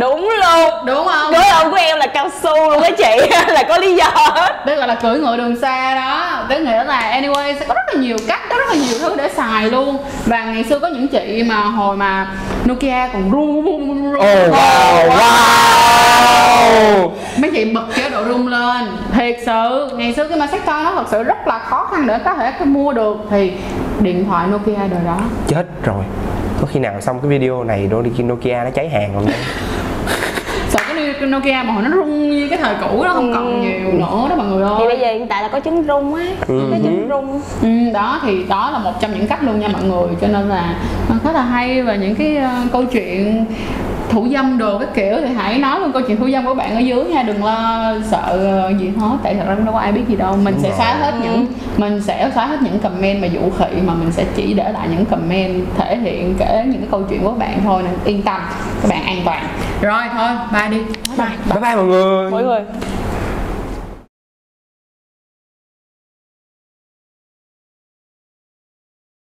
đúng 0.00 0.20
luôn. 0.20 0.86
Đúng 0.86 1.06
không? 1.06 1.32
Đối 1.32 1.48
ông 1.48 1.70
của 1.70 1.76
em 1.76 1.98
là 1.98 2.06
cao 2.06 2.28
su 2.42 2.70
luôn 2.70 2.82
á 2.82 2.90
chị 2.98 3.28
là 3.48 3.62
có 3.68 3.78
lý 3.78 3.96
do. 3.96 4.04
Hết 4.14 4.62
tức 4.66 4.74
là, 4.74 4.86
là 4.86 4.94
cưỡi 4.94 5.18
ngựa 5.18 5.36
đường 5.36 5.56
xa 5.60 5.94
đó. 5.94 6.44
Tức 6.48 6.58
nghĩa 6.58 6.84
là 6.84 7.20
anyway 7.20 7.54
sẽ 7.58 7.64
có 7.68 7.74
rất 7.74 7.94
là 7.94 8.00
nhiều 8.00 8.16
cách 8.26 8.40
có 8.50 8.56
rất 8.58 8.68
là 8.68 8.74
nhiều 8.74 8.98
thứ 9.00 9.16
để 9.16 9.28
xài 9.28 9.70
luôn. 9.70 9.98
Và 10.26 10.44
ngày 10.44 10.64
xưa 10.64 10.78
có 10.78 10.88
những 10.88 11.08
chị 11.08 11.44
mà 11.48 11.56
hồi 11.56 11.96
mà 11.96 12.26
Nokia 12.68 13.08
còn 13.12 13.30
rung 13.32 13.64
rung 13.64 13.86
rung 13.86 14.12
rung 14.12 14.20
Oh 14.20 14.54
wow 14.54 15.08
wow. 15.08 17.10
Mấy 17.36 17.50
chị 17.54 17.64
bật 17.64 17.84
chế 17.96 18.10
độ 18.10 18.24
rung 18.24 18.48
lên. 18.48 18.88
Thiệt 19.14 19.36
sự 19.46 19.90
ngày 19.96 20.14
xưa 20.14 20.28
cái 20.28 20.38
mà 20.38 20.46
sách 20.46 20.66
nó 20.66 20.92
thật 20.94 21.04
sự 21.10 21.22
rất 21.22 21.46
là 21.46 21.58
khó 21.58 21.88
khăn 21.90 22.06
để 22.06 22.18
có 22.18 22.34
thể 22.34 22.52
mua 22.64 22.92
được. 22.92 23.16
Thì 23.30 23.52
điện 24.00 24.24
thoại 24.28 24.46
Nokia 24.46 24.76
đời 24.76 25.04
đó. 25.06 25.18
Chết 25.48 25.66
rồi. 25.84 26.04
Có 26.60 26.66
khi 26.66 26.80
nào 26.80 27.00
xong 27.00 27.20
cái 27.20 27.28
video 27.28 27.64
này 27.64 27.86
đôi 27.90 28.02
đi 28.02 28.22
Nokia 28.22 28.64
nó 28.64 28.70
cháy 28.70 28.88
hàng 28.88 29.10
không 29.14 29.26
cái 31.20 31.28
Nokia 31.28 31.62
mà 31.66 31.72
hồi 31.72 31.82
nó 31.82 31.90
rung 31.96 32.30
như 32.30 32.48
cái 32.48 32.58
thời 32.58 32.74
cũ 32.80 33.02
nó 33.04 33.12
không 33.12 33.32
còn 33.32 33.60
nhiều 33.60 33.92
nữa 33.92 34.26
đó 34.28 34.34
mọi 34.36 34.46
người 34.46 34.66
thì 34.78 34.84
bây 34.84 34.96
ơi 34.96 34.98
giờ 35.00 35.12
hiện 35.12 35.26
tại 35.28 35.42
là 35.42 35.48
có 35.48 35.60
trứng 35.60 35.84
rung 35.88 36.14
á 36.14 36.26
Ừ. 36.48 36.68
cái 36.70 36.80
trứng 36.84 37.06
rung. 37.08 37.40
Ừ, 37.62 37.92
đó 37.94 38.20
thì 38.22 38.44
đó 38.48 38.70
là 38.72 38.78
một 38.78 38.92
trong 39.00 39.10
những 39.14 39.26
cách 39.26 39.42
luôn 39.42 39.60
nha 39.60 39.68
mọi 39.68 39.82
người 39.82 40.08
cho 40.20 40.26
nên 40.28 40.48
là 40.48 40.74
nó 41.08 41.14
khá 41.24 41.32
là 41.32 41.42
hay 41.42 41.82
và 41.82 41.94
những 41.94 42.14
cái 42.14 42.36
ờ, 42.36 42.50
câu 42.72 42.84
chuyện 42.84 43.44
thủ 44.12 44.28
dâm 44.32 44.58
đồ 44.58 44.78
cái 44.78 44.88
kiểu 44.94 45.16
thì 45.20 45.34
hãy 45.34 45.58
nói 45.58 45.80
luôn 45.80 45.92
câu 45.92 46.02
chuyện 46.02 46.16
thủ 46.16 46.30
dâm 46.30 46.46
của 46.46 46.54
bạn 46.54 46.74
ở 46.74 46.80
dưới 46.80 47.04
nha 47.04 47.22
đừng 47.22 47.44
lo 47.44 47.92
sợ 48.10 48.22
ờ, 48.26 48.72
gì 48.78 48.92
hết. 49.00 49.16
Tại 49.22 49.34
thật 49.34 49.44
ra 49.48 49.54
đâu 49.54 49.74
có 49.74 49.78
ai 49.78 49.92
biết 49.92 50.02
gì 50.08 50.16
đâu. 50.16 50.36
Mình 50.36 50.54
Đúng 50.54 50.62
sẽ 50.62 50.68
rồi. 50.68 50.78
xóa 50.78 50.94
hết 50.94 51.14
những 51.22 51.46
mình 51.76 52.02
sẽ 52.02 52.30
xóa 52.34 52.46
hết 52.46 52.62
những 52.62 52.78
comment 52.78 53.22
mà 53.22 53.26
dụ 53.26 53.40
khị 53.58 53.80
mà 53.86 53.94
mình 53.94 54.12
sẽ 54.12 54.24
chỉ 54.36 54.54
để 54.54 54.72
lại 54.72 54.88
những 54.90 55.04
comment 55.04 55.64
thể 55.78 55.96
hiện 55.96 56.34
kể 56.38 56.64
những 56.66 56.80
cái 56.80 56.88
câu 56.90 57.02
chuyện 57.10 57.22
của 57.22 57.32
bạn 57.32 57.60
thôi 57.64 57.82
nên 57.82 57.94
yên 58.04 58.22
tâm 58.22 58.40
các 58.82 58.88
bạn 58.88 59.04
an 59.04 59.16
toàn. 59.24 59.42
Rồi 59.80 60.02
thôi 60.16 60.28
bye 60.52 60.68
đi. 60.68 60.84
Bye 61.18 61.26
bye 61.26 61.28
bye 61.52 61.60
bye 61.60 61.76
mọi 61.76 61.84
người. 61.84 62.30
Mọi 62.30 62.44
người 62.44 62.60